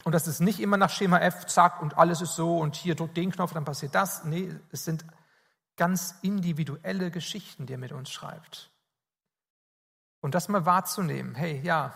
Und 0.04 0.12
das 0.12 0.28
ist 0.28 0.40
nicht 0.40 0.60
immer 0.60 0.76
nach 0.76 0.90
Schema 0.90 1.18
F, 1.18 1.46
zack, 1.46 1.82
und 1.82 1.98
alles 1.98 2.20
ist 2.20 2.36
so 2.36 2.58
und 2.58 2.76
hier 2.76 2.94
drückt 2.94 3.16
den 3.16 3.32
Knopf, 3.32 3.52
dann 3.52 3.64
passiert 3.64 3.94
das. 3.94 4.24
Nee, 4.24 4.54
es 4.70 4.84
sind 4.84 5.04
ganz 5.76 6.14
individuelle 6.22 7.10
Geschichten, 7.10 7.66
die 7.66 7.74
er 7.74 7.78
mit 7.78 7.92
uns 7.92 8.10
schreibt. 8.10 8.70
Und 10.20 10.34
das 10.34 10.48
mal 10.48 10.66
wahrzunehmen, 10.66 11.34
hey, 11.34 11.60
ja, 11.62 11.94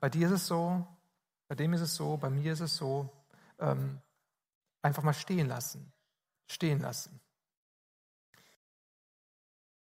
bei 0.00 0.08
dir 0.08 0.26
ist 0.26 0.34
es 0.34 0.46
so, 0.46 0.86
bei 1.48 1.54
dem 1.54 1.72
ist 1.72 1.80
es 1.80 1.94
so, 1.94 2.16
bei 2.16 2.30
mir 2.30 2.52
ist 2.52 2.60
es 2.60 2.76
so. 2.76 3.10
Ähm, 3.58 4.00
einfach 4.82 5.02
mal 5.02 5.14
stehen 5.14 5.48
lassen. 5.48 5.92
Stehen 6.46 6.80
lassen. 6.80 7.20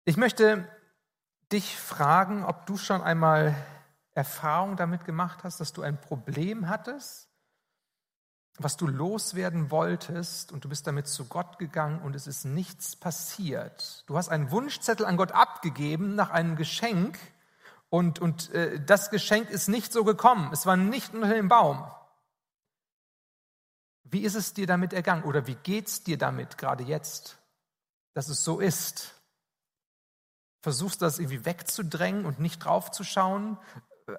Ich 0.05 0.17
möchte 0.17 0.69
dich 1.53 1.77
fragen, 1.77 2.45
ob 2.45 2.67
du 2.67 2.77
schon 2.77 3.03
einmal 3.03 3.55
Erfahrung 4.15 4.77
damit 4.77 5.05
gemacht 5.05 5.45
hast, 5.45 5.61
dass 5.61 5.73
du 5.73 5.83
ein 5.83 6.01
Problem 6.01 6.69
hattest, 6.69 7.29
was 8.59 8.77
du 8.77 8.87
loswerden 8.87 9.71
wolltest 9.71 10.51
und 10.51 10.65
du 10.65 10.69
bist 10.69 10.87
damit 10.87 11.07
zu 11.07 11.27
Gott 11.27 11.59
gegangen 11.59 12.01
und 12.01 12.17
es 12.17 12.27
ist 12.27 12.45
nichts 12.45 12.97
passiert. 12.97 14.05
Du 14.07 14.17
hast 14.17 14.31
einen 14.31 14.51
Wunschzettel 14.51 15.05
an 15.05 15.19
Gott 15.19 15.33
abgegeben 15.33 16.15
nach 16.15 16.31
einem 16.31 16.57
Geschenk 16.57 17.19
und, 17.91 18.19
und 18.19 18.51
äh, 18.53 18.81
das 18.85 19.11
Geschenk 19.11 19.51
ist 19.51 19.69
nicht 19.69 19.93
so 19.93 20.05
gekommen. 20.05 20.51
Es 20.53 20.65
war 20.65 20.77
nicht 20.77 21.15
unter 21.15 21.29
dem 21.29 21.49
Baum. 21.49 21.87
Wie 24.05 24.23
ist 24.23 24.35
es 24.35 24.55
dir 24.55 24.67
damit 24.67 24.93
ergangen 24.93 25.25
oder 25.25 25.47
wie 25.47 25.57
geht 25.57 25.89
es 25.89 26.03
dir 26.03 26.17
damit 26.17 26.59
gerade 26.59 26.85
jetzt, 26.85 27.39
dass 28.15 28.29
es 28.29 28.43
so 28.43 28.61
ist? 28.61 29.16
Versuchst 30.67 31.01
du 31.01 31.05
das 31.05 31.21
irgendwie 31.21 31.45
wegzudrängen 31.45 32.27
und 32.27 32.41
nicht 32.41 32.59
draufzuschauen, 32.59 33.57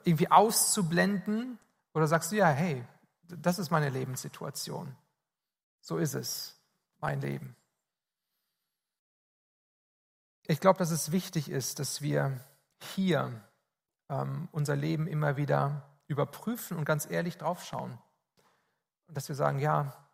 irgendwie 0.06 0.32
auszublenden? 0.32 1.60
Oder 1.94 2.08
sagst 2.08 2.32
du, 2.32 2.38
ja, 2.38 2.48
hey, 2.48 2.86
das 3.24 3.60
ist 3.60 3.70
meine 3.70 3.90
Lebenssituation. 3.90 4.96
So 5.82 5.98
ist 5.98 6.14
es, 6.14 6.58
mein 7.00 7.20
Leben. 7.20 7.58
Ich 10.46 10.62
glaube, 10.62 10.80
dass 10.80 10.92
es 10.92 11.12
wichtig 11.12 11.50
ist, 11.50 11.80
dass 11.80 12.02
wir 12.02 12.40
hier 12.80 13.44
ähm, 14.08 14.48
unser 14.54 14.78
Leben 14.78 15.06
immer 15.06 15.36
wieder 15.36 16.00
überprüfen 16.08 16.78
und 16.78 16.86
ganz 16.86 17.12
ehrlich 17.12 17.38
draufschauen. 17.38 17.98
Und 19.08 19.18
dass 19.18 19.28
wir 19.28 19.36
sagen, 19.36 19.60
ja, 19.60 20.08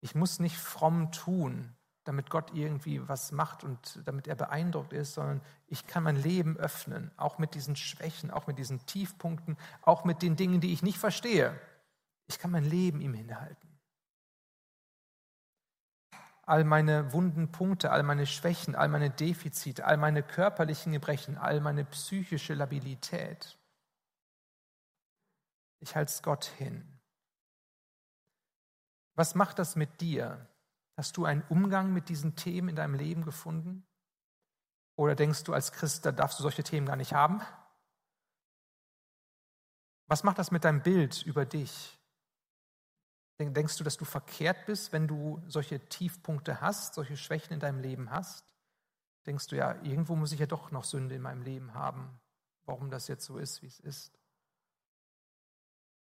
ich 0.00 0.16
muss 0.16 0.40
nicht 0.40 0.56
fromm 0.56 1.12
tun, 1.12 1.76
damit 2.10 2.28
Gott 2.28 2.50
irgendwie 2.54 3.08
was 3.08 3.30
macht 3.30 3.62
und 3.62 4.00
damit 4.04 4.26
er 4.26 4.34
beeindruckt 4.34 4.92
ist, 4.92 5.14
sondern 5.14 5.40
ich 5.68 5.86
kann 5.86 6.02
mein 6.02 6.16
Leben 6.16 6.56
öffnen, 6.56 7.12
auch 7.16 7.38
mit 7.38 7.54
diesen 7.54 7.76
Schwächen, 7.76 8.32
auch 8.32 8.48
mit 8.48 8.58
diesen 8.58 8.84
Tiefpunkten, 8.84 9.56
auch 9.82 10.02
mit 10.02 10.20
den 10.20 10.34
Dingen, 10.34 10.60
die 10.60 10.72
ich 10.72 10.82
nicht 10.82 10.98
verstehe. 10.98 11.56
Ich 12.26 12.40
kann 12.40 12.50
mein 12.50 12.64
Leben 12.64 13.00
ihm 13.00 13.14
hinhalten. 13.14 13.78
All 16.42 16.64
meine 16.64 17.12
wunden 17.12 17.52
Punkte, 17.52 17.92
all 17.92 18.02
meine 18.02 18.26
Schwächen, 18.26 18.74
all 18.74 18.88
meine 18.88 19.10
Defizite, 19.10 19.84
all 19.84 19.96
meine 19.96 20.24
körperlichen 20.24 20.90
Gebrechen, 20.90 21.38
all 21.38 21.60
meine 21.60 21.84
psychische 21.84 22.54
Labilität. 22.54 23.56
Ich 25.78 25.94
halte 25.94 26.10
es 26.10 26.24
Gott 26.24 26.46
hin. 26.46 26.98
Was 29.14 29.36
macht 29.36 29.60
das 29.60 29.76
mit 29.76 30.00
dir? 30.00 30.49
Hast 31.00 31.16
du 31.16 31.24
einen 31.24 31.42
Umgang 31.48 31.94
mit 31.94 32.10
diesen 32.10 32.36
Themen 32.36 32.68
in 32.68 32.76
deinem 32.76 32.92
Leben 32.92 33.24
gefunden? 33.24 33.86
Oder 34.96 35.14
denkst 35.14 35.44
du 35.44 35.54
als 35.54 35.72
Christ, 35.72 36.04
da 36.04 36.12
darfst 36.12 36.38
du 36.38 36.42
solche 36.42 36.62
Themen 36.62 36.84
gar 36.86 36.96
nicht 36.96 37.14
haben? 37.14 37.40
Was 40.08 40.24
macht 40.24 40.38
das 40.38 40.50
mit 40.50 40.62
deinem 40.62 40.82
Bild 40.82 41.22
über 41.22 41.46
dich? 41.46 41.98
Denkst 43.38 43.78
du, 43.78 43.84
dass 43.84 43.96
du 43.96 44.04
verkehrt 44.04 44.66
bist, 44.66 44.92
wenn 44.92 45.08
du 45.08 45.42
solche 45.46 45.80
Tiefpunkte 45.88 46.60
hast, 46.60 46.92
solche 46.92 47.16
Schwächen 47.16 47.54
in 47.54 47.60
deinem 47.60 47.78
Leben 47.78 48.10
hast? 48.10 48.54
Denkst 49.24 49.46
du, 49.46 49.56
ja, 49.56 49.82
irgendwo 49.82 50.16
muss 50.16 50.32
ich 50.32 50.40
ja 50.40 50.44
doch 50.44 50.70
noch 50.70 50.84
Sünde 50.84 51.14
in 51.14 51.22
meinem 51.22 51.40
Leben 51.40 51.72
haben, 51.72 52.20
warum 52.66 52.90
das 52.90 53.08
jetzt 53.08 53.24
so 53.24 53.38
ist, 53.38 53.62
wie 53.62 53.68
es 53.68 53.80
ist? 53.80 54.19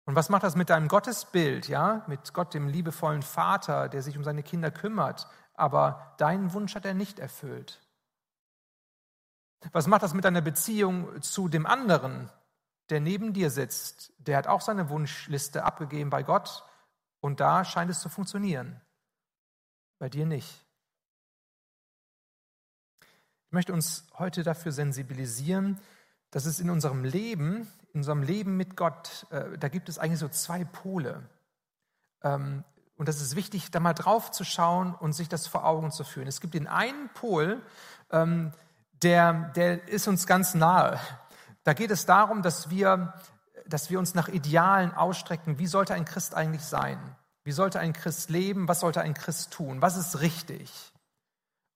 Und 0.08 0.14
was 0.14 0.30
macht 0.30 0.42
das 0.42 0.56
mit 0.56 0.70
deinem 0.70 0.88
Gottesbild, 0.88 1.68
ja? 1.68 2.02
Mit 2.06 2.32
Gott, 2.32 2.54
dem 2.54 2.66
liebevollen 2.66 3.20
Vater, 3.20 3.90
der 3.90 4.00
sich 4.02 4.16
um 4.16 4.24
seine 4.24 4.42
Kinder 4.42 4.70
kümmert, 4.70 5.26
aber 5.52 6.14
deinen 6.16 6.54
Wunsch 6.54 6.74
hat 6.74 6.86
er 6.86 6.94
nicht 6.94 7.18
erfüllt? 7.18 7.86
Was 9.72 9.86
macht 9.86 10.02
das 10.02 10.14
mit 10.14 10.24
deiner 10.24 10.40
Beziehung 10.40 11.20
zu 11.20 11.50
dem 11.50 11.66
anderen, 11.66 12.30
der 12.88 13.00
neben 13.00 13.34
dir 13.34 13.50
sitzt? 13.50 14.14
Der 14.16 14.38
hat 14.38 14.46
auch 14.46 14.62
seine 14.62 14.88
Wunschliste 14.88 15.64
abgegeben 15.64 16.08
bei 16.08 16.22
Gott, 16.22 16.64
und 17.20 17.40
da 17.40 17.66
scheint 17.66 17.90
es 17.90 18.00
zu 18.00 18.08
funktionieren. 18.08 18.80
Bei 19.98 20.08
dir 20.08 20.24
nicht. 20.24 20.64
Ich 23.02 23.52
möchte 23.52 23.74
uns 23.74 24.06
heute 24.14 24.42
dafür 24.42 24.72
sensibilisieren, 24.72 25.78
dass 26.30 26.46
es 26.46 26.60
in 26.60 26.70
unserem 26.70 27.04
Leben, 27.04 27.70
in 27.92 28.00
unserem 28.00 28.22
Leben 28.22 28.56
mit 28.56 28.76
Gott, 28.76 29.26
äh, 29.30 29.58
da 29.58 29.68
gibt 29.68 29.88
es 29.88 29.98
eigentlich 29.98 30.20
so 30.20 30.28
zwei 30.28 30.64
Pole. 30.64 31.22
Ähm, 32.22 32.64
und 32.96 33.08
das 33.08 33.20
ist 33.20 33.36
wichtig, 33.36 33.70
da 33.70 33.80
mal 33.80 33.94
drauf 33.94 34.30
zu 34.30 34.44
schauen 34.44 34.94
und 34.94 35.12
sich 35.12 35.28
das 35.28 35.46
vor 35.46 35.64
Augen 35.64 35.90
zu 35.90 36.04
führen. 36.04 36.26
Es 36.26 36.40
gibt 36.40 36.54
den 36.54 36.66
einen 36.66 37.08
Pol, 37.14 37.62
ähm, 38.10 38.52
der, 39.02 39.50
der 39.54 39.88
ist 39.88 40.08
uns 40.08 40.26
ganz 40.26 40.54
nahe. 40.54 40.98
Da 41.62 41.72
geht 41.72 41.90
es 41.90 42.06
darum, 42.06 42.42
dass 42.42 42.70
wir 42.70 43.14
dass 43.68 43.90
wir 43.90 43.98
uns 43.98 44.14
nach 44.14 44.28
Idealen 44.28 44.94
ausstrecken. 44.94 45.58
Wie 45.58 45.66
sollte 45.66 45.94
ein 45.94 46.04
Christ 46.04 46.34
eigentlich 46.34 46.64
sein? 46.64 46.98
Wie 47.44 47.52
sollte 47.52 47.80
ein 47.80 47.92
Christ 47.92 48.30
leben? 48.30 48.68
Was 48.68 48.80
sollte 48.80 49.00
ein 49.00 49.14
Christ 49.14 49.52
tun? 49.52 49.82
Was 49.82 49.96
ist 49.96 50.20
richtig? 50.20 50.92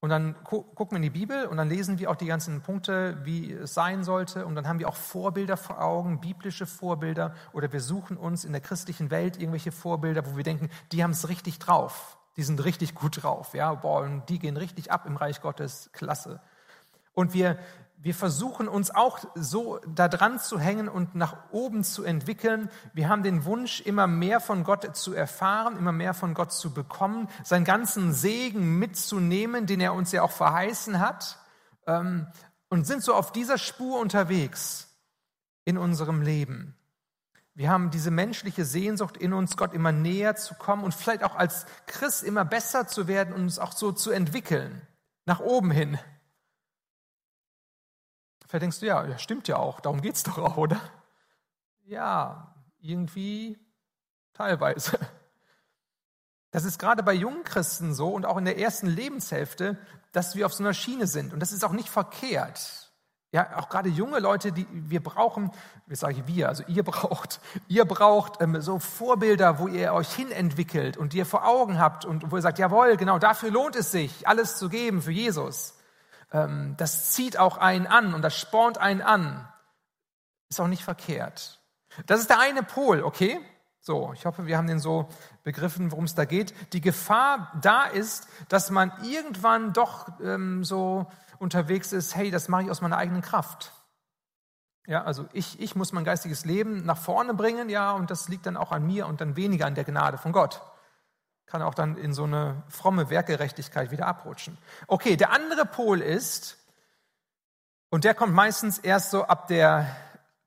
Und 0.03 0.09
dann 0.09 0.35
gucken 0.43 0.91
wir 0.91 0.97
in 0.97 1.03
die 1.03 1.11
Bibel 1.11 1.47
und 1.47 1.59
dann 1.59 1.69
lesen 1.69 2.01
wir 2.01 2.11
auch 2.11 2.17
die 2.17 2.27
ganzen 2.27 2.61
Punkte, 2.61 3.19
wie 3.23 3.53
es 3.53 3.73
sein 3.73 4.03
sollte. 4.03 4.45
Und 4.47 4.57
dann 4.57 4.67
haben 4.67 4.81
wir 4.81 4.89
auch 4.89 4.97
Vorbilder 4.97 5.57
vor 5.57 5.81
Augen, 5.81 6.21
biblische 6.21 6.67
Vorbilder. 6.67 7.37
Oder 7.53 7.73
wir 7.73 7.79
suchen 7.81 8.17
uns 8.17 8.45
in 8.45 8.51
der 8.51 8.61
christlichen 8.61 9.13
Welt 9.13 9.37
irgendwelche 9.37 9.71
Vorbilder, 9.71 10.27
wo 10.27 10.37
wir 10.37 10.43
denken, 10.43 10.71
die 10.91 11.05
haben 11.05 11.13
es 11.13 11.29
richtig 11.29 11.61
drauf. 11.61 12.19
Die 12.37 12.43
sind 12.43 12.65
richtig 12.65 12.97
gut 12.97 13.23
drauf. 13.23 13.55
Ja, 13.55 13.75
boah, 13.75 14.01
und 14.01 14.29
die 14.29 14.41
gehen 14.41 14.57
richtig 14.57 14.91
ab 14.91 15.07
im 15.07 15.17
Reich 15.17 15.41
Gottes. 15.41 15.89
Klasse. 15.93 16.41
Und 17.15 17.33
wir, 17.33 17.57
wir 18.03 18.17
versuchen 18.17 18.67
uns 18.67 18.91
auch 18.91 19.21
so 19.37 19.79
da 19.87 20.09
dran 20.09 20.41
zu 20.41 20.59
hängen 20.59 20.89
und 20.89 21.15
nach 21.15 21.37
oben 21.53 21.85
zu 21.85 22.03
entwickeln. 22.03 22.69
Wir 22.93 23.09
haben 23.09 23.23
den 23.23 23.45
Wunsch, 23.45 23.81
immer 23.81 24.09
mehr 24.09 24.41
von 24.41 24.65
Gott 24.65 24.97
zu 24.97 25.15
erfahren, 25.15 25.77
immer 25.77 25.93
mehr 25.93 26.13
von 26.13 26.35
Gott 26.35 26.53
zu 26.53 26.75
bekommen, 26.75 27.29
seinen 27.45 27.65
ganzen 27.65 28.13
Segen 28.13 28.81
mitzunehmen, 28.81 29.67
den 29.67 29.81
er 29.81 29.95
uns 29.95 30.11
ja 30.11 30.23
auch 30.23 30.33
verheißen 30.33 30.99
hat, 30.99 31.39
ähm, 31.87 32.27
und 32.69 32.89
sind 32.89 33.05
so 33.05 33.15
auf 33.15 33.31
dieser 33.31 33.57
Spur 33.57 34.01
unterwegs 34.01 34.89
in 35.65 35.79
unserem 35.79 36.23
Leben. 36.23 36.75
Wir 37.55 37.71
haben 37.71 37.93
diese 37.93 38.11
menschliche 38.11 38.65
Sehnsucht 38.65 39.17
in 39.17 39.33
uns, 39.33 39.57
Gott 39.57 39.75
immer 39.75 39.93
näher 39.93 40.35
zu 40.35 40.55
kommen 40.55 40.83
und 40.83 40.93
vielleicht 40.93 41.23
auch 41.23 41.37
als 41.37 41.67
Christ 41.87 42.25
immer 42.25 42.45
besser 42.45 42.89
zu 42.89 43.07
werden 43.07 43.33
und 43.33 43.43
uns 43.43 43.61
auch 43.61 43.73
so 43.73 43.93
zu 43.93 44.11
entwickeln, 44.11 44.83
nach 45.25 45.39
oben 45.39 45.71
hin. 45.71 46.01
Vielleicht 48.53 48.65
denkst 48.65 48.81
du, 48.81 48.87
ja, 48.87 49.07
ja 49.07 49.17
stimmt 49.17 49.49
ja 49.49 49.57
auch, 49.57 49.81
darum 49.81 50.03
geht 50.03 50.15
es 50.15 50.25
doch 50.25 50.37
auch, 50.37 50.59
oder? 50.59 50.79
Ja, 51.87 52.55
irgendwie 52.81 53.59
teilweise. 54.35 54.99
Das 56.51 56.67
ist 56.67 56.79
gerade 56.79 57.03
bei 57.03 57.15
jungen 57.15 57.45
Christen 57.45 57.95
so 57.95 58.11
und 58.11 58.27
auch 58.27 58.37
in 58.37 58.45
der 58.45 58.59
ersten 58.59 58.89
Lebenshälfte, 58.89 59.79
dass 60.13 60.37
wir 60.37 60.45
auf 60.45 60.53
so 60.53 60.63
einer 60.63 60.75
Schiene 60.75 61.07
sind. 61.07 61.33
Und 61.33 61.41
das 61.41 61.51
ist 61.51 61.65
auch 61.65 61.73
nicht 61.73 61.89
verkehrt. 61.89 62.93
Ja, 63.31 63.57
auch 63.57 63.71
gerade 63.71 63.89
junge 63.89 64.19
Leute, 64.19 64.53
die 64.53 64.67
wir 64.71 65.03
brauchen, 65.03 65.51
wie 65.87 65.95
sage 65.95 66.17
ich 66.17 66.27
wir, 66.27 66.51
also 66.51 66.63
ihr 66.67 66.83
braucht, 66.83 67.41
ihr 67.69 67.87
braucht 67.87 68.43
ähm, 68.43 68.61
so 68.61 68.79
Vorbilder, 68.79 69.61
wo 69.61 69.67
ihr 69.67 69.95
euch 69.95 70.13
hinentwickelt 70.13 70.99
und 70.99 71.15
die 71.15 71.19
ihr 71.19 71.25
vor 71.27 71.49
Augen 71.49 71.79
habt 71.79 72.05
und 72.05 72.31
wo 72.31 72.37
ihr 72.37 72.43
sagt, 72.43 72.59
jawohl, 72.59 72.99
genau, 72.99 73.19
dafür 73.19 73.51
lohnt 73.51 73.77
es 73.77 73.93
sich, 73.93 74.29
alles 74.29 74.59
zu 74.59 74.69
geben 74.69 75.01
für 75.01 75.11
Jesus. 75.11 75.79
Ähm, 76.33 76.75
das 76.77 77.13
zieht 77.13 77.39
auch 77.39 77.59
einen 77.59 77.87
an 77.87 78.15
und 78.15 78.23
das 78.23 78.39
spornt 78.39 78.79
einen 78.79 79.03
an. 79.03 79.49
Ist 80.49 80.61
auch 80.61 80.69
nicht 80.69 80.85
verkehrt. 80.85 81.61
Das 82.07 82.21
ist 82.21 82.31
der 82.31 82.41
eine 82.41 82.63
Pol, 82.63 83.03
okay? 83.03 83.39
So, 83.81 84.13
ich 84.15 84.27
hoffe, 84.27 84.47
wir 84.47 84.57
haben 84.57 84.69
den 84.69 84.79
so 84.79 85.09
begriffen, 85.43 85.91
worum 85.91 86.05
es 86.05 86.15
da 86.15 86.25
geht. 86.25 86.55
Die 86.73 86.81
Gefahr 86.81 87.53
da 87.61 87.85
ist, 87.85 88.29
dass 88.49 88.71
man 88.71 88.93
irgendwann 89.03 89.73
doch 89.73 90.09
ähm, 90.21 90.65
so 90.65 91.11
unterwegs 91.39 91.93
ist, 91.93 92.15
hey, 92.15 92.31
das 92.31 92.49
mache 92.49 92.63
ich 92.63 92.71
aus 92.71 92.81
meiner 92.81 92.97
eigenen 92.97 93.23
Kraft. 93.23 93.73
Ja, 94.87 95.03
also 95.05 95.27
ich, 95.33 95.61
ich 95.61 95.75
muss 95.75 95.93
mein 95.93 96.05
geistiges 96.05 96.45
Leben 96.45 96.85
nach 96.85 96.99
vorne 96.99 97.35
bringen, 97.35 97.69
ja, 97.69 97.93
und 97.93 98.11
das 98.11 98.29
liegt 98.29 98.47
dann 98.47 98.57
auch 98.57 98.73
an 98.73 98.87
mir 98.87 99.07
und 99.07 99.21
dann 99.21 99.37
weniger 99.37 99.67
an 99.67 99.75
der 99.75 99.85
Gnade 99.85 100.19
von 100.19 100.33
Gott 100.33 100.61
kann 101.53 101.61
auch 101.61 101.75
dann 101.75 101.99
in 101.99 102.15
so 102.15 102.25
eine 102.25 102.63
fromme 102.71 103.11
Werkgerechtigkeit 103.11 103.91
wieder 103.91 104.07
abrutschen. 104.07 104.57
Okay, 104.87 105.19
der 105.19 105.33
andere 105.33 105.67
Pol 105.67 106.01
ist, 106.01 106.57
und 107.91 108.05
der 108.05 108.15
kommt 108.15 108.33
meistens 108.33 108.79
erst 108.79 109.11
so 109.11 109.25
ab 109.25 109.49
der 109.49 109.95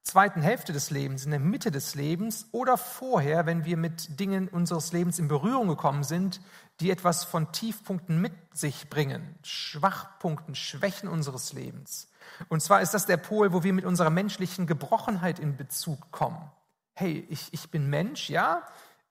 zweiten 0.02 0.42
Hälfte 0.42 0.74
des 0.74 0.90
Lebens, 0.90 1.24
in 1.24 1.30
der 1.30 1.40
Mitte 1.40 1.70
des 1.70 1.94
Lebens 1.94 2.48
oder 2.54 2.76
vorher, 2.76 3.46
wenn 3.46 3.66
wir 3.66 3.78
mit 3.78 4.20
Dingen 4.20 4.48
unseres 4.48 4.94
Lebens 4.94 5.20
in 5.20 5.28
Berührung 5.28 5.68
gekommen 5.68 6.04
sind, 6.04 6.42
die 6.80 6.90
etwas 6.90 7.24
von 7.24 7.52
Tiefpunkten 7.52 8.20
mit 8.20 8.34
sich 8.52 8.90
bringen, 8.90 9.36
Schwachpunkten, 9.44 10.56
Schwächen 10.56 11.08
unseres 11.08 11.54
Lebens. 11.54 12.10
Und 12.50 12.64
zwar 12.64 12.82
ist 12.82 12.96
das 12.96 13.06
der 13.06 13.18
Pol, 13.18 13.54
wo 13.54 13.62
wir 13.62 13.74
mit 13.74 13.86
unserer 13.86 14.10
menschlichen 14.10 14.66
Gebrochenheit 14.66 15.38
in 15.38 15.56
Bezug 15.56 16.10
kommen. 16.10 16.52
Hey, 16.96 17.28
ich, 17.30 17.54
ich 17.54 17.70
bin 17.70 17.92
Mensch, 17.92 18.32
ja, 18.32 18.64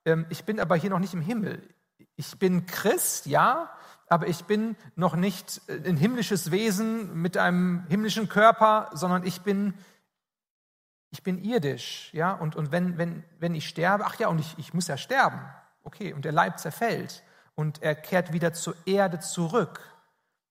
ähm, 0.03 0.25
ich 0.29 0.43
bin 0.43 0.59
aber 0.59 0.75
hier 0.75 0.89
noch 0.89 0.99
nicht 0.99 1.13
im 1.13 1.21
Himmel 1.21 1.65
ich 2.15 2.37
bin 2.39 2.65
Christ, 2.65 3.25
ja, 3.25 3.69
aber 4.07 4.27
ich 4.27 4.45
bin 4.45 4.75
noch 4.95 5.15
nicht 5.15 5.61
ein 5.67 5.97
himmlisches 5.97 6.51
Wesen 6.51 7.21
mit 7.21 7.37
einem 7.37 7.85
himmlischen 7.87 8.29
Körper, 8.29 8.89
sondern 8.93 9.25
ich 9.25 9.41
bin, 9.41 9.73
ich 11.11 11.23
bin 11.23 11.43
irdisch, 11.43 12.09
ja, 12.13 12.33
und, 12.33 12.55
und 12.55 12.71
wenn, 12.71 12.97
wenn, 12.97 13.23
wenn 13.39 13.55
ich 13.55 13.67
sterbe, 13.67 14.05
ach 14.05 14.19
ja, 14.19 14.27
und 14.27 14.39
ich, 14.39 14.55
ich 14.57 14.73
muss 14.73 14.87
ja 14.87 14.97
sterben, 14.97 15.39
okay, 15.83 16.13
und 16.13 16.25
der 16.25 16.31
Leib 16.31 16.59
zerfällt 16.59 17.23
und 17.55 17.81
er 17.81 17.95
kehrt 17.95 18.33
wieder 18.33 18.53
zur 18.53 18.75
Erde 18.85 19.19
zurück. 19.19 19.79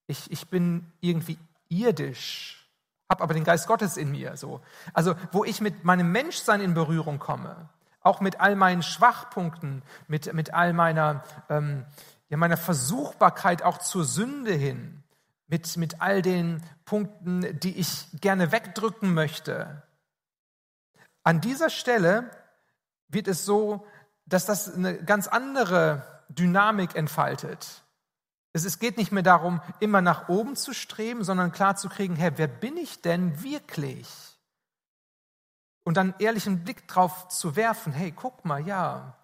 Ich, 0.07 0.31
ich 0.31 0.48
bin 0.48 0.92
irgendwie 1.00 1.38
irdisch, 1.68 2.68
habe 3.09 3.22
aber 3.22 3.35
den 3.35 3.44
Geist 3.44 3.66
Gottes 3.66 3.96
in 3.96 4.11
mir, 4.11 4.37
so. 4.37 4.61
Also, 4.92 5.14
wo 5.33 5.44
ich 5.44 5.61
mit 5.61 5.85
meinem 5.85 6.11
Menschsein 6.11 6.61
in 6.61 6.74
Berührung 6.74 7.18
komme, 7.18 7.68
auch 8.05 8.21
mit 8.21 8.38
all 8.40 8.55
meinen 8.55 8.83
Schwachpunkten, 8.83 9.83
mit, 10.07 10.33
mit 10.33 10.55
all 10.55 10.73
meiner, 10.73 11.25
ähm, 11.49 11.85
ja, 12.29 12.37
meiner 12.37 12.57
Versuchbarkeit 12.57 13.62
auch 13.62 13.79
zur 13.79 14.05
Sünde 14.05 14.53
hin, 14.53 15.03
mit, 15.49 15.77
mit 15.77 16.01
all 16.01 16.23
den 16.23 16.62
Punkten, 16.85 17.59
die 17.61 17.77
ich 17.77 18.09
gerne 18.21 18.53
wegdrücken 18.53 19.12
möchte. 19.12 19.83
An 21.23 21.40
dieser 21.40 21.71
Stelle 21.71 22.31
wird 23.09 23.27
es 23.27 23.45
so, 23.45 23.87
dass 24.27 24.45
das 24.45 24.73
eine 24.73 25.03
ganz 25.03 25.27
andere 25.27 26.03
Dynamik 26.29 26.95
entfaltet. 26.95 27.83
Es 28.53 28.79
geht 28.79 28.99
nicht 28.99 29.12
mehr 29.12 29.23
darum, 29.23 29.61
immer 29.81 30.01
nach 30.01 30.29
oben 30.29 30.57
zu 30.57 30.75
streben, 30.75 31.25
sondern 31.25 31.53
klar 31.53 31.77
zu 31.77 31.88
kriegen, 31.88 32.17
Herr, 32.17 32.38
wer 32.38 32.47
bin 32.47 32.77
ich 32.77 33.03
denn 33.03 33.43
wirklich? 33.43 34.34
Und 35.85 35.97
dann 35.97 36.14
ehrlichen 36.18 36.64
Blick 36.64 36.88
drauf 36.88 37.29
zu 37.29 37.57
werfen, 37.57 37.92
hey, 37.92 38.11
guck 38.11 38.44
mal, 38.44 38.66
ja, 38.66 39.14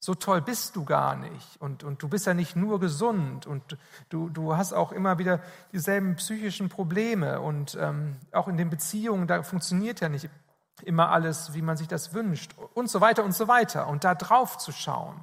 so 0.00 0.14
toll 0.14 0.40
bist 0.40 0.76
du 0.76 0.84
gar 0.84 1.14
nicht. 1.14 1.60
Und, 1.60 1.84
und 1.84 2.02
du 2.02 2.08
bist 2.08 2.26
ja 2.26 2.34
nicht 2.34 2.56
nur 2.56 2.80
gesund 2.80 3.46
und 3.46 3.76
du, 4.08 4.30
du 4.30 4.56
hast 4.56 4.72
auch 4.72 4.92
immer 4.92 5.18
wieder 5.18 5.40
dieselben 5.72 6.16
psychischen 6.16 6.70
Probleme. 6.70 7.40
Und 7.40 7.76
ähm, 7.78 8.16
auch 8.32 8.48
in 8.48 8.56
den 8.56 8.70
Beziehungen, 8.70 9.26
da 9.26 9.42
funktioniert 9.42 10.00
ja 10.00 10.08
nicht 10.08 10.30
immer 10.82 11.10
alles, 11.10 11.52
wie 11.52 11.60
man 11.60 11.76
sich 11.76 11.86
das 11.86 12.14
wünscht. 12.14 12.54
Und 12.74 12.90
so 12.90 13.02
weiter 13.02 13.24
und 13.24 13.34
so 13.34 13.46
weiter. 13.46 13.88
Und 13.88 14.04
da 14.04 14.14
drauf 14.14 14.56
zu 14.56 14.72
schauen. 14.72 15.22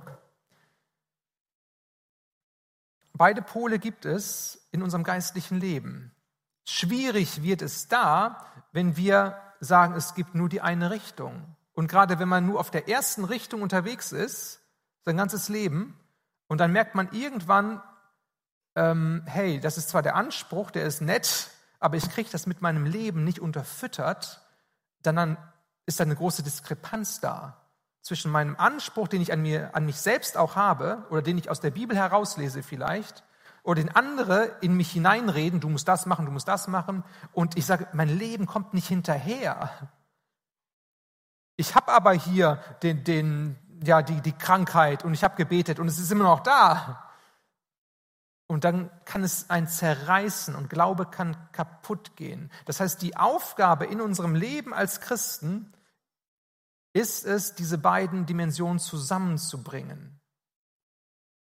Beide 3.14 3.42
Pole 3.42 3.80
gibt 3.80 4.06
es 4.06 4.68
in 4.72 4.84
unserem 4.84 5.04
geistlichen 5.04 5.60
Leben. 5.60 6.12
Schwierig 6.70 7.44
wird 7.44 7.62
es 7.62 7.88
da, 7.88 8.46
wenn 8.74 8.98
wir 8.98 9.38
sagen, 9.62 9.96
es 9.96 10.16
gibt 10.16 10.36
nur 10.36 10.50
die 10.50 10.60
eine 10.60 10.92
Richtung. 10.92 11.56
Und 11.74 11.88
gerade 11.88 12.20
wenn 12.20 12.28
man 12.28 12.46
nur 12.46 12.60
auf 12.60 12.72
der 12.72 12.90
ersten 12.90 13.24
Richtung 13.24 13.62
unterwegs 13.62 14.12
ist, 14.12 14.60
sein 15.06 15.16
ganzes 15.16 15.48
Leben. 15.48 15.98
Und 16.48 16.58
dann 16.58 16.74
merkt 16.74 16.94
man 16.94 17.10
irgendwann, 17.14 17.82
ähm, 18.76 19.24
hey, 19.28 19.62
das 19.62 19.78
ist 19.78 19.88
zwar 19.88 20.02
der 20.02 20.18
Anspruch, 20.18 20.70
der 20.70 20.84
ist 20.84 21.00
nett, 21.00 21.52
aber 21.80 21.96
ich 21.96 22.10
kriege 22.10 22.30
das 22.30 22.48
mit 22.48 22.62
meinem 22.62 22.86
Leben 22.86 23.24
nicht 23.24 23.40
unterfüttert, 23.40 24.42
dann, 25.04 25.16
dann 25.16 25.38
ist 25.86 26.02
da 26.02 26.04
eine 26.04 26.18
große 26.18 26.44
Diskrepanz 26.44 27.22
da 27.22 27.66
zwischen 28.02 28.30
meinem 28.30 28.58
Anspruch, 28.58 29.08
den 29.08 29.22
ich 29.22 29.32
an, 29.32 29.42
mir, 29.42 29.74
an 29.74 29.86
mich 29.86 30.02
selbst 30.02 30.36
auch 30.36 30.58
habe 30.58 31.06
oder 31.12 31.22
den 31.22 31.38
ich 31.38 31.50
aus 31.50 31.62
der 31.62 31.72
Bibel 31.72 31.96
herauslese 31.96 32.62
vielleicht, 32.62 33.24
oder 33.68 33.84
den 33.84 33.94
andere 33.94 34.56
in 34.62 34.78
mich 34.78 34.90
hineinreden, 34.94 35.60
du 35.60 35.68
musst 35.68 35.90
das 35.90 36.06
machen, 36.06 36.26
du 36.26 36.32
musst 36.32 36.48
das 36.48 36.70
machen, 36.70 37.04
und 37.34 37.58
ich 37.58 37.66
sage, 37.66 37.86
mein 37.92 38.08
Leben 38.08 38.46
kommt 38.46 38.74
nicht 38.74 38.88
hinterher. 38.88 39.92
Ich 41.58 41.76
habe 41.76 41.92
aber 41.92 42.14
hier 42.14 42.64
den, 42.82 43.04
den, 43.04 43.58
ja, 43.84 44.02
die, 44.02 44.22
die 44.22 44.32
Krankheit 44.32 45.04
und 45.04 45.14
ich 45.14 45.26
habe 45.26 45.36
gebetet 45.36 45.80
und 45.80 45.88
es 45.90 46.00
ist 46.00 46.10
immer 46.14 46.24
noch 46.24 46.40
da. 46.40 47.12
Und 48.48 48.64
dann 48.64 48.90
kann 49.04 49.26
es 49.26 49.50
ein 49.50 49.68
zerreißen 49.68 50.56
und 50.56 50.70
Glaube 50.70 51.06
kann 51.06 51.36
kaputt 51.52 52.16
gehen. 52.16 52.50
Das 52.64 52.80
heißt, 52.80 53.02
die 53.02 53.18
Aufgabe 53.18 53.86
in 53.86 54.00
unserem 54.00 54.34
Leben 54.34 54.74
als 54.74 55.02
Christen 55.02 55.74
ist 56.94 57.26
es, 57.26 57.54
diese 57.56 57.78
beiden 57.78 58.26
Dimensionen 58.26 58.80
zusammenzubringen 58.80 60.17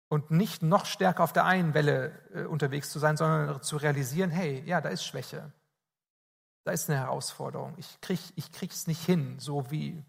und 0.09 0.31
nicht 0.31 0.61
noch 0.61 0.85
stärker 0.85 1.23
auf 1.23 1.33
der 1.33 1.45
einen 1.45 1.73
Welle 1.73 2.19
äh, 2.33 2.43
unterwegs 2.45 2.91
zu 2.91 2.99
sein, 2.99 3.17
sondern 3.17 3.61
zu 3.61 3.77
realisieren, 3.77 4.31
hey, 4.31 4.63
ja, 4.65 4.81
da 4.81 4.89
ist 4.89 5.03
Schwäche. 5.03 5.51
Da 6.63 6.71
ist 6.71 6.89
eine 6.89 6.99
Herausforderung. 6.99 7.73
Ich 7.77 7.99
kriege 8.01 8.21
es 8.21 8.33
ich 8.35 8.51
krieg's 8.51 8.87
nicht 8.87 9.05
hin, 9.05 9.39
so 9.39 9.71
wie, 9.71 10.03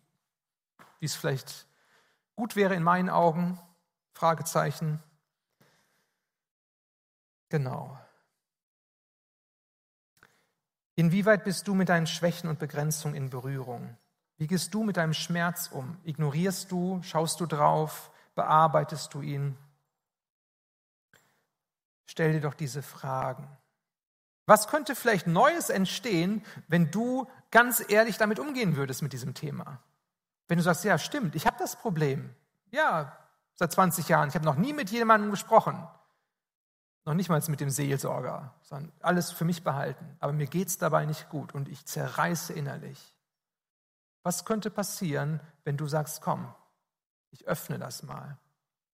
wie 0.98 1.06
es 1.06 1.14
vielleicht 1.14 1.66
gut 2.36 2.56
wäre 2.56 2.74
in 2.74 2.82
meinen 2.82 3.10
Augen? 3.10 3.60
Fragezeichen. 4.12 5.02
Genau. 7.48 7.98
Inwieweit 10.96 11.44
bist 11.44 11.68
du 11.68 11.74
mit 11.74 11.88
deinen 11.88 12.08
Schwächen 12.08 12.50
und 12.50 12.58
Begrenzungen 12.58 13.14
in 13.14 13.30
Berührung? 13.30 13.96
Wie 14.36 14.48
gehst 14.48 14.74
du 14.74 14.82
mit 14.82 14.96
deinem 14.96 15.14
Schmerz 15.14 15.68
um? 15.72 15.96
Ignorierst 16.04 16.70
du, 16.72 17.00
schaust 17.02 17.38
du 17.40 17.46
drauf, 17.46 18.10
bearbeitest 18.34 19.14
du 19.14 19.22
ihn? 19.22 19.56
Stell 22.10 22.32
dir 22.32 22.40
doch 22.40 22.54
diese 22.54 22.82
Fragen. 22.82 23.48
Was 24.46 24.68
könnte 24.68 24.96
vielleicht 24.96 25.26
Neues 25.26 25.68
entstehen, 25.68 26.42
wenn 26.66 26.90
du 26.90 27.28
ganz 27.50 27.84
ehrlich 27.88 28.16
damit 28.16 28.38
umgehen 28.38 28.76
würdest 28.76 29.02
mit 29.02 29.12
diesem 29.12 29.34
Thema? 29.34 29.82
Wenn 30.48 30.56
du 30.56 30.64
sagst, 30.64 30.84
ja, 30.84 30.96
stimmt, 30.96 31.36
ich 31.36 31.46
habe 31.46 31.56
das 31.58 31.76
Problem. 31.76 32.34
Ja, 32.70 33.16
seit 33.54 33.72
20 33.72 34.08
Jahren. 34.08 34.30
Ich 34.30 34.34
habe 34.34 34.46
noch 34.46 34.56
nie 34.56 34.72
mit 34.72 34.90
jemandem 34.90 35.30
gesprochen. 35.30 35.86
Noch 37.04 37.14
nicht 37.14 37.28
mal 37.28 37.42
mit 37.48 37.60
dem 37.60 37.70
Seelsorger, 37.70 38.54
sondern 38.62 38.92
alles 39.00 39.30
für 39.30 39.44
mich 39.44 39.62
behalten. 39.62 40.16
Aber 40.20 40.32
mir 40.32 40.46
geht 40.46 40.68
es 40.68 40.78
dabei 40.78 41.04
nicht 41.04 41.28
gut 41.28 41.54
und 41.54 41.68
ich 41.68 41.84
zerreiße 41.84 42.54
innerlich. 42.54 43.14
Was 44.22 44.46
könnte 44.46 44.70
passieren, 44.70 45.40
wenn 45.64 45.76
du 45.76 45.86
sagst, 45.86 46.22
komm, 46.22 46.54
ich 47.30 47.46
öffne 47.46 47.78
das 47.78 48.02
mal. 48.02 48.38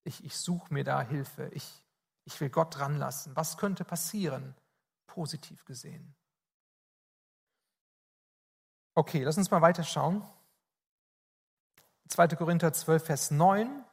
Ich, 0.03 0.23
ich 0.25 0.37
suche 0.37 0.73
mir 0.73 0.83
da 0.83 1.01
Hilfe. 1.01 1.49
Ich, 1.53 1.84
ich 2.25 2.39
will 2.41 2.49
Gott 2.49 2.77
dran 2.77 2.97
lassen. 2.97 3.35
Was 3.35 3.57
könnte 3.57 3.85
passieren, 3.85 4.55
positiv 5.07 5.63
gesehen? 5.65 6.15
Okay, 8.95 9.23
lass 9.23 9.37
uns 9.37 9.51
mal 9.51 9.61
weiterschauen. 9.61 10.23
2. 12.07 12.27
Korinther 12.29 12.73
12, 12.73 13.05
Vers 13.05 13.31
9. 13.31 13.83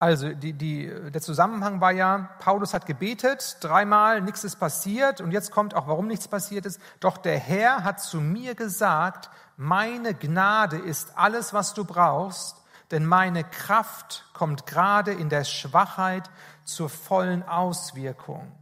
Also 0.00 0.32
die, 0.32 0.52
die, 0.52 0.86
der 1.10 1.20
Zusammenhang 1.20 1.80
war 1.80 1.90
ja, 1.90 2.30
Paulus 2.38 2.72
hat 2.72 2.86
gebetet, 2.86 3.56
dreimal, 3.60 4.20
nichts 4.20 4.44
ist 4.44 4.56
passiert 4.56 5.20
und 5.20 5.32
jetzt 5.32 5.50
kommt 5.50 5.74
auch, 5.74 5.88
warum 5.88 6.06
nichts 6.06 6.28
passiert 6.28 6.66
ist. 6.66 6.80
Doch 7.00 7.18
der 7.18 7.38
Herr 7.38 7.82
hat 7.82 8.00
zu 8.00 8.20
mir 8.20 8.54
gesagt, 8.54 9.28
meine 9.56 10.14
Gnade 10.14 10.78
ist 10.78 11.18
alles, 11.18 11.52
was 11.52 11.74
du 11.74 11.84
brauchst, 11.84 12.57
denn 12.90 13.04
meine 13.04 13.44
Kraft 13.44 14.24
kommt 14.32 14.66
gerade 14.66 15.12
in 15.12 15.28
der 15.28 15.44
Schwachheit 15.44 16.30
zur 16.64 16.88
vollen 16.88 17.42
Auswirkung. 17.42 18.52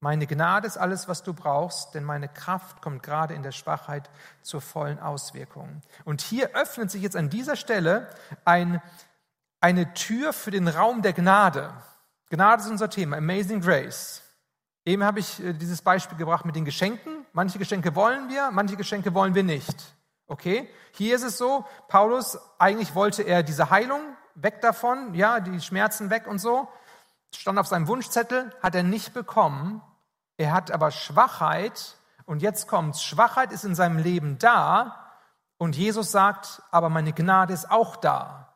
Meine 0.00 0.26
Gnade 0.28 0.66
ist 0.66 0.76
alles, 0.76 1.08
was 1.08 1.24
du 1.24 1.34
brauchst, 1.34 1.94
denn 1.94 2.04
meine 2.04 2.28
Kraft 2.28 2.82
kommt 2.82 3.02
gerade 3.02 3.34
in 3.34 3.42
der 3.42 3.50
Schwachheit 3.50 4.08
zur 4.42 4.60
vollen 4.60 5.00
Auswirkung. 5.00 5.82
Und 6.04 6.20
hier 6.20 6.54
öffnet 6.54 6.90
sich 6.90 7.02
jetzt 7.02 7.16
an 7.16 7.30
dieser 7.30 7.56
Stelle 7.56 8.08
ein, 8.44 8.80
eine 9.60 9.92
Tür 9.94 10.32
für 10.32 10.52
den 10.52 10.68
Raum 10.68 11.02
der 11.02 11.14
Gnade. 11.14 11.74
Gnade 12.30 12.62
ist 12.62 12.70
unser 12.70 12.90
Thema, 12.90 13.16
Amazing 13.16 13.60
Grace. 13.60 14.22
Eben 14.84 15.02
habe 15.02 15.18
ich 15.18 15.42
äh, 15.42 15.52
dieses 15.52 15.82
Beispiel 15.82 16.16
gebracht 16.16 16.44
mit 16.44 16.54
den 16.54 16.64
Geschenken. 16.64 17.26
Manche 17.32 17.58
Geschenke 17.58 17.94
wollen 17.96 18.28
wir, 18.30 18.50
manche 18.52 18.76
Geschenke 18.76 19.12
wollen 19.14 19.34
wir 19.34 19.42
nicht. 19.42 19.97
Okay? 20.28 20.68
Hier 20.92 21.16
ist 21.16 21.24
es 21.24 21.38
so, 21.38 21.64
Paulus, 21.88 22.38
eigentlich 22.58 22.94
wollte 22.94 23.22
er 23.22 23.42
diese 23.42 23.70
Heilung, 23.70 24.00
weg 24.34 24.60
davon, 24.60 25.14
ja, 25.14 25.40
die 25.40 25.60
Schmerzen 25.60 26.10
weg 26.10 26.26
und 26.26 26.38
so. 26.38 26.68
Stand 27.34 27.58
auf 27.58 27.66
seinem 27.66 27.88
Wunschzettel, 27.88 28.54
hat 28.62 28.74
er 28.74 28.82
nicht 28.82 29.12
bekommen. 29.14 29.82
Er 30.36 30.52
hat 30.52 30.70
aber 30.70 30.90
Schwachheit 30.90 31.96
und 32.26 32.42
jetzt 32.42 32.68
kommt's. 32.68 33.02
Schwachheit 33.02 33.52
ist 33.52 33.64
in 33.64 33.74
seinem 33.74 33.98
Leben 33.98 34.38
da 34.38 35.12
und 35.56 35.76
Jesus 35.76 36.12
sagt, 36.12 36.62
aber 36.70 36.88
meine 36.88 37.12
Gnade 37.12 37.52
ist 37.52 37.70
auch 37.70 37.96
da. 37.96 38.54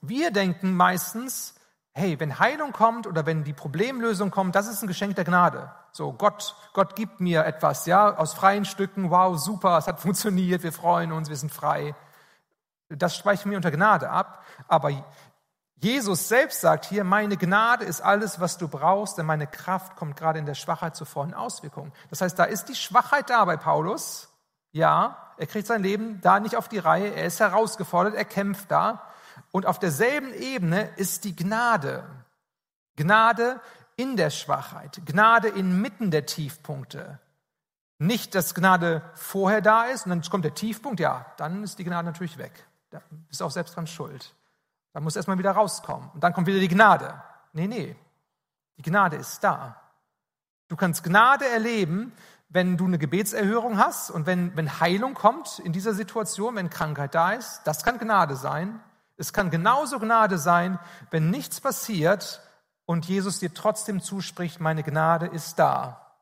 Wir 0.00 0.30
denken 0.30 0.74
meistens, 0.74 1.54
hey, 1.94 2.18
wenn 2.18 2.38
Heilung 2.38 2.72
kommt 2.72 3.06
oder 3.06 3.26
wenn 3.26 3.44
die 3.44 3.52
Problemlösung 3.52 4.30
kommt, 4.30 4.54
das 4.54 4.66
ist 4.66 4.82
ein 4.82 4.86
Geschenk 4.86 5.16
der 5.16 5.24
Gnade. 5.24 5.70
So, 5.92 6.12
Gott, 6.12 6.56
Gott 6.72 6.96
gibt 6.96 7.20
mir 7.20 7.44
etwas, 7.44 7.86
ja, 7.86 8.16
aus 8.16 8.32
freien 8.32 8.64
Stücken, 8.64 9.10
wow, 9.10 9.38
super, 9.38 9.76
es 9.78 9.86
hat 9.86 10.00
funktioniert, 10.00 10.62
wir 10.62 10.72
freuen 10.72 11.12
uns, 11.12 11.28
wir 11.28 11.36
sind 11.36 11.52
frei. 11.52 11.94
Das 12.88 13.16
sprechen 13.16 13.50
wir 13.50 13.56
unter 13.56 13.70
Gnade 13.70 14.10
ab. 14.10 14.44
Aber 14.68 14.90
Jesus 15.76 16.28
selbst 16.28 16.60
sagt 16.60 16.84
hier, 16.84 17.04
meine 17.04 17.36
Gnade 17.36 17.84
ist 17.84 18.00
alles, 18.00 18.40
was 18.40 18.56
du 18.56 18.68
brauchst, 18.68 19.18
denn 19.18 19.26
meine 19.26 19.46
Kraft 19.46 19.96
kommt 19.96 20.16
gerade 20.16 20.38
in 20.38 20.46
der 20.46 20.54
Schwachheit 20.54 20.94
zu 20.94 21.04
vollen 21.04 21.34
Auswirkungen. 21.34 21.92
Das 22.08 22.20
heißt, 22.20 22.38
da 22.38 22.44
ist 22.44 22.68
die 22.68 22.74
Schwachheit 22.74 23.30
da 23.30 23.44
bei 23.44 23.56
Paulus. 23.56 24.28
Ja, 24.70 25.16
er 25.36 25.46
kriegt 25.46 25.66
sein 25.66 25.82
Leben 25.82 26.20
da 26.20 26.40
nicht 26.40 26.56
auf 26.56 26.68
die 26.68 26.78
Reihe, 26.78 27.14
er 27.14 27.26
ist 27.26 27.40
herausgefordert, 27.40 28.14
er 28.14 28.24
kämpft 28.24 28.70
da. 28.70 29.02
Und 29.52 29.66
auf 29.66 29.78
derselben 29.78 30.34
Ebene 30.34 30.90
ist 30.96 31.24
die 31.24 31.36
Gnade. 31.36 32.04
Gnade 32.96 33.60
in 33.96 34.16
der 34.16 34.30
Schwachheit, 34.30 35.00
Gnade 35.06 35.48
inmitten 35.48 36.10
der 36.10 36.26
Tiefpunkte. 36.26 37.20
Nicht, 37.98 38.34
dass 38.34 38.54
Gnade 38.54 39.02
vorher 39.14 39.60
da 39.60 39.84
ist 39.84 40.06
und 40.06 40.10
dann 40.10 40.22
kommt 40.22 40.44
der 40.44 40.54
Tiefpunkt, 40.54 40.98
ja, 40.98 41.26
dann 41.36 41.62
ist 41.62 41.78
die 41.78 41.84
Gnade 41.84 42.06
natürlich 42.06 42.36
weg. 42.36 42.66
Da 42.90 43.00
bist 43.28 43.40
du 43.40 43.44
auch 43.44 43.50
selbst 43.50 43.76
dran 43.76 43.86
schuld. 43.86 44.34
Da 44.92 45.00
muss 45.00 45.16
erstmal 45.16 45.38
wieder 45.38 45.52
rauskommen. 45.52 46.10
Und 46.12 46.24
dann 46.24 46.32
kommt 46.32 46.46
wieder 46.46 46.58
die 46.58 46.68
Gnade. 46.68 47.22
Nee, 47.52 47.68
nee. 47.68 47.96
Die 48.76 48.82
Gnade 48.82 49.16
ist 49.16 49.44
da. 49.44 49.80
Du 50.68 50.76
kannst 50.76 51.04
Gnade 51.04 51.46
erleben, 51.46 52.12
wenn 52.48 52.76
du 52.76 52.86
eine 52.86 52.98
Gebetserhörung 52.98 53.78
hast 53.78 54.10
und 54.10 54.26
wenn, 54.26 54.54
wenn 54.56 54.80
Heilung 54.80 55.14
kommt 55.14 55.58
in 55.60 55.72
dieser 55.72 55.94
Situation, 55.94 56.56
wenn 56.56 56.70
Krankheit 56.70 57.14
da 57.14 57.32
ist. 57.32 57.62
Das 57.64 57.84
kann 57.84 57.98
Gnade 57.98 58.36
sein. 58.36 58.80
Es 59.22 59.32
kann 59.32 59.50
genauso 59.50 60.00
Gnade 60.00 60.36
sein, 60.36 60.80
wenn 61.12 61.30
nichts 61.30 61.60
passiert 61.60 62.42
und 62.86 63.06
Jesus 63.06 63.38
dir 63.38 63.54
trotzdem 63.54 64.02
zuspricht, 64.02 64.58
meine 64.58 64.82
Gnade 64.82 65.26
ist 65.26 65.60
da. 65.60 66.16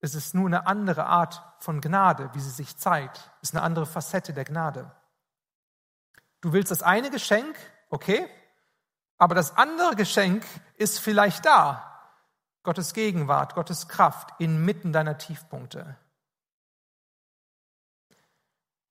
Es 0.00 0.14
ist 0.14 0.34
nur 0.34 0.46
eine 0.46 0.66
andere 0.66 1.04
Art 1.04 1.42
von 1.58 1.82
Gnade, 1.82 2.30
wie 2.32 2.40
sie 2.40 2.48
sich 2.48 2.78
zeigt. 2.78 3.18
Es 3.42 3.50
ist 3.50 3.54
eine 3.54 3.62
andere 3.62 3.84
Facette 3.84 4.32
der 4.32 4.46
Gnade. 4.46 4.90
Du 6.40 6.54
willst 6.54 6.70
das 6.70 6.82
eine 6.82 7.10
Geschenk, 7.10 7.54
okay, 7.90 8.26
aber 9.18 9.34
das 9.34 9.54
andere 9.58 9.96
Geschenk 9.96 10.46
ist 10.78 10.98
vielleicht 10.98 11.44
da. 11.44 12.08
Gottes 12.62 12.94
Gegenwart, 12.94 13.54
Gottes 13.54 13.86
Kraft 13.88 14.30
inmitten 14.38 14.94
deiner 14.94 15.18
Tiefpunkte. 15.18 15.98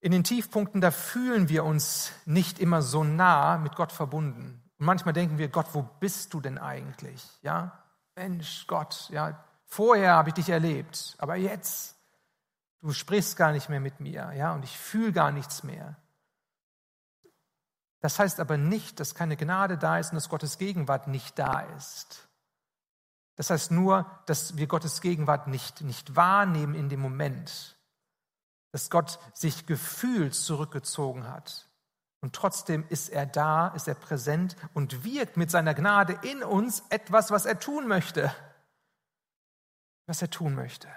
In 0.04 0.12
den 0.12 0.22
Tiefpunkten, 0.22 0.82
da 0.82 0.90
fühlen 0.90 1.48
wir 1.48 1.64
uns 1.64 2.12
nicht 2.26 2.58
immer 2.58 2.82
so 2.82 3.04
nah 3.04 3.56
mit 3.56 3.74
Gott 3.74 3.90
verbunden. 3.90 4.62
Und 4.78 4.84
manchmal 4.84 5.14
denken 5.14 5.38
wir, 5.38 5.48
Gott, 5.48 5.68
wo 5.72 5.80
bist 5.80 6.34
du 6.34 6.42
denn 6.42 6.58
eigentlich? 6.58 7.26
Ja, 7.40 7.82
Mensch, 8.14 8.66
Gott, 8.66 9.08
ja, 9.08 9.42
vorher 9.64 10.12
habe 10.12 10.28
ich 10.28 10.34
dich 10.34 10.50
erlebt, 10.50 11.16
aber 11.16 11.36
jetzt, 11.36 11.96
du 12.82 12.92
sprichst 12.92 13.38
gar 13.38 13.52
nicht 13.52 13.70
mehr 13.70 13.80
mit 13.80 14.00
mir, 14.00 14.30
ja, 14.34 14.52
und 14.52 14.62
ich 14.62 14.76
fühle 14.76 15.10
gar 15.10 15.32
nichts 15.32 15.62
mehr. 15.62 15.96
Das 18.00 18.18
heißt 18.18 18.40
aber 18.40 18.58
nicht, 18.58 19.00
dass 19.00 19.14
keine 19.14 19.38
Gnade 19.38 19.78
da 19.78 19.98
ist 19.98 20.10
und 20.10 20.16
dass 20.16 20.28
Gottes 20.28 20.58
Gegenwart 20.58 21.08
nicht 21.08 21.38
da 21.38 21.60
ist. 21.78 22.28
Das 23.36 23.48
heißt 23.48 23.70
nur, 23.70 24.04
dass 24.26 24.58
wir 24.58 24.66
Gottes 24.66 25.00
Gegenwart 25.00 25.46
nicht, 25.46 25.80
nicht 25.80 26.14
wahrnehmen 26.14 26.74
in 26.74 26.90
dem 26.90 27.00
Moment, 27.00 27.73
dass 28.74 28.90
Gott 28.90 29.20
sich 29.34 29.66
gefühlt 29.66 30.34
zurückgezogen 30.34 31.28
hat. 31.28 31.70
Und 32.20 32.34
trotzdem 32.34 32.84
ist 32.88 33.08
er 33.08 33.24
da, 33.24 33.68
ist 33.68 33.86
er 33.86 33.94
präsent 33.94 34.56
und 34.74 35.04
wirkt 35.04 35.36
mit 35.36 35.48
seiner 35.48 35.74
Gnade 35.74 36.18
in 36.22 36.42
uns 36.42 36.82
etwas, 36.88 37.30
was 37.30 37.46
er 37.46 37.60
tun 37.60 37.86
möchte. 37.86 38.34
Was 40.08 40.22
er 40.22 40.28
tun 40.28 40.56
möchte. 40.56 40.88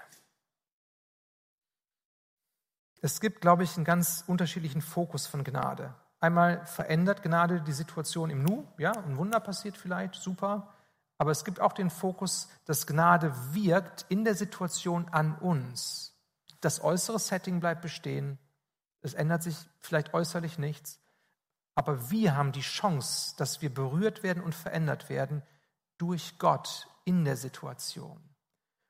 Es 3.04 3.22
gibt, 3.22 3.42
glaube 3.42 3.63
ich, 3.63 3.76
einen 3.76 3.86
ganz 3.86 4.24
unterschiedlichen 4.26 4.82
Fokus 4.82 5.28
von 5.28 5.44
Gnade. 5.44 5.94
Einmal 6.20 6.66
verändert 6.66 7.22
Gnade 7.22 7.62
die 7.62 7.74
Situation 7.74 8.32
im 8.32 8.42
Nu, 8.42 8.68
ja, 8.80 8.94
ein 8.94 9.18
Wunder 9.18 9.40
passiert 9.40 9.78
vielleicht, 9.78 10.16
super. 10.16 10.74
Aber 11.20 11.30
es 11.30 11.46
gibt 11.46 11.60
auch 11.60 11.74
den 11.74 11.92
Fokus, 11.92 12.50
dass 12.66 12.88
Gnade 12.88 13.32
wirkt 13.54 14.08
in 14.10 14.26
der 14.26 14.34
Situation 14.34 15.10
an 15.10 15.38
uns. 15.38 16.16
Das 16.62 16.84
äußere 16.84 17.20
Setting 17.20 17.60
bleibt 17.60 17.82
bestehen. 17.82 18.38
Es 19.02 19.13
ändert 19.13 19.43
sich 19.43 19.56
vielleicht 19.80 20.13
äußerlich 20.13 20.58
nichts. 20.58 21.00
Aber 21.76 22.10
wir 22.10 22.36
haben 22.36 22.52
die 22.52 22.62
Chance, 22.62 23.36
dass 23.38 23.62
wir 23.62 23.74
berührt 23.74 24.24
werden 24.24 24.41
und 24.41 24.56
verändert 24.56 25.10
werden 25.10 25.43
durch 25.98 26.39
Gott 26.39 26.88
in 27.06 27.24
der 27.24 27.38
Situation. 27.38 28.20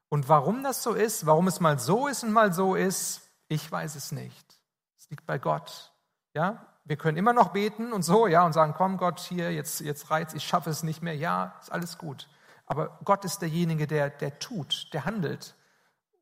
Und 0.10 0.30
warum 0.30 0.63
das 0.63 0.84
so 0.84 0.93
ist, 0.93 1.25
warum 1.25 1.47
es 1.47 1.60
mal 1.60 1.80
so 1.80 2.08
ist 2.08 2.23
und 2.23 2.32
mal 2.32 2.53
so 2.53 2.75
ist, 2.75 3.30
ich 3.49 3.69
weiß 3.69 3.95
es 3.95 4.13
nicht. 4.13 4.60
Es 4.97 5.10
liegt 5.10 5.25
bei 5.25 5.38
Gott. 5.38 5.91
Ja, 6.34 6.65
wir 6.86 6.95
können 6.95 7.17
immer 7.17 7.34
noch 7.34 7.49
beten 7.49 7.91
und 7.91 8.03
so, 8.03 8.27
ja, 8.27 8.45
und 8.45 8.53
sagen, 8.53 8.73
komm 8.73 8.95
Gott, 8.95 9.19
hier, 9.19 9.51
jetzt, 9.51 9.82
jetzt 9.82 10.10
reizt, 10.10 10.34
ich 10.34 10.47
schaffe 10.47 10.69
es 10.69 10.84
nicht 10.84 11.01
mehr. 11.01 11.15
Ja, 11.15 11.58
ist 11.60 11.71
alles 11.71 11.97
gut. 11.97 12.30
Aber 12.65 12.99
Gott 13.03 13.25
ist 13.25 13.39
derjenige, 13.39 13.86
der, 13.86 14.10
der 14.10 14.39
tut, 14.39 14.93
der 14.93 15.03
handelt 15.03 15.57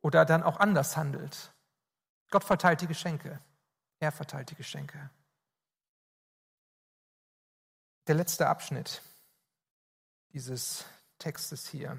oder 0.06 0.24
dann 0.24 0.44
auch 0.44 0.60
anders 0.60 0.98
handelt. 0.98 1.52
Gott 2.30 2.44
verteilt 2.44 2.80
die 2.82 2.86
Geschenke. 2.86 3.42
Er 3.98 4.12
verteilt 4.12 4.52
die 4.52 4.56
Geschenke. 4.56 5.10
Der 8.06 8.14
letzte 8.14 8.48
Abschnitt 8.48 9.02
dieses 10.32 10.86
Textes 11.18 11.68
hier. 11.68 11.98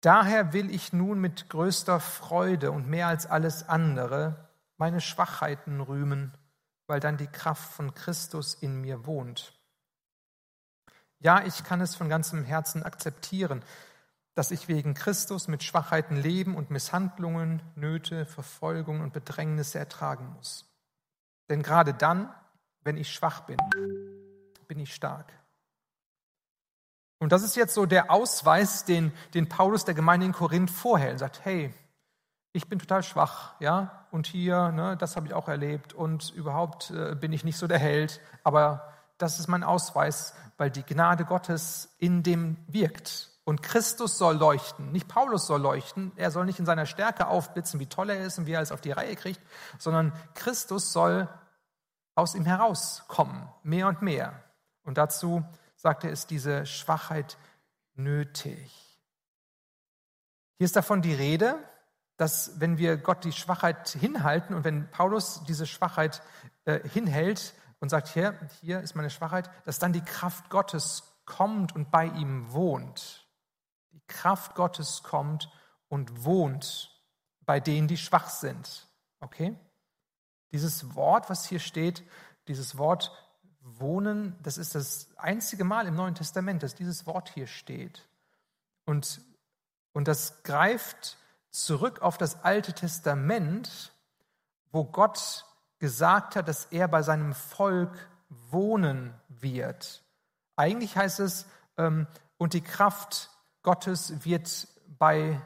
Daher 0.00 0.52
will 0.52 0.72
ich 0.72 0.92
nun 0.92 1.20
mit 1.20 1.48
größter 1.50 1.98
Freude 1.98 2.70
und 2.70 2.86
mehr 2.86 3.08
als 3.08 3.26
alles 3.26 3.68
andere 3.68 4.48
meine 4.76 5.00
Schwachheiten 5.00 5.80
rühmen, 5.80 6.38
weil 6.86 7.00
dann 7.00 7.16
die 7.16 7.26
Kraft 7.26 7.72
von 7.72 7.94
Christus 7.94 8.54
in 8.54 8.80
mir 8.80 9.06
wohnt. 9.06 9.58
Ja, 11.18 11.44
ich 11.44 11.64
kann 11.64 11.80
es 11.80 11.96
von 11.96 12.08
ganzem 12.08 12.44
Herzen 12.44 12.84
akzeptieren, 12.84 13.64
dass 14.38 14.52
ich 14.52 14.68
wegen 14.68 14.94
Christus 14.94 15.48
mit 15.48 15.64
Schwachheiten 15.64 16.14
leben 16.14 16.54
und 16.54 16.70
Misshandlungen, 16.70 17.60
Nöte, 17.74 18.24
Verfolgung 18.24 19.00
und 19.00 19.12
Bedrängnisse 19.12 19.80
ertragen 19.80 20.32
muss. 20.36 20.64
Denn 21.50 21.60
gerade 21.60 21.92
dann, 21.92 22.32
wenn 22.84 22.96
ich 22.96 23.12
schwach 23.12 23.40
bin, 23.40 23.56
bin 24.68 24.78
ich 24.78 24.94
stark. 24.94 25.32
Und 27.18 27.32
das 27.32 27.42
ist 27.42 27.56
jetzt 27.56 27.74
so 27.74 27.84
der 27.84 28.12
Ausweis, 28.12 28.84
den, 28.84 29.10
den 29.34 29.48
Paulus 29.48 29.84
der 29.84 29.94
Gemeinde 29.94 30.26
in 30.26 30.32
Korinth 30.32 30.70
vorhält. 30.70 31.18
Sagt, 31.18 31.44
hey, 31.44 31.74
ich 32.52 32.68
bin 32.68 32.78
total 32.78 33.02
schwach, 33.02 33.60
ja, 33.60 34.06
und 34.12 34.28
hier, 34.28 34.70
ne, 34.70 34.96
das 34.96 35.16
habe 35.16 35.26
ich 35.26 35.34
auch 35.34 35.48
erlebt 35.48 35.94
und 35.94 36.30
überhaupt 36.30 36.92
äh, 36.92 37.16
bin 37.16 37.32
ich 37.32 37.42
nicht 37.42 37.58
so 37.58 37.66
der 37.66 37.80
Held, 37.80 38.20
aber 38.44 38.92
das 39.18 39.40
ist 39.40 39.48
mein 39.48 39.64
Ausweis, 39.64 40.34
weil 40.58 40.70
die 40.70 40.84
Gnade 40.84 41.24
Gottes 41.24 41.92
in 41.98 42.22
dem 42.22 42.56
wirkt. 42.68 43.27
Und 43.48 43.62
Christus 43.62 44.18
soll 44.18 44.36
leuchten, 44.36 44.92
nicht 44.92 45.08
Paulus 45.08 45.46
soll 45.46 45.62
leuchten, 45.62 46.12
er 46.16 46.30
soll 46.30 46.44
nicht 46.44 46.58
in 46.58 46.66
seiner 46.66 46.84
Stärke 46.84 47.28
aufblitzen, 47.28 47.80
wie 47.80 47.86
toll 47.86 48.10
er 48.10 48.20
ist 48.20 48.38
und 48.38 48.44
wie 48.44 48.52
er 48.52 48.60
es 48.60 48.72
auf 48.72 48.82
die 48.82 48.90
Reihe 48.90 49.16
kriegt, 49.16 49.40
sondern 49.78 50.12
Christus 50.34 50.92
soll 50.92 51.26
aus 52.14 52.34
ihm 52.34 52.44
herauskommen, 52.44 53.48
mehr 53.62 53.88
und 53.88 54.02
mehr. 54.02 54.44
Und 54.84 54.98
dazu 54.98 55.42
sagt 55.76 56.04
er, 56.04 56.10
ist 56.10 56.28
diese 56.28 56.66
Schwachheit 56.66 57.38
nötig. 57.94 59.00
Hier 60.58 60.66
ist 60.66 60.76
davon 60.76 61.00
die 61.00 61.14
Rede, 61.14 61.54
dass 62.18 62.60
wenn 62.60 62.76
wir 62.76 62.98
Gott 62.98 63.24
die 63.24 63.32
Schwachheit 63.32 63.88
hinhalten 63.88 64.54
und 64.54 64.64
wenn 64.64 64.90
Paulus 64.90 65.42
diese 65.48 65.64
Schwachheit 65.64 66.20
äh, 66.66 66.86
hinhält 66.86 67.54
und 67.80 67.88
sagt, 67.88 68.08
hier, 68.08 68.38
hier 68.60 68.80
ist 68.80 68.94
meine 68.94 69.08
Schwachheit, 69.08 69.48
dass 69.64 69.78
dann 69.78 69.94
die 69.94 70.04
Kraft 70.04 70.50
Gottes 70.50 71.04
kommt 71.24 71.74
und 71.74 71.90
bei 71.90 72.08
ihm 72.08 72.52
wohnt. 72.52 73.24
Kraft 74.08 74.54
Gottes 74.54 75.02
kommt 75.02 75.50
und 75.88 76.24
wohnt 76.24 76.90
bei 77.46 77.60
denen, 77.60 77.88
die 77.88 77.96
schwach 77.96 78.28
sind. 78.28 78.88
Okay? 79.20 79.56
Dieses 80.52 80.94
Wort, 80.94 81.30
was 81.30 81.46
hier 81.46 81.60
steht, 81.60 82.02
dieses 82.48 82.78
Wort 82.78 83.12
wohnen, 83.60 84.36
das 84.42 84.58
ist 84.58 84.74
das 84.74 85.08
einzige 85.16 85.64
Mal 85.64 85.86
im 85.86 85.94
Neuen 85.94 86.14
Testament, 86.14 86.62
dass 86.62 86.74
dieses 86.74 87.06
Wort 87.06 87.28
hier 87.30 87.46
steht. 87.46 88.08
Und, 88.84 89.20
und 89.92 90.08
das 90.08 90.42
greift 90.42 91.18
zurück 91.50 92.00
auf 92.00 92.18
das 92.18 92.42
Alte 92.44 92.72
Testament, 92.72 93.92
wo 94.70 94.84
Gott 94.84 95.44
gesagt 95.78 96.36
hat, 96.36 96.48
dass 96.48 96.66
er 96.66 96.88
bei 96.88 97.02
seinem 97.02 97.34
Volk 97.34 98.08
wohnen 98.28 99.14
wird. 99.28 100.02
Eigentlich 100.56 100.96
heißt 100.96 101.20
es, 101.20 101.46
ähm, 101.76 102.06
und 102.36 102.54
die 102.54 102.62
Kraft 102.62 103.30
Gottes 103.68 104.24
wird 104.24 104.66
bei, 104.98 105.38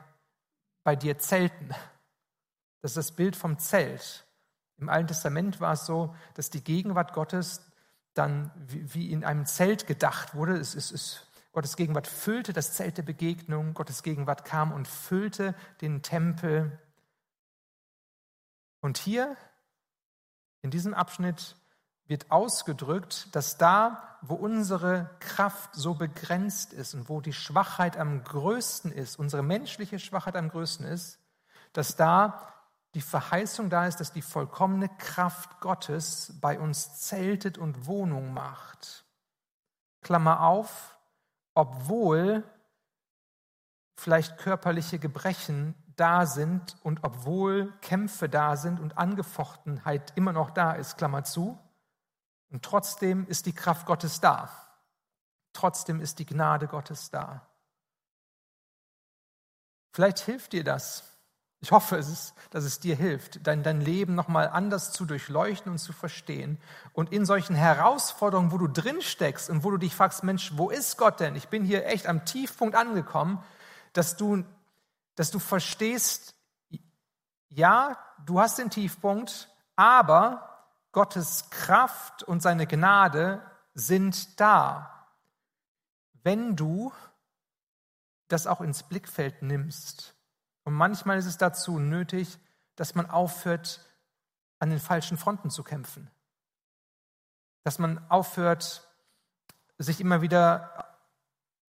bei 0.85 0.95
dir 0.95 1.19
zelten. 1.19 1.71
Das 2.81 2.93
ist 2.93 2.97
das 2.97 3.17
Bild 3.17 3.35
vom 3.35 3.59
Zelt. 3.59 4.25
Im 4.77 4.89
Alten 4.89 5.09
Testament 5.09 5.61
war 5.61 5.73
es 5.73 5.87
so, 5.87 6.15
dass 6.35 6.49
die 6.49 6.63
Gegenwart 6.63 7.15
Gottes 7.15 7.69
dann 8.15 8.53
wie 8.69 9.11
in 9.11 9.25
einem 9.25 9.45
Zelt 9.45 9.89
gedacht 9.89 10.37
wurde. 10.37 10.53
Es 10.53 10.77
ist, 10.77 10.93
es 10.93 11.27
Gottes 11.51 11.75
Gegenwart 11.75 12.07
füllte 12.07 12.53
das 12.53 12.75
Zelt 12.75 12.97
der 12.97 13.03
Begegnung, 13.03 13.75
Gottes 13.75 14.05
Gegenwart 14.05 14.45
kam 14.45 14.71
und 14.71 14.87
füllte 14.87 15.57
den 15.81 16.03
Tempel. 16.03 16.79
Und 18.83 18.99
hier 18.99 19.37
in 20.61 20.71
diesem 20.71 20.95
Abschnitt 20.95 21.57
wird 22.13 22.31
ausgedrückt, 22.31 23.35
dass 23.35 23.57
da, 23.57 24.19
wo 24.21 24.35
unsere 24.35 25.09
Kraft 25.19 25.75
so 25.75 25.95
begrenzt 25.95 26.75
ist 26.75 26.93
und 26.93 27.09
wo 27.09 27.23
die 27.23 27.33
Schwachheit 27.33 27.97
am 27.97 28.23
größten 28.23 28.93
ist, 28.93 29.19
unsere 29.19 29.43
menschliche 29.43 29.99
Schwachheit 29.99 30.37
am 30.37 30.51
größten 30.51 30.85
ist, 30.85 31.19
dass 31.73 31.97
da 31.97 32.53
die 32.93 33.01
Verheißung 33.01 33.71
da 33.71 33.87
ist, 33.87 33.99
dass 33.99 34.13
die 34.13 34.21
vollkommene 34.21 34.91
Kraft 34.99 35.61
Gottes 35.61 36.35
bei 36.43 36.61
uns 36.61 37.01
zeltet 37.01 37.57
und 37.57 37.87
Wohnung 37.87 38.35
macht. 38.35 39.07
Klammer 40.03 40.43
auf, 40.43 40.99
obwohl 41.55 42.45
vielleicht 43.97 44.37
körperliche 44.37 44.99
Gebrechen 44.99 45.75
da 45.97 46.27
sind 46.27 46.77
und 46.83 47.05
obwohl 47.05 47.73
Kämpfe 47.81 48.29
da 48.29 48.57
sind 48.57 48.81
und 48.81 48.99
Angefochtenheit 48.99 50.13
immer 50.15 50.35
noch 50.35 50.51
da 50.51 50.73
ist, 50.73 50.99
Klammer 50.99 51.25
zu, 51.25 51.59
und 52.53 52.63
trotzdem 52.63 53.27
ist 53.27 53.47
die 53.47 53.55
Kraft 53.55 53.87
Gottes 53.87 54.21
da. 54.21 54.51
Trotzdem 55.55 56.01
ist 56.01 56.19
die 56.19 56.27
Gnade 56.27 56.69
Gottes 56.69 57.11
da. 57.11 57.47
Vielleicht 59.93 60.21
hilft 60.21 60.53
dir 60.53 60.63
das. 60.63 61.05
Ich 61.61 61.71
hoffe, 61.71 61.97
es 61.97 62.09
ist, 62.09 62.35
dass 62.51 62.65
es 62.65 62.81
dir 62.81 62.97
hilft, 62.97 63.47
dein, 63.47 63.63
dein 63.63 63.81
Leben 63.81 64.15
nochmal 64.15 64.49
anders 64.49 64.93
zu 64.93 65.05
durchleuchten 65.05 65.71
und 65.71 65.79
zu 65.79 65.93
verstehen. 65.93 66.59
Und 66.93 67.13
in 67.13 67.25
solchen 67.25 67.55
Herausforderungen, 67.55 68.51
wo 68.51 68.59
du 68.59 68.67
drin 68.67 69.01
steckst 69.01 69.49
und 69.49 69.63
wo 69.63 69.71
du 69.71 69.77
dich 69.77 69.95
fragst, 69.95 70.25
Mensch, 70.25 70.53
wo 70.57 70.71
ist 70.71 70.99
Gott 70.99 71.21
denn? 71.21 71.37
Ich 71.37 71.49
bin 71.49 71.65
hier 71.65 71.87
echt 71.87 72.07
am 72.07 72.25
Tiefpunkt 72.25 72.75
angekommen, 72.75 73.43
dass 73.93 74.17
du, 74.17 74.45
dass 75.15 75.31
du 75.31 75.39
verstehst, 75.39 76.35
ja, 77.49 77.97
du 78.27 78.41
hast 78.41 78.59
den 78.59 78.71
Tiefpunkt, 78.71 79.49
aber 79.77 80.52
Gottes 80.93 81.51
Kraft 81.51 82.23
und 82.23 82.43
seine 82.43 82.67
Gnade 82.67 83.43
sind 83.75 84.39
da, 84.41 85.09
wenn 86.23 86.55
du 86.55 86.93
das 88.29 88.47
auch 88.47 88.61
ins 88.61 88.83
Blickfeld 88.83 89.43
nimmst. 89.43 90.15
Und 90.65 90.75
manchmal 90.75 91.19
ist 91.19 91.27
es 91.27 91.39
dazu 91.39 91.79
nötig, 91.79 92.39
dass 92.77 92.95
man 92.95 93.11
aufhört, 93.11 93.81
an 94.59 94.71
den 94.71 94.79
falschen 94.79 95.17
Fronten 95.17 95.51
zu 95.51 95.65
kämpfen. 95.65 96.09
Dass 97.65 97.81
man 97.81 98.09
aufhört, 98.09 98.89
sich 99.79 100.01
immer 100.01 100.23
wieder 100.23 100.93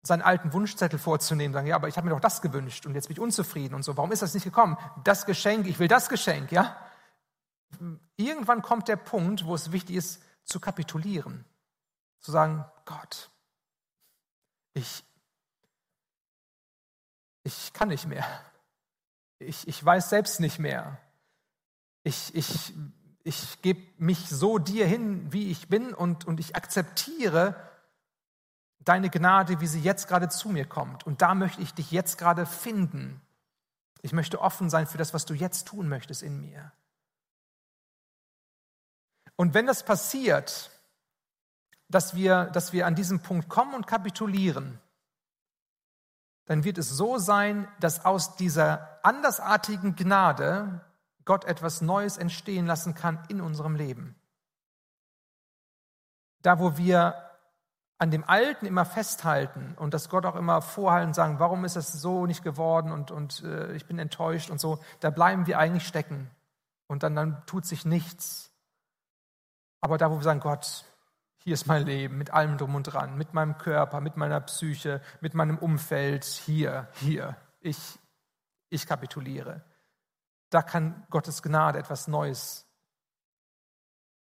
seinen 0.03 0.23
alten 0.23 0.53
Wunschzettel 0.53 0.99
vorzunehmen, 0.99 1.53
sagen, 1.53 1.67
ja, 1.67 1.75
aber 1.75 1.89
ich 1.89 1.97
habe 1.97 2.07
mir 2.07 2.15
doch 2.15 2.21
das 2.21 2.43
gewünscht 2.43 2.87
und 2.87 2.95
jetzt 2.95 3.09
bin 3.09 3.17
ich 3.17 3.21
unzufrieden 3.21 3.75
und 3.75 3.83
so. 3.83 3.97
Warum 3.97 4.13
ist 4.13 4.23
das 4.23 4.35
nicht 4.35 4.45
gekommen? 4.45 4.79
Das 5.03 5.27
Geschenk, 5.27 5.67
ich 5.67 5.81
will 5.81 5.89
das 5.89 6.09
Geschenk, 6.09 6.53
ja? 6.53 6.77
Irgendwann 8.17 8.63
kommt 8.63 8.89
der 8.89 8.97
Punkt, 8.97 9.45
wo 9.45 9.55
es 9.55 9.73
wichtig 9.73 9.97
ist, 9.97 10.23
zu 10.45 10.61
kapitulieren. 10.61 11.45
Zu 12.21 12.31
sagen, 12.33 12.65
Gott, 12.85 13.31
ich, 14.75 15.05
ich 17.43 17.73
kann 17.73 17.89
nicht 17.89 18.07
mehr. 18.07 18.25
Ich, 19.39 19.69
ich 19.69 19.85
weiß 19.85 20.11
selbst 20.11 20.41
nicht 20.41 20.59
mehr. 20.59 20.99
Ich, 22.03 22.35
ich, 22.35 22.73
ich 23.25 23.61
gebe 23.63 23.83
mich 23.99 24.29
so 24.29 24.59
dir 24.59 24.87
hin, 24.87 25.33
wie 25.33 25.51
ich 25.51 25.69
bin 25.69 25.93
und, 25.93 26.25
und 26.25 26.41
ich 26.41 26.57
akzeptiere 26.57 27.55
deine 28.79 29.11
Gnade, 29.11 29.61
wie 29.61 29.67
sie 29.67 29.81
jetzt 29.81 30.07
gerade 30.09 30.29
zu 30.29 30.49
mir 30.49 30.65
kommt. 30.65 31.05
Und 31.05 31.23
da 31.23 31.35
möchte 31.35 31.61
ich 31.61 31.75
dich 31.75 31.91
jetzt 31.91 32.19
gerade 32.19 32.47
finden. 32.47 33.21
Ich 34.01 34.13
möchte 34.13 34.41
offen 34.41 34.71
sein 34.71 34.87
für 34.87 34.99
das, 34.99 35.13
was 35.13 35.27
du 35.27 35.35
jetzt 35.35 35.67
tun 35.67 35.89
möchtest 35.89 36.23
in 36.23 36.41
mir. 36.41 36.73
Und 39.37 39.55
wenn 39.55 39.67
das 39.67 39.85
passiert, 39.85 40.71
dass 41.89 42.15
wir, 42.15 42.47
dass 42.47 42.73
wir 42.73 42.87
an 42.87 42.95
diesem 42.95 43.21
Punkt 43.21 43.49
kommen 43.49 43.75
und 43.75 43.87
kapitulieren, 43.87 44.81
dann 46.47 46.65
wird 46.65 46.79
es 46.79 46.89
so 46.91 47.19
sein, 47.19 47.69
dass 47.81 48.05
aus 48.05 48.37
dieser 48.37 49.05
andersartigen 49.05 49.97
Gnade 49.97 50.81
Gott 51.25 51.45
etwas 51.45 51.81
Neues 51.81 52.17
entstehen 52.17 52.67
lassen 52.67 52.95
kann 52.95 53.19
in 53.29 53.41
unserem 53.41 53.75
Leben. 53.75 54.15
Da, 56.43 56.61
wo 56.61 56.77
wir 56.77 57.27
an 57.99 58.11
dem 58.11 58.25
Alten 58.25 58.67
immer 58.67 58.85
festhalten 58.85 59.75
und 59.77 59.95
das 59.95 60.09
Gott 60.09 60.27
auch 60.27 60.37
immer 60.37 60.63
vorhalten 60.63 61.09
und 61.09 61.15
sagen, 61.15 61.39
warum 61.39 61.65
ist 61.65 61.77
das 61.77 61.93
so 61.93 62.27
nicht 62.27 62.45
geworden 62.45 62.93
und, 62.93 63.11
und 63.11 63.43
äh, 63.43 63.73
ich 63.75 63.87
bin 63.87 63.99
enttäuscht 63.99 64.51
und 64.51 64.61
so, 64.61 64.79
da 65.01 65.11
bleiben 65.11 65.47
wir 65.47 65.59
eigentlich 65.59 65.87
stecken 65.87 66.31
und 66.87 67.03
dann, 67.03 67.17
dann 67.17 67.45
tut 67.47 67.65
sich 67.65 67.85
nichts. 67.85 68.53
Aber 69.81 69.99
da, 69.99 70.11
wo 70.11 70.17
wir 70.17 70.23
sagen, 70.23 70.41
Gott, 70.41 70.85
hier 71.39 71.55
ist 71.55 71.67
mein 71.67 71.87
Leben 71.87 72.19
mit 72.19 72.33
allem 72.33 72.59
drum 72.59 72.75
und 72.75 72.85
dran, 72.85 73.17
mit 73.17 73.33
meinem 73.33 73.57
Körper, 73.57 74.01
mit 74.01 74.17
meiner 74.17 74.41
Psyche, 74.41 75.01
mit 75.21 75.35
meinem 75.35 75.59
Umfeld, 75.59 76.25
hier, 76.25 76.89
hier, 76.95 77.37
ich, 77.61 77.99
ich 78.69 78.87
kapituliere. 78.87 79.63
Da 80.51 80.63
kann 80.63 81.07
Gottes 81.11 81.43
Gnade 81.43 81.79
etwas 81.79 82.09
Neues 82.09 82.67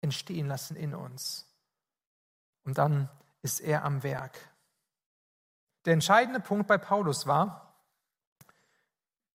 entstehen 0.02 0.48
lassen 0.48 0.76
in 0.76 0.96
uns. 0.96 1.48
Und 2.64 2.78
dann 2.78 3.10
ist 3.42 3.60
er 3.60 3.84
am 3.84 4.04
Werk. 4.04 4.38
Der 5.86 5.94
entscheidende 5.94 6.40
Punkt 6.40 6.68
bei 6.68 6.78
Paulus 6.78 7.28
war, 7.28 7.76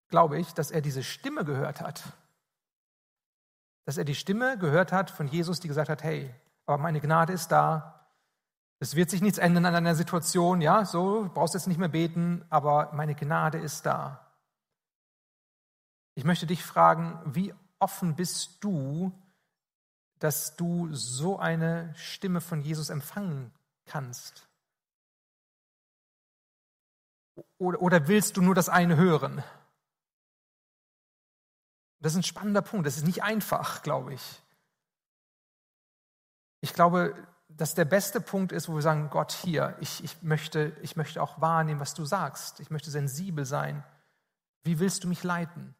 glaube 0.08 0.38
ich, 0.38 0.54
dass 0.54 0.70
er 0.70 0.80
diese 0.80 1.02
Stimme 1.02 1.44
gehört 1.44 1.80
hat. 1.80 2.04
Dass 3.86 3.96
er 3.96 4.04
die 4.04 4.14
Stimme 4.14 4.58
gehört 4.58 4.92
hat 4.92 5.10
von 5.10 5.28
Jesus, 5.28 5.60
die 5.60 5.68
gesagt 5.68 5.88
hat, 5.88 6.02
hey, 6.02 6.34
aber 6.66 6.76
meine 6.76 7.00
Gnade 7.00 7.32
ist 7.32 7.48
da. 7.48 8.06
Es 8.78 8.94
wird 8.94 9.08
sich 9.08 9.22
nichts 9.22 9.38
ändern 9.38 9.64
an 9.64 9.72
deiner 9.72 9.94
Situation, 9.94 10.60
ja, 10.60 10.84
so, 10.84 11.22
du 11.22 11.28
brauchst 11.30 11.54
jetzt 11.54 11.66
nicht 11.66 11.78
mehr 11.78 11.88
beten, 11.88 12.44
aber 12.50 12.90
meine 12.92 13.14
Gnade 13.14 13.58
ist 13.58 13.86
da. 13.86 14.26
Ich 16.14 16.24
möchte 16.24 16.46
dich 16.46 16.62
fragen, 16.62 17.18
wie 17.24 17.54
offen 17.78 18.16
bist 18.16 18.62
du, 18.62 19.12
dass 20.18 20.56
du 20.56 20.92
so 20.92 21.38
eine 21.38 21.94
Stimme 21.94 22.40
von 22.40 22.62
Jesus 22.62 22.90
empfangen 22.90 23.52
kannst? 23.86 24.48
Oder, 27.58 27.80
oder 27.80 28.08
willst 28.08 28.36
du 28.36 28.42
nur 28.42 28.54
das 28.54 28.68
eine 28.68 28.96
hören? 28.96 29.42
Das 32.00 32.12
ist 32.12 32.18
ein 32.18 32.22
spannender 32.22 32.62
Punkt. 32.62 32.86
Das 32.86 32.96
ist 32.96 33.06
nicht 33.06 33.22
einfach, 33.22 33.82
glaube 33.82 34.14
ich. 34.14 34.42
Ich 36.60 36.74
glaube, 36.74 37.14
dass 37.48 37.74
der 37.74 37.84
beste 37.84 38.20
Punkt 38.20 38.52
ist, 38.52 38.68
wo 38.68 38.74
wir 38.74 38.82
sagen, 38.82 39.08
Gott 39.10 39.32
hier, 39.32 39.76
ich, 39.80 40.02
ich, 40.04 40.22
möchte, 40.22 40.76
ich 40.82 40.96
möchte 40.96 41.22
auch 41.22 41.40
wahrnehmen, 41.40 41.80
was 41.80 41.94
du 41.94 42.04
sagst. 42.04 42.60
Ich 42.60 42.70
möchte 42.70 42.90
sensibel 42.90 43.44
sein. 43.44 43.84
Wie 44.62 44.78
willst 44.78 45.04
du 45.04 45.08
mich 45.08 45.22
leiten? 45.22 45.74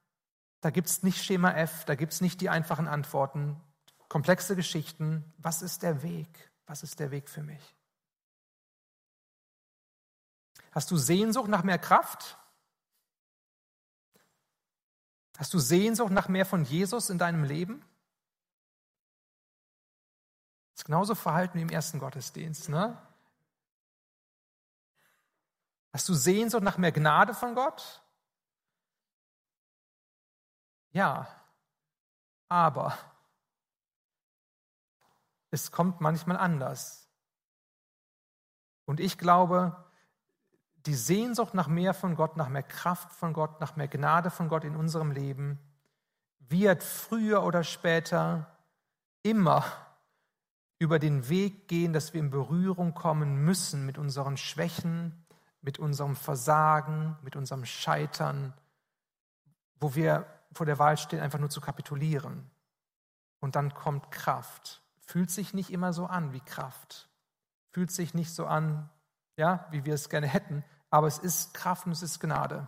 Da 0.60 0.70
gibt 0.70 0.88
es 0.88 1.02
nicht 1.02 1.22
Schema 1.22 1.52
F, 1.52 1.84
da 1.84 1.94
gibt 1.94 2.12
es 2.12 2.20
nicht 2.20 2.40
die 2.40 2.48
einfachen 2.48 2.88
Antworten, 2.88 3.60
komplexe 4.08 4.56
Geschichten. 4.56 5.32
Was 5.38 5.62
ist 5.62 5.82
der 5.82 6.02
Weg? 6.02 6.50
Was 6.66 6.82
ist 6.82 6.98
der 6.98 7.10
Weg 7.10 7.28
für 7.28 7.42
mich? 7.42 7.76
Hast 10.72 10.90
du 10.90 10.96
Sehnsucht 10.96 11.48
nach 11.48 11.62
mehr 11.62 11.78
Kraft? 11.78 12.38
Hast 15.38 15.52
du 15.52 15.58
Sehnsucht 15.58 16.10
nach 16.10 16.28
mehr 16.28 16.46
von 16.46 16.64
Jesus 16.64 17.10
in 17.10 17.18
deinem 17.18 17.44
Leben? 17.44 17.80
Das 20.72 20.80
ist 20.80 20.84
genauso 20.84 21.14
verhalten 21.14 21.58
wie 21.58 21.62
im 21.62 21.70
ersten 21.70 21.98
Gottesdienst. 21.98 22.68
Ne? 22.68 23.00
Hast 25.92 26.08
du 26.08 26.14
Sehnsucht 26.14 26.62
nach 26.62 26.78
mehr 26.78 26.92
Gnade 26.92 27.34
von 27.34 27.54
Gott? 27.54 28.02
Ja, 30.92 31.28
aber 32.48 32.96
es 35.50 35.70
kommt 35.70 36.00
manchmal 36.00 36.36
anders. 36.36 37.08
Und 38.84 39.00
ich 39.00 39.18
glaube, 39.18 39.85
die 40.86 40.94
Sehnsucht 40.94 41.54
nach 41.54 41.68
mehr 41.68 41.94
von 41.94 42.14
Gott, 42.14 42.36
nach 42.36 42.48
mehr 42.48 42.62
Kraft 42.62 43.12
von 43.12 43.32
Gott, 43.32 43.60
nach 43.60 43.76
mehr 43.76 43.88
Gnade 43.88 44.30
von 44.30 44.48
Gott 44.48 44.64
in 44.64 44.76
unserem 44.76 45.10
Leben 45.10 45.58
wird 46.48 46.82
früher 46.82 47.42
oder 47.42 47.64
später 47.64 48.46
immer 49.22 49.64
über 50.78 50.98
den 50.98 51.28
Weg 51.28 51.68
gehen, 51.68 51.92
dass 51.92 52.12
wir 52.12 52.20
in 52.20 52.30
Berührung 52.30 52.94
kommen 52.94 53.44
müssen 53.44 53.86
mit 53.86 53.98
unseren 53.98 54.36
Schwächen, 54.36 55.24
mit 55.62 55.78
unserem 55.78 56.14
Versagen, 56.14 57.16
mit 57.22 57.34
unserem 57.34 57.64
Scheitern, 57.64 58.52
wo 59.80 59.94
wir 59.94 60.26
vor 60.52 60.66
der 60.66 60.78
Wahl 60.78 60.96
stehen, 60.96 61.20
einfach 61.20 61.38
nur 61.38 61.50
zu 61.50 61.60
kapitulieren. 61.60 62.50
Und 63.40 63.56
dann 63.56 63.74
kommt 63.74 64.10
Kraft. 64.10 64.82
Fühlt 64.98 65.30
sich 65.30 65.54
nicht 65.54 65.70
immer 65.70 65.92
so 65.92 66.06
an 66.06 66.32
wie 66.32 66.40
Kraft. 66.40 67.08
Fühlt 67.70 67.90
sich 67.90 68.14
nicht 68.14 68.32
so 68.32 68.46
an, 68.46 68.88
ja, 69.36 69.66
wie 69.70 69.84
wir 69.84 69.94
es 69.94 70.08
gerne 70.08 70.26
hätten, 70.26 70.64
aber 70.96 71.08
es 71.08 71.18
ist 71.18 71.52
Kraft 71.52 71.84
und 71.84 71.92
es 71.92 72.02
ist 72.02 72.20
Gnade. 72.20 72.66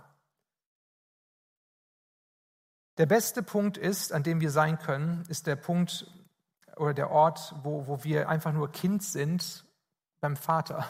Der 2.98 3.06
beste 3.06 3.42
Punkt 3.42 3.78
ist, 3.78 4.12
an 4.12 4.22
dem 4.22 4.42
wir 4.42 4.50
sein 4.50 4.78
können, 4.78 5.24
ist 5.28 5.46
der 5.46 5.56
Punkt 5.56 6.12
oder 6.76 6.92
der 6.92 7.10
Ort, 7.10 7.54
wo, 7.62 7.86
wo 7.86 8.04
wir 8.04 8.28
einfach 8.28 8.52
nur 8.52 8.70
Kind 8.70 9.02
sind 9.02 9.64
beim 10.20 10.36
Vater. 10.36 10.86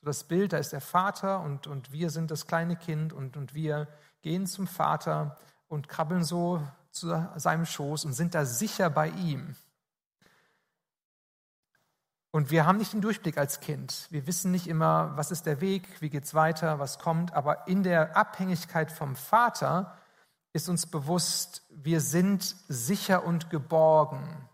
So 0.00 0.06
das 0.06 0.24
Bild, 0.24 0.54
da 0.54 0.56
ist 0.56 0.72
der 0.72 0.80
Vater 0.80 1.40
und, 1.40 1.66
und 1.66 1.92
wir 1.92 2.08
sind 2.08 2.30
das 2.30 2.46
kleine 2.46 2.76
Kind 2.76 3.12
und, 3.12 3.36
und 3.36 3.52
wir 3.52 3.86
gehen 4.22 4.46
zum 4.46 4.66
Vater 4.66 5.36
und 5.68 5.90
krabbeln 5.90 6.24
so 6.24 6.66
zu 6.90 7.08
seinem 7.36 7.66
Schoß 7.66 8.06
und 8.06 8.14
sind 8.14 8.34
da 8.34 8.46
sicher 8.46 8.88
bei 8.88 9.10
ihm. 9.10 9.54
Und 12.34 12.50
wir 12.50 12.66
haben 12.66 12.78
nicht 12.78 12.92
den 12.92 13.00
Durchblick 13.00 13.38
als 13.38 13.60
Kind. 13.60 14.08
Wir 14.10 14.26
wissen 14.26 14.50
nicht 14.50 14.66
immer, 14.66 15.16
was 15.16 15.30
ist 15.30 15.46
der 15.46 15.60
Weg, 15.60 16.00
wie 16.00 16.10
geht 16.10 16.24
es 16.24 16.34
weiter, 16.34 16.80
was 16.80 16.98
kommt. 16.98 17.32
Aber 17.32 17.68
in 17.68 17.84
der 17.84 18.16
Abhängigkeit 18.16 18.90
vom 18.90 19.14
Vater 19.14 19.96
ist 20.52 20.68
uns 20.68 20.84
bewusst, 20.86 21.62
wir 21.70 22.00
sind 22.00 22.42
sicher 22.66 23.24
und 23.24 23.50
geborgen. 23.50 24.48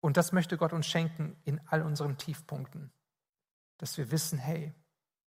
Und 0.00 0.16
das 0.16 0.30
möchte 0.30 0.56
Gott 0.56 0.72
uns 0.72 0.86
schenken 0.86 1.36
in 1.42 1.60
all 1.66 1.82
unseren 1.82 2.16
Tiefpunkten, 2.16 2.92
dass 3.78 3.98
wir 3.98 4.12
wissen, 4.12 4.38
hey, 4.38 4.72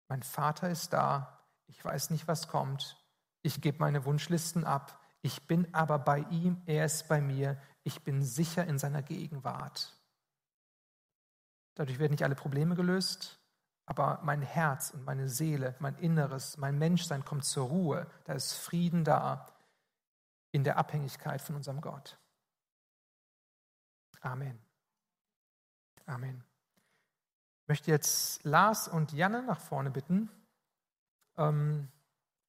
mein 0.07 0.23
Vater 0.23 0.71
ist 0.71 0.93
da, 0.93 1.41
ich 1.67 1.85
weiß 1.85 2.11
nicht, 2.11 2.29
was 2.29 2.47
kommt, 2.47 3.05
ich 3.43 3.61
gebe 3.61 3.81
meine 3.81 4.05
Wunschlisten 4.05 4.65
ab, 4.65 5.01
ich 5.23 5.49
bin 5.49 5.75
aber 5.75 5.99
bei 5.99 6.21
ihm, 6.31 6.63
er 6.67 6.85
ist 6.85 7.09
bei 7.09 7.21
mir, 7.21 7.61
ich 7.87 8.03
bin 8.03 8.25
sicher 8.25 8.67
in 8.67 8.81
seiner 8.81 9.01
Gegenwart. 9.01 9.97
Dadurch 11.77 12.01
werden 12.01 12.11
nicht 12.11 12.25
alle 12.25 12.35
Probleme 12.35 12.75
gelöst, 12.75 13.39
aber 13.85 14.19
mein 14.25 14.43
Herz 14.43 14.91
und 14.91 15.05
meine 15.05 15.29
Seele, 15.29 15.77
mein 15.79 15.97
Inneres, 15.99 16.57
mein 16.57 16.79
Menschsein 16.79 17.25
kommt 17.25 17.45
zur 17.45 17.69
Ruhe. 17.69 18.11
Da 18.25 18.33
ist 18.33 18.55
Frieden 18.55 19.05
da 19.05 19.47
in 20.51 20.65
der 20.65 20.79
Abhängigkeit 20.79 21.41
von 21.41 21.55
unserem 21.55 21.81
Gott. 21.81 22.19
Amen. 24.21 24.59
Amen. 26.07 26.43
Ich 27.63 27.69
möchte 27.69 27.93
jetzt 27.93 28.43
Lars 28.43 28.89
und 28.89 29.13
Janne 29.13 29.45
nach 29.45 29.61
vorne 29.61 29.93
bitten. 29.93 30.29
Ähm, 31.37 31.87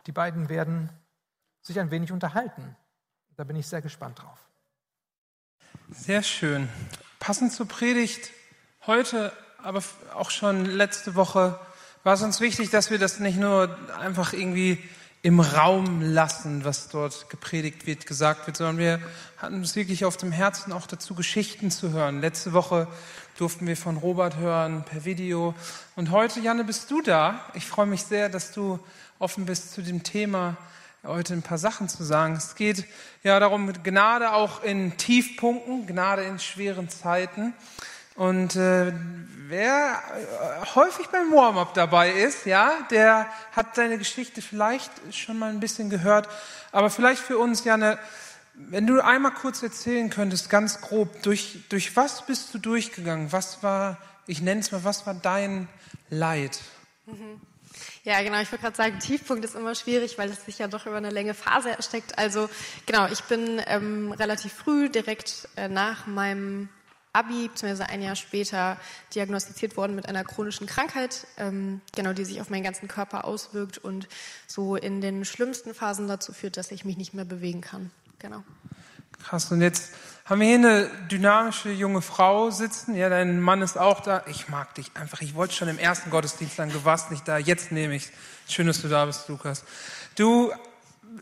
die 0.07 0.11
beiden 0.11 0.49
werden 0.49 0.89
sich 1.61 1.79
ein 1.79 1.91
wenig 1.91 2.11
unterhalten. 2.11 2.75
Da 3.35 3.43
bin 3.43 3.55
ich 3.55 3.67
sehr 3.67 3.83
gespannt 3.83 4.23
drauf. 4.23 4.47
Sehr 5.89 6.21
schön. 6.21 6.67
Passend 7.17 7.53
zur 7.53 7.65
Predigt 7.65 8.31
heute, 8.87 9.31
aber 9.63 9.81
auch 10.13 10.31
schon 10.31 10.65
letzte 10.65 11.15
Woche 11.15 11.57
war 12.03 12.13
es 12.13 12.21
uns 12.21 12.41
wichtig, 12.41 12.69
dass 12.71 12.91
wir 12.91 12.99
das 12.99 13.21
nicht 13.21 13.39
nur 13.39 13.77
einfach 13.97 14.33
irgendwie 14.33 14.83
im 15.21 15.39
Raum 15.39 16.01
lassen, 16.01 16.65
was 16.65 16.89
dort 16.89 17.29
gepredigt 17.29 17.87
wird, 17.87 18.05
gesagt 18.05 18.47
wird, 18.47 18.57
sondern 18.57 18.77
wir 18.77 18.99
hatten 19.37 19.61
es 19.61 19.77
wirklich 19.77 20.03
auf 20.03 20.17
dem 20.17 20.33
Herzen, 20.33 20.73
auch 20.73 20.87
dazu 20.87 21.15
Geschichten 21.15 21.71
zu 21.71 21.91
hören. 21.91 22.19
Letzte 22.19 22.51
Woche 22.51 22.89
durften 23.37 23.65
wir 23.65 23.77
von 23.77 23.95
Robert 23.95 24.35
hören 24.35 24.83
per 24.83 25.05
Video. 25.05 25.55
Und 25.95 26.11
heute, 26.11 26.41
Janne, 26.41 26.65
bist 26.65 26.91
du 26.91 27.01
da. 27.01 27.45
Ich 27.53 27.65
freue 27.65 27.87
mich 27.87 28.03
sehr, 28.03 28.27
dass 28.27 28.51
du 28.51 28.77
offen 29.19 29.45
bist 29.45 29.71
zu 29.71 29.81
dem 29.81 30.03
Thema 30.03 30.57
heute 31.03 31.33
ein 31.33 31.41
paar 31.41 31.57
Sachen 31.57 31.89
zu 31.89 32.03
sagen. 32.03 32.35
Es 32.35 32.55
geht 32.55 32.85
ja 33.23 33.39
darum, 33.39 33.71
Gnade 33.83 34.33
auch 34.33 34.63
in 34.63 34.97
Tiefpunkten, 34.97 35.87
Gnade 35.87 36.23
in 36.23 36.39
schweren 36.39 36.89
Zeiten. 36.89 37.53
Und 38.15 38.55
äh, 38.55 38.93
wer 39.47 40.01
äh, 40.01 40.65
häufig 40.75 41.07
beim 41.07 41.31
Warm-up 41.31 41.75
dabei 41.75 42.11
ist, 42.11 42.45
ja, 42.45 42.73
der 42.89 43.27
hat 43.51 43.75
seine 43.75 43.97
Geschichte 43.99 44.41
vielleicht 44.41 44.91
schon 45.11 45.37
mal 45.37 45.51
ein 45.51 45.59
bisschen 45.59 45.89
gehört. 45.89 46.27
Aber 46.71 46.89
vielleicht 46.89 47.21
für 47.21 47.37
uns, 47.37 47.63
Janne, 47.63 47.99
wenn 48.55 48.87
du 48.87 48.99
einmal 49.03 49.33
kurz 49.33 49.61
erzählen 49.61 50.09
könntest, 50.09 50.49
ganz 50.49 50.81
grob, 50.81 51.21
durch, 51.21 51.59
durch 51.69 51.95
was 51.95 52.25
bist 52.25 52.53
du 52.53 52.57
durchgegangen? 52.57 53.31
Was 53.31 53.61
war, 53.61 53.97
ich 54.25 54.41
nenne 54.41 54.61
es 54.61 54.71
mal, 54.71 54.83
was 54.83 55.05
war 55.05 55.13
dein 55.13 55.67
Leid? 56.09 56.59
Mhm. 57.05 57.39
Ja, 58.07 58.21
genau. 58.21 58.39
Ich 58.39 58.49
wollte 58.53 58.63
gerade 58.63 58.77
sagen, 58.77 58.99
Tiefpunkt 58.99 59.43
ist 59.43 59.53
immer 59.53 59.75
schwierig, 59.75 60.17
weil 60.17 60.29
es 60.29 60.45
sich 60.45 60.59
ja 60.59 60.69
doch 60.69 60.85
über 60.85 60.95
eine 60.95 61.09
Länge 61.09 61.33
Phase 61.33 61.71
ersteckt. 61.71 62.17
Also 62.17 62.49
genau, 62.85 63.05
ich 63.07 63.21
bin 63.25 63.61
ähm, 63.67 64.13
relativ 64.13 64.53
früh, 64.53 64.89
direkt 64.89 65.49
äh, 65.57 65.67
nach 65.67 66.07
meinem 66.07 66.69
Abi, 67.11 67.49
beziehungsweise 67.49 67.89
ein 67.89 68.01
Jahr 68.01 68.15
später, 68.15 68.77
diagnostiziert 69.13 69.75
worden 69.75 69.93
mit 69.93 70.07
einer 70.07 70.23
chronischen 70.23 70.67
Krankheit, 70.67 71.27
ähm, 71.35 71.81
genau, 71.97 72.13
die 72.13 72.23
sich 72.23 72.39
auf 72.39 72.49
meinen 72.49 72.63
ganzen 72.63 72.87
Körper 72.87 73.25
auswirkt 73.25 73.77
und 73.77 74.07
so 74.47 74.77
in 74.77 75.01
den 75.01 75.25
schlimmsten 75.25 75.73
Phasen 75.73 76.07
dazu 76.07 76.31
führt, 76.31 76.55
dass 76.55 76.71
ich 76.71 76.85
mich 76.85 76.95
nicht 76.95 77.13
mehr 77.13 77.25
bewegen 77.25 77.59
kann. 77.59 77.91
Genau. 78.19 78.41
Krass. 79.23 79.51
Und 79.51 79.61
jetzt 79.61 79.91
haben 80.25 80.41
wir 80.41 80.47
hier 80.47 80.57
eine 80.57 80.89
dynamische 81.09 81.71
junge 81.71 82.01
Frau 82.01 82.49
sitzen. 82.49 82.95
Ja, 82.95 83.09
dein 83.09 83.39
Mann 83.39 83.61
ist 83.61 83.77
auch 83.77 84.01
da. 84.01 84.23
Ich 84.27 84.49
mag 84.49 84.75
dich 84.75 84.91
einfach. 84.95 85.21
Ich 85.21 85.35
wollte 85.35 85.53
schon 85.53 85.67
im 85.67 85.79
ersten 85.79 86.09
Gottesdienst 86.09 86.55
sagen, 86.55 86.71
du 86.71 86.83
warst 86.85 87.11
nicht 87.11 87.27
da. 87.27 87.37
Jetzt 87.37 87.71
nehme 87.71 87.95
ich 87.95 88.11
Schön, 88.49 88.67
dass 88.67 88.81
du 88.81 88.87
da 88.87 89.05
bist, 89.05 89.27
Lukas. 89.27 89.63
Du 90.15 90.53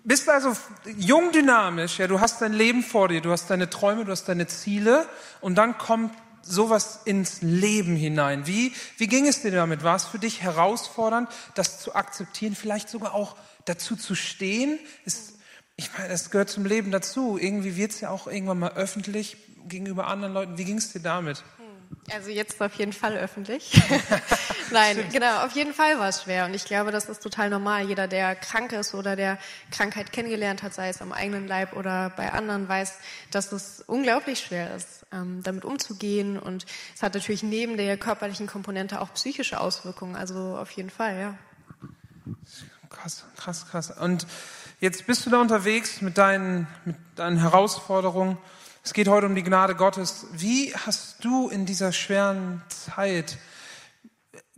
bist 0.04 0.30
also 0.30 0.56
jung 0.96 1.32
dynamisch. 1.32 1.98
Ja, 1.98 2.08
du 2.08 2.20
hast 2.20 2.40
dein 2.42 2.54
Leben 2.54 2.84
vor 2.84 3.08
dir. 3.08 3.20
Du 3.20 3.32
hast 3.32 3.50
deine 3.50 3.70
Träume, 3.70 4.06
du 4.06 4.12
hast 4.12 4.26
deine 4.26 4.46
Ziele. 4.46 5.08
Und 5.42 5.56
dann 5.56 5.78
kommt 5.80 6.14
sowas 6.44 7.00
ins 7.06 7.42
Leben 7.42 7.96
hinein. 7.96 8.46
Wie, 8.46 8.74
wie 8.98 9.08
ging 9.08 9.26
es 9.26 9.42
dir 9.42 9.52
damit? 9.52 9.84
War 9.84 9.96
es 9.96 10.06
für 10.06 10.20
dich 10.20 10.42
herausfordernd, 10.42 11.28
das 11.56 11.80
zu 11.80 11.96
akzeptieren, 11.96 12.56
vielleicht 12.56 12.90
sogar 12.90 13.16
auch 13.16 13.36
dazu 13.66 13.96
zu 13.96 14.14
stehen? 14.14 14.78
Ist, 15.06 15.35
ich 15.78 15.92
meine, 15.94 16.10
das 16.10 16.32
gehört 16.32 16.50
zum 16.50 16.66
Leben 16.66 16.92
dazu. 16.92 17.38
Irgendwie 17.38 17.76
wird 17.76 17.92
es 17.92 18.02
ja 18.02 18.10
auch 18.10 18.28
irgendwann 18.28 18.60
mal 18.60 18.74
öffentlich 18.74 19.38
gegenüber 19.68 20.08
anderen 20.08 20.34
Leuten. 20.34 20.58
Wie 20.58 20.66
ging 20.66 20.78
es 20.78 20.94
dir 20.94 21.02
damit? 21.02 21.44
Hm, 21.58 21.98
also 22.14 22.30
jetzt 22.30 22.62
auf 22.62 22.76
jeden 22.76 22.94
Fall 22.94 23.18
öffentlich. 23.18 23.72
Nein, 24.72 24.98
genau, 25.12 25.44
auf 25.46 25.52
jeden 25.52 25.74
Fall 25.74 26.00
war 26.00 26.10
es 26.10 26.24
schwer. 26.24 26.46
Und 26.46 26.54
ich 26.54 26.64
glaube, 26.64 26.92
das 26.92 27.10
ist 27.10 27.22
total 27.22 27.50
normal. 27.50 27.88
Jeder, 27.88 28.08
der 28.08 28.36
krank 28.36 28.72
ist 28.72 28.94
oder 28.94 29.18
der 29.18 29.38
Krankheit 29.70 30.14
kennengelernt 30.14 30.64
hat, 30.64 30.74
sei 30.74 30.88
es 30.88 31.02
am 31.02 31.12
eigenen 31.12 31.48
Leib 31.48 31.74
oder 31.74 32.10
bei 32.12 32.32
anderen, 32.32 32.70
weiß, 32.70 32.98
dass 33.32 33.52
es 33.52 33.84
unglaublich 33.86 34.40
schwer 34.40 34.74
ist, 34.76 35.06
ähm, 35.12 35.42
damit 35.44 35.66
umzugehen. 35.66 36.40
Und 36.40 36.66
es 36.96 37.04
hat 37.04 37.16
natürlich 37.16 37.44
neben 37.44 37.76
der 37.76 37.98
körperlichen 37.98 38.48
Komponente 38.48 39.02
auch 39.02 39.14
psychische 39.14 39.60
Auswirkungen. 39.60 40.16
Also 40.16 40.58
auf 40.58 40.72
jeden 40.72 40.90
Fall, 40.90 41.20
ja. 41.20 41.38
Krass, 42.90 43.26
krass, 43.36 43.68
krass. 43.70 43.92
Und 43.92 44.26
Jetzt 44.82 45.08
bist 45.08 45.26
du 45.26 45.30
da 45.30 45.40
unterwegs 45.40 46.02
mit 46.02 46.18
deinen, 46.18 46.68
mit 46.84 46.98
deinen 47.16 47.38
Herausforderungen. 47.38 48.38
Es 48.84 48.94
geht 48.94 49.08
heute 49.08 49.26
um 49.26 49.36
die 49.36 49.44
Gnade 49.44 49.74
Gottes. 49.74 50.28
Wie 50.34 50.76
hast 50.76 51.24
du 51.24 51.48
in 51.48 51.66
dieser 51.66 51.94
schweren 51.94 52.62
Zeit 52.68 53.38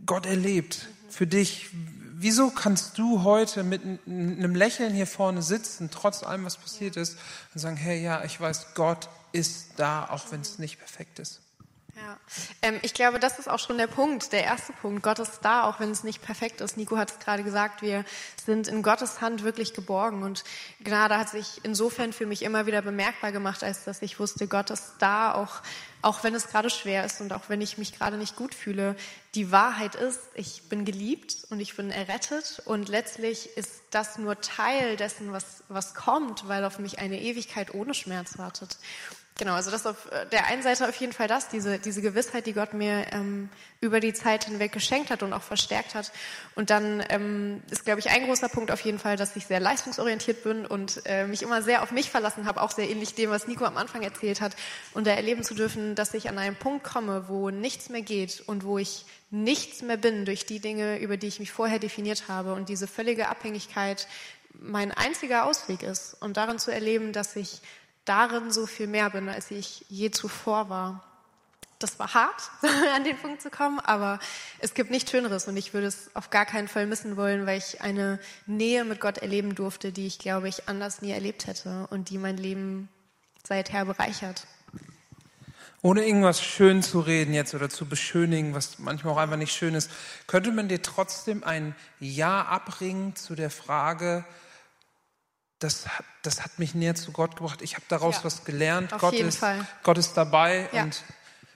Gott 0.05 0.25
erlebt 0.25 0.87
für 1.09 1.27
dich? 1.27 1.69
Wieso 2.15 2.49
kannst 2.49 2.97
du 2.97 3.23
heute 3.23 3.63
mit 3.63 3.83
einem 3.83 4.55
Lächeln 4.55 4.91
hier 4.93 5.05
vorne 5.05 5.43
sitzen, 5.43 5.91
trotz 5.91 6.23
allem, 6.23 6.45
was 6.45 6.57
passiert 6.57 6.97
ist, 6.97 7.19
und 7.53 7.59
sagen, 7.61 7.77
hey, 7.77 8.01
ja, 8.01 8.23
ich 8.23 8.41
weiß, 8.41 8.73
Gott 8.73 9.09
ist 9.33 9.73
da, 9.77 10.09
auch 10.09 10.31
wenn 10.31 10.41
es 10.41 10.57
nicht 10.57 10.79
perfekt 10.79 11.19
ist? 11.19 11.41
Ja, 11.97 12.19
ähm, 12.61 12.79
ich 12.83 12.93
glaube, 12.93 13.17
das 13.17 13.39
ist 13.39 13.49
auch 13.49 13.57
schon 13.57 13.79
der 13.79 13.87
Punkt, 13.87 14.31
der 14.31 14.43
erste 14.43 14.71
Punkt. 14.71 15.01
Gott 15.01 15.17
ist 15.17 15.39
da, 15.41 15.63
auch 15.63 15.79
wenn 15.79 15.89
es 15.89 16.03
nicht 16.03 16.21
perfekt 16.21 16.61
ist. 16.61 16.77
Nico 16.77 16.95
hat 16.95 17.09
es 17.09 17.17
gerade 17.17 17.43
gesagt, 17.43 17.81
wir 17.81 18.05
sind 18.45 18.67
in 18.67 18.83
Gottes 18.83 19.19
Hand 19.19 19.43
wirklich 19.43 19.73
geborgen 19.73 20.21
und 20.21 20.43
Gnade 20.83 21.17
hat 21.17 21.29
sich 21.29 21.59
insofern 21.63 22.13
für 22.13 22.27
mich 22.27 22.43
immer 22.43 22.67
wieder 22.67 22.83
bemerkbar 22.83 23.31
gemacht, 23.31 23.63
als 23.63 23.83
dass 23.83 24.03
ich 24.03 24.19
wusste, 24.19 24.47
Gott 24.47 24.69
ist 24.69 24.93
da, 24.99 25.33
auch, 25.33 25.63
auch 26.03 26.23
wenn 26.23 26.35
es 26.35 26.47
gerade 26.49 26.69
schwer 26.69 27.03
ist 27.03 27.19
und 27.19 27.33
auch 27.33 27.49
wenn 27.49 27.61
ich 27.61 27.79
mich 27.79 27.97
gerade 27.97 28.17
nicht 28.17 28.35
gut 28.35 28.53
fühle. 28.53 28.95
Die 29.33 29.51
Wahrheit 29.51 29.95
ist, 29.95 30.21
ich 30.35 30.69
bin 30.69 30.85
geliebt 30.85 31.47
und 31.49 31.59
ich 31.59 31.75
bin 31.75 31.89
errettet 31.89 32.61
und 32.65 32.89
letztlich 32.89 33.57
ist 33.57 33.81
das 33.89 34.19
nur 34.19 34.39
Teil 34.39 34.97
dessen, 34.97 35.31
was, 35.31 35.63
was 35.67 35.95
kommt, 35.95 36.47
weil 36.47 36.63
auf 36.63 36.77
mich 36.77 36.99
eine 36.99 37.19
Ewigkeit 37.19 37.73
ohne 37.73 37.95
Schmerz 37.95 38.37
wartet. 38.37 38.77
Genau, 39.37 39.53
also 39.53 39.69
das 39.69 39.85
auf 39.85 40.11
äh, 40.11 40.25
der 40.31 40.47
einen 40.47 40.63
Seite 40.63 40.89
auf 40.89 40.95
jeden 40.95 41.13
Fall 41.13 41.27
das, 41.27 41.47
diese, 41.47 41.77
diese 41.77 42.01
Gewissheit, 42.01 42.47
die 42.47 42.53
Gott 42.53 42.73
mir 42.73 43.05
ähm, 43.11 43.49
über 43.81 43.99
die 43.99 44.13
Zeit 44.13 44.45
hinweg 44.45 44.71
geschenkt 44.71 45.11
hat 45.11 45.21
und 45.21 45.31
auch 45.31 45.43
verstärkt 45.43 45.93
hat. 45.93 46.11
Und 46.55 46.71
dann 46.71 47.03
ähm, 47.09 47.61
ist, 47.69 47.85
glaube 47.85 47.99
ich, 47.99 48.09
ein 48.09 48.25
großer 48.25 48.49
Punkt 48.49 48.71
auf 48.71 48.81
jeden 48.81 48.97
Fall, 48.97 49.15
dass 49.15 49.35
ich 49.35 49.45
sehr 49.45 49.59
leistungsorientiert 49.59 50.43
bin 50.43 50.65
und 50.65 51.01
äh, 51.05 51.27
mich 51.27 51.43
immer 51.43 51.61
sehr 51.61 51.83
auf 51.83 51.91
mich 51.91 52.09
verlassen 52.09 52.45
habe, 52.45 52.61
auch 52.61 52.71
sehr 52.71 52.89
ähnlich 52.89 53.13
dem, 53.13 53.29
was 53.29 53.47
Nico 53.47 53.63
am 53.65 53.77
Anfang 53.77 54.01
erzählt 54.01 54.41
hat. 54.41 54.55
Und 54.95 55.05
da 55.05 55.11
erleben 55.11 55.43
zu 55.43 55.53
dürfen, 55.53 55.93
dass 55.93 56.15
ich 56.15 56.29
an 56.29 56.39
einen 56.39 56.55
Punkt 56.55 56.83
komme, 56.83 57.25
wo 57.27 57.51
nichts 57.51 57.89
mehr 57.89 58.01
geht 58.01 58.41
und 58.47 58.63
wo 58.63 58.79
ich 58.79 59.05
nichts 59.29 59.83
mehr 59.83 59.97
bin 59.97 60.25
durch 60.25 60.47
die 60.47 60.59
Dinge, 60.59 60.97
über 60.99 61.17
die 61.17 61.27
ich 61.27 61.39
mich 61.39 61.51
vorher 61.51 61.77
definiert 61.77 62.27
habe 62.27 62.53
und 62.53 62.69
diese 62.69 62.87
völlige 62.87 63.27
Abhängigkeit 63.27 64.07
mein 64.59 64.91
einziger 64.91 65.45
Ausweg 65.45 65.83
ist. 65.83 66.15
Und 66.21 66.37
darin 66.37 66.57
zu 66.57 66.71
erleben, 66.71 67.13
dass 67.13 67.35
ich 67.35 67.61
darin 68.07 68.51
so 68.51 68.65
viel 68.65 68.87
mehr 68.87 69.09
bin, 69.09 69.29
als 69.29 69.51
ich 69.51 69.85
je 69.89 70.11
zuvor 70.11 70.69
war. 70.69 71.03
Das 71.79 71.99
war 71.99 72.13
hart, 72.15 72.49
an 72.95 73.03
den 73.03 73.17
Punkt 73.17 73.41
zu 73.41 73.51
kommen, 73.51 73.79
aber 73.79 74.19
es 74.59 74.73
gibt 74.73 74.89
nichts 74.89 75.11
Schöneres 75.11 75.47
und 75.47 75.57
ich 75.57 75.73
würde 75.73 75.87
es 75.87 76.09
auf 76.15 76.31
gar 76.31 76.45
keinen 76.45 76.67
Fall 76.67 76.87
missen 76.87 77.17
wollen, 77.17 77.45
weil 77.45 77.59
ich 77.59 77.81
eine 77.81 78.19
Nähe 78.47 78.83
mit 78.83 78.99
Gott 78.99 79.19
erleben 79.19 79.53
durfte, 79.53 79.91
die 79.91 80.07
ich, 80.07 80.17
glaube 80.17 80.49
ich, 80.49 80.67
anders 80.67 81.01
nie 81.01 81.11
erlebt 81.11 81.45
hätte 81.45 81.87
und 81.91 82.09
die 82.09 82.17
mein 82.17 82.37
Leben 82.37 82.89
seither 83.47 83.85
bereichert. 83.85 84.47
Ohne 85.83 86.05
irgendwas 86.05 86.41
schön 86.41 86.81
zu 86.81 86.99
reden 86.99 87.35
jetzt 87.35 87.53
oder 87.53 87.69
zu 87.69 87.85
beschönigen, 87.85 88.55
was 88.55 88.79
manchmal 88.79 89.13
auch 89.13 89.17
einfach 89.17 89.37
nicht 89.37 89.53
schön 89.53 89.75
ist, 89.75 89.91
könnte 90.25 90.51
man 90.51 90.67
dir 90.67 90.81
trotzdem 90.81 91.43
ein 91.43 91.75
Ja 91.99 92.43
abringen 92.43 93.15
zu 93.15 93.35
der 93.35 93.51
Frage, 93.51 94.25
das, 95.59 95.87
hat- 95.87 96.05
das 96.21 96.43
hat 96.43 96.59
mich 96.59 96.75
näher 96.75 96.95
zu 96.95 97.11
Gott 97.11 97.35
gebracht. 97.37 97.61
Ich 97.61 97.73
habe 97.75 97.85
daraus 97.89 98.17
Ja, 98.17 98.23
was 98.25 98.43
gelernt. 98.45 98.93
auf 98.93 99.01
Gott 99.01 99.13
jeden 99.13 99.29
ist, 99.29 99.39
Fall. 99.39 99.65
Gott 99.83 99.97
ist 99.97 100.13
dabei 100.13 100.69
Ja. 100.71 100.83
und 100.83 101.03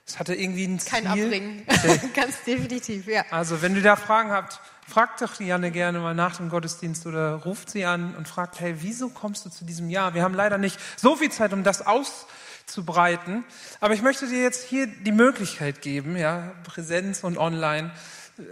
es 0.07 0.19
hatte 0.19 0.33
irgendwie 0.35 0.65
ein 0.65 0.77
Kein 0.79 1.03
Ziel. 1.11 1.25
Abbringen. 1.25 1.65
Ganz 2.15 2.43
definitiv, 2.45 3.07
ja. 3.07 3.23
Also, 3.31 3.61
wenn 3.61 3.75
du 3.75 3.81
da 3.81 3.95
Fragen 3.95 4.31
habt, 4.31 4.59
fragt 4.87 5.21
doch 5.21 5.37
die 5.37 5.45
Janne 5.45 5.71
gerne 5.71 5.99
mal 5.99 6.13
nach 6.15 6.37
dem 6.37 6.49
Gottesdienst 6.49 7.05
oder 7.05 7.35
ruft 7.35 7.69
sie 7.69 7.85
an 7.85 8.15
und 8.15 8.27
fragt, 8.27 8.59
hey, 8.59 8.75
wieso 8.79 9.09
kommst 9.09 9.45
du 9.45 9.49
zu 9.49 9.63
diesem 9.63 9.89
Jahr? 9.89 10.13
Wir 10.15 10.23
haben 10.23 10.33
leider 10.33 10.57
nicht 10.57 10.77
so 10.97 11.15
viel 11.15 11.31
Zeit, 11.31 11.53
um 11.53 11.63
das 11.63 11.85
auszubreiten. 11.85 13.45
Aber 13.79 13.93
ich 13.93 14.01
möchte 14.01 14.27
dir 14.27 14.41
jetzt 14.41 14.67
hier 14.67 14.87
die 14.87 15.11
Möglichkeit 15.13 15.81
geben, 15.81 16.17
ja, 16.17 16.51
Präsenz 16.63 17.23
und 17.23 17.37
online, 17.37 17.91
ähm, 18.39 18.45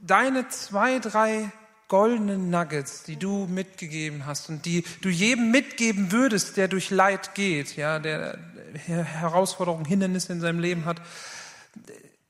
deine 0.00 0.48
zwei, 0.48 0.98
drei 0.98 1.50
goldenen 1.92 2.48
Nuggets, 2.48 3.02
die 3.02 3.16
du 3.16 3.46
mitgegeben 3.48 4.24
hast 4.24 4.48
und 4.48 4.64
die 4.64 4.82
du 5.02 5.10
jedem 5.10 5.50
mitgeben 5.50 6.10
würdest, 6.10 6.56
der 6.56 6.66
durch 6.66 6.88
Leid 6.88 7.34
geht, 7.34 7.76
ja, 7.76 7.98
der 7.98 8.38
Her- 8.86 9.04
Herausforderungen, 9.04 9.84
Hindernisse 9.84 10.32
in 10.32 10.40
seinem 10.40 10.58
Leben 10.58 10.86
hat. 10.86 11.02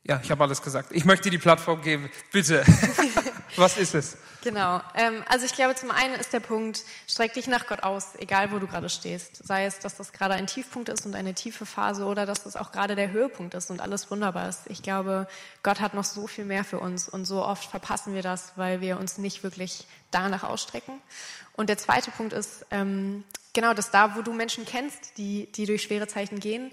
Ja, 0.02 0.20
ich 0.20 0.32
habe 0.32 0.42
alles 0.42 0.62
gesagt. 0.62 0.88
Ich 0.90 1.04
möchte 1.04 1.24
dir 1.30 1.30
die 1.30 1.38
Plattform 1.38 1.80
geben. 1.80 2.10
Bitte. 2.32 2.64
Was 3.56 3.78
ist 3.78 3.94
es? 3.94 4.16
Genau. 4.42 4.80
Ähm, 4.96 5.22
also 5.28 5.46
ich 5.46 5.54
glaube, 5.54 5.76
zum 5.76 5.92
einen 5.92 6.14
ist 6.14 6.32
der 6.32 6.40
Punkt, 6.40 6.82
streck 7.06 7.32
dich 7.34 7.46
nach 7.46 7.68
Gott 7.68 7.84
aus, 7.84 8.16
egal 8.18 8.50
wo 8.50 8.58
du 8.58 8.66
gerade 8.66 8.88
stehst. 8.88 9.36
Sei 9.46 9.66
es, 9.66 9.78
dass 9.78 9.96
das 9.96 10.12
gerade 10.12 10.34
ein 10.34 10.48
Tiefpunkt 10.48 10.88
ist 10.88 11.06
und 11.06 11.14
eine 11.14 11.32
tiefe 11.32 11.64
Phase 11.64 12.04
oder 12.04 12.26
dass 12.26 12.42
das 12.42 12.56
auch 12.56 12.72
gerade 12.72 12.96
der 12.96 13.12
Höhepunkt 13.12 13.54
ist 13.54 13.70
und 13.70 13.80
alles 13.80 14.10
wunderbar 14.10 14.48
ist. 14.48 14.62
Ich 14.66 14.82
glaube, 14.82 15.28
Gott 15.62 15.80
hat 15.80 15.94
noch 15.94 16.04
so 16.04 16.26
viel 16.26 16.44
mehr 16.44 16.64
für 16.64 16.80
uns 16.80 17.08
und 17.08 17.24
so 17.24 17.44
oft 17.44 17.70
verpassen 17.70 18.14
wir 18.14 18.22
das, 18.22 18.52
weil 18.56 18.80
wir 18.80 18.98
uns 18.98 19.16
nicht 19.16 19.44
wirklich 19.44 19.86
danach 20.10 20.42
ausstrecken. 20.42 21.00
Und 21.54 21.68
der 21.68 21.78
zweite 21.78 22.10
Punkt 22.10 22.32
ist, 22.32 22.66
ähm, 22.72 23.22
genau, 23.52 23.74
dass 23.74 23.92
da, 23.92 24.16
wo 24.16 24.22
du 24.22 24.32
Menschen 24.32 24.66
kennst, 24.66 25.18
die, 25.18 25.52
die 25.52 25.66
durch 25.66 25.82
schwere 25.82 26.08
Zeichen 26.08 26.40
gehen, 26.40 26.72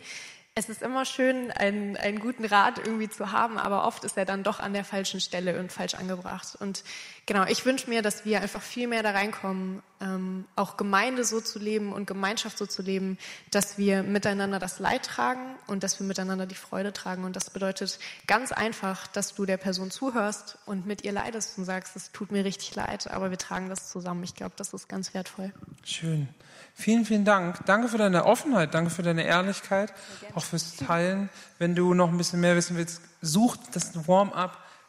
es 0.60 0.68
ist 0.68 0.82
immer 0.82 1.06
schön, 1.06 1.52
einen, 1.52 1.96
einen 1.96 2.20
guten 2.20 2.44
Rat 2.44 2.80
irgendwie 2.80 3.10
zu 3.10 3.32
haben, 3.32 3.58
aber 3.58 3.86
oft 3.86 4.04
ist 4.04 4.18
er 4.18 4.26
dann 4.26 4.44
doch 4.44 4.60
an 4.60 4.74
der 4.74 4.84
falschen 4.84 5.22
Stelle 5.22 5.58
und 5.58 5.72
falsch 5.72 5.94
angebracht. 5.94 6.58
Und 6.60 6.84
genau, 7.30 7.46
ich 7.46 7.64
wünsche 7.64 7.88
mir, 7.88 8.02
dass 8.02 8.26
wir 8.26 8.42
einfach 8.42 8.62
viel 8.62 8.88
mehr 8.88 9.04
da 9.04 9.12
reinkommen, 9.12 9.84
ähm, 10.02 10.46
auch 10.56 10.78
Gemeinde 10.78 11.24
so 11.24 11.40
zu 11.40 11.60
leben 11.60 11.94
und 11.94 12.08
Gemeinschaft 12.08 12.58
so 12.58 12.66
zu 12.66 12.82
leben, 12.82 13.20
dass 13.52 13.78
wir 13.78 14.02
miteinander 14.02 14.58
das 14.58 14.80
Leid 14.80 15.04
tragen 15.04 15.42
und 15.68 15.84
dass 15.84 16.00
wir 16.00 16.08
miteinander 16.08 16.48
die 16.48 16.56
Freude 16.56 16.92
tragen. 16.92 17.26
Und 17.26 17.36
das 17.36 17.52
bedeutet 17.52 18.00
ganz 18.26 18.52
einfach, 18.52 19.06
dass 19.06 19.36
du 19.36 19.46
der 19.46 19.58
Person 19.58 19.92
zuhörst 19.92 20.58
und 20.66 20.88
mit 20.88 21.04
ihr 21.04 21.12
leidest 21.12 21.56
und 21.60 21.66
sagst, 21.66 21.96
es 21.96 22.12
tut 22.12 22.32
mir 22.32 22.44
richtig 22.44 22.74
leid, 22.74 23.12
aber 23.12 23.30
wir 23.30 23.38
tragen 23.38 23.70
das 23.70 23.92
zusammen. 23.92 24.24
Ich 24.24 24.34
glaube, 24.34 24.54
das 24.58 24.74
ist 24.74 24.90
ganz 24.90 25.14
wertvoll. 25.14 25.54
Schön. 25.84 26.30
Vielen, 26.74 27.06
vielen 27.06 27.26
Dank. 27.26 27.64
Danke 27.68 27.90
für 27.90 28.00
deine 28.00 28.26
Offenheit, 28.26 28.74
danke 28.74 28.90
für 28.90 29.04
deine 29.04 29.24
Ehrlichkeit, 29.24 29.94
auch 30.34 30.44
fürs 30.44 30.78
Teilen. 30.78 31.30
Wenn 31.60 31.76
du 31.76 31.94
noch 31.94 32.10
ein 32.10 32.18
bisschen 32.18 32.40
mehr 32.40 32.56
wissen 32.56 32.76
willst, 32.76 33.02
such 33.22 33.56
das 33.72 33.92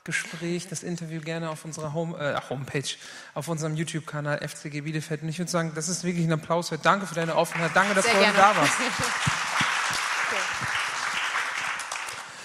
Warm-up-Gespräch, 0.01 0.67
das 0.69 0.83
Interview 0.83 1.21
gerne 1.21 1.51
auf 1.51 1.65
unserer 1.65 1.93
Home, 1.93 2.17
äh, 2.19 2.41
Homepage, 2.49 2.97
auf 3.35 3.49
unserem 3.49 3.77
YouTube-Kanal 3.77 4.39
FCG 4.39 4.81
Bielefeld. 4.81 5.23
Und 5.23 5.29
ich 5.29 5.39
würde 5.39 5.51
sagen, 5.51 5.73
das 5.75 5.89
ist 5.89 6.05
wirklich 6.05 6.27
ein 6.27 6.33
Applaus 6.33 6.71
wert. 6.71 6.85
Danke 6.85 7.07
für 7.07 7.15
deine 7.15 7.37
Offenheit. 7.37 7.73
Danke, 7.75 7.95
dass 7.95 8.05
Sehr 8.05 8.15
du 8.15 8.21
heute 8.21 8.37
da 8.37 8.57
warst. 8.57 8.73